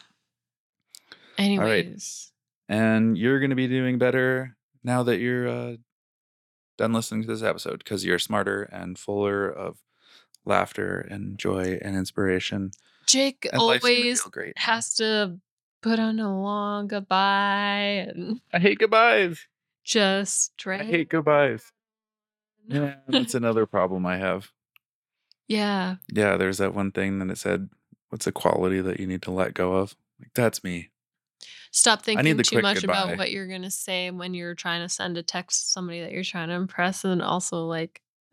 Anyways. 1.39 2.33
And 2.69 3.17
you're 3.17 3.39
going 3.39 3.51
to 3.51 3.57
be 3.57 3.69
doing 3.69 3.99
better 3.99 4.57
now 4.83 5.05
that 5.05 5.19
you're 5.19 5.49
uh, 5.49 5.77
done 6.79 6.93
listening 6.93 7.23
to 7.23 7.29
this 7.29 7.43
episode 7.43 7.79
because 7.79 8.05
you're 8.05 8.19
smarter 8.19 8.65
and 8.65 8.99
fuller 8.99 9.49
of 9.49 9.79
laughter 10.45 10.99
and 10.99 11.39
joy 11.39 11.79
and 11.81 11.97
inspiration. 11.97 12.73
Jake 13.07 13.47
And 13.53 13.61
always 13.61 14.21
has 14.57 14.95
to 14.95 15.39
put 15.81 16.01
on 16.01 16.19
a 16.19 16.43
long 16.43 16.89
goodbye 16.89 18.09
and 18.09 18.41
I 18.53 18.59
hate 18.59 18.81
goodbyes. 18.81 19.47
just 19.85 20.53
right. 20.67 20.81
I 20.81 20.85
hate 20.85 21.09
goodbyes. 21.09 21.73
Yeah, 22.69 22.95
that's 23.09 23.35
another 23.35 23.67
problem 23.67 24.07
I 24.07 24.17
have. 24.19 24.51
yeah. 25.49 25.97
Yeah, 26.13 26.37
there's 26.37 26.59
that 26.59 26.75
one 26.75 26.93
thing 26.93 27.19
that 27.19 27.31
it 27.31 27.39
said, 27.39 27.71
what's 28.11 28.27
a 28.27 28.33
quality 28.33 28.81
that 28.81 29.01
you 29.01 29.07
need 29.07 29.23
to 29.23 29.31
let 29.31 29.55
go 29.55 29.75
of? 29.75 29.97
Like, 30.21 30.31
that's 30.35 30.63
me. 30.63 30.91
Stop 31.71 32.03
thinking 32.03 32.37
too 32.39 32.61
much 32.61 32.83
goodbye. 32.83 33.05
about 33.05 33.19
what 33.19 33.31
you're 33.31 33.49
gonna 33.49 33.71
say 33.71 34.11
when 34.11 34.35
you're 34.35 34.55
trying 34.55 34.83
to 34.83 34.89
send 34.89 35.17
a 35.17 35.23
text 35.23 35.63
to 35.63 35.67
somebody 35.69 36.01
that 36.01 36.13
you're 36.13 36.23
trying 36.23 36.49
to 36.49 36.55
impress, 36.55 37.05
and 37.05 37.23
also 37.23 37.65
like 37.65 38.03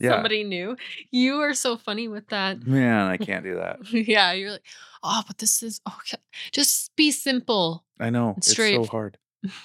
Yeah. 0.00 0.10
somebody 0.10 0.44
new. 0.44 0.76
You 1.10 1.40
are 1.40 1.54
so 1.54 1.76
funny 1.76 2.08
with 2.08 2.28
that. 2.28 2.66
Man, 2.66 3.06
I 3.08 3.16
can't 3.16 3.44
do 3.44 3.56
that. 3.56 3.78
yeah, 3.92 4.32
you're 4.32 4.52
like, 4.52 4.64
oh, 5.02 5.22
but 5.26 5.38
this 5.38 5.62
is 5.62 5.80
okay. 5.86 6.18
Just 6.52 6.94
be 6.96 7.10
simple. 7.10 7.84
I 8.00 8.10
know. 8.10 8.34
It's 8.36 8.54
so 8.56 8.84
hard. 8.86 9.18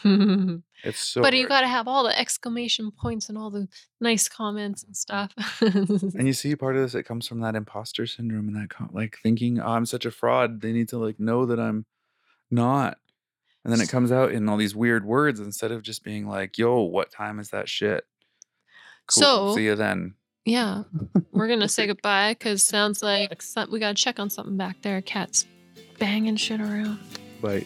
But 0.04 0.10
It's 0.84 1.00
so 1.00 1.22
you 1.34 1.42
hard. 1.42 1.50
got 1.50 1.62
to 1.62 1.68
have 1.68 1.88
all 1.88 2.04
the 2.04 2.18
exclamation 2.18 2.92
points 2.92 3.28
and 3.30 3.38
all 3.38 3.50
the 3.50 3.68
nice 4.00 4.30
comments 4.30 4.84
and 4.84 4.96
stuff. 4.96 5.32
And 5.62 6.26
you 6.26 6.34
see, 6.34 6.56
part 6.56 6.76
of 6.78 6.82
this 6.82 6.96
it 6.96 7.04
comes 7.04 7.28
from 7.28 7.42
that 7.42 7.56
imposter 7.56 8.08
syndrome 8.08 8.48
and 8.48 8.56
that 8.56 8.94
like 8.94 9.18
thinking, 9.22 9.60
oh, 9.60 9.68
I'm 9.72 9.86
such 9.86 10.06
a 10.06 10.12
fraud. 10.12 10.62
They 10.62 10.72
need 10.72 10.90
to 10.90 10.98
like 10.98 11.20
know 11.20 11.46
that 11.46 11.60
I'm 11.60 11.86
not. 12.50 12.98
And 13.66 13.74
then 13.74 13.82
it 13.82 13.90
comes 13.90 14.12
out 14.12 14.32
in 14.32 14.48
all 14.48 14.56
these 14.58 14.76
weird 14.76 15.04
words 15.06 15.40
instead 15.42 15.72
of 15.72 15.84
just 15.84 16.04
being 16.04 16.28
like, 16.28 16.58
yo, 16.58 16.82
what 16.84 17.12
time 17.12 17.40
is 17.40 17.50
that 17.50 17.68
shit? 17.68 18.06
Cool. 19.08 19.22
So- 19.24 19.56
see 19.56 19.66
you 19.66 19.76
then. 19.76 20.14
yeah, 20.46 20.84
we're 21.34 21.50
gonna 21.50 21.68
say 21.68 21.86
goodbye 21.92 22.32
because 22.34 22.64
sounds 22.64 23.04
like 23.04 23.42
some, 23.42 23.70
we 23.70 23.80
gotta 23.80 23.96
check 23.96 24.18
on 24.18 24.30
something 24.30 24.56
back 24.56 24.82
there. 24.82 25.02
Cat's 25.02 25.46
banging 26.00 26.38
shit 26.38 26.62
around. 26.62 27.00
Bye. 27.42 27.66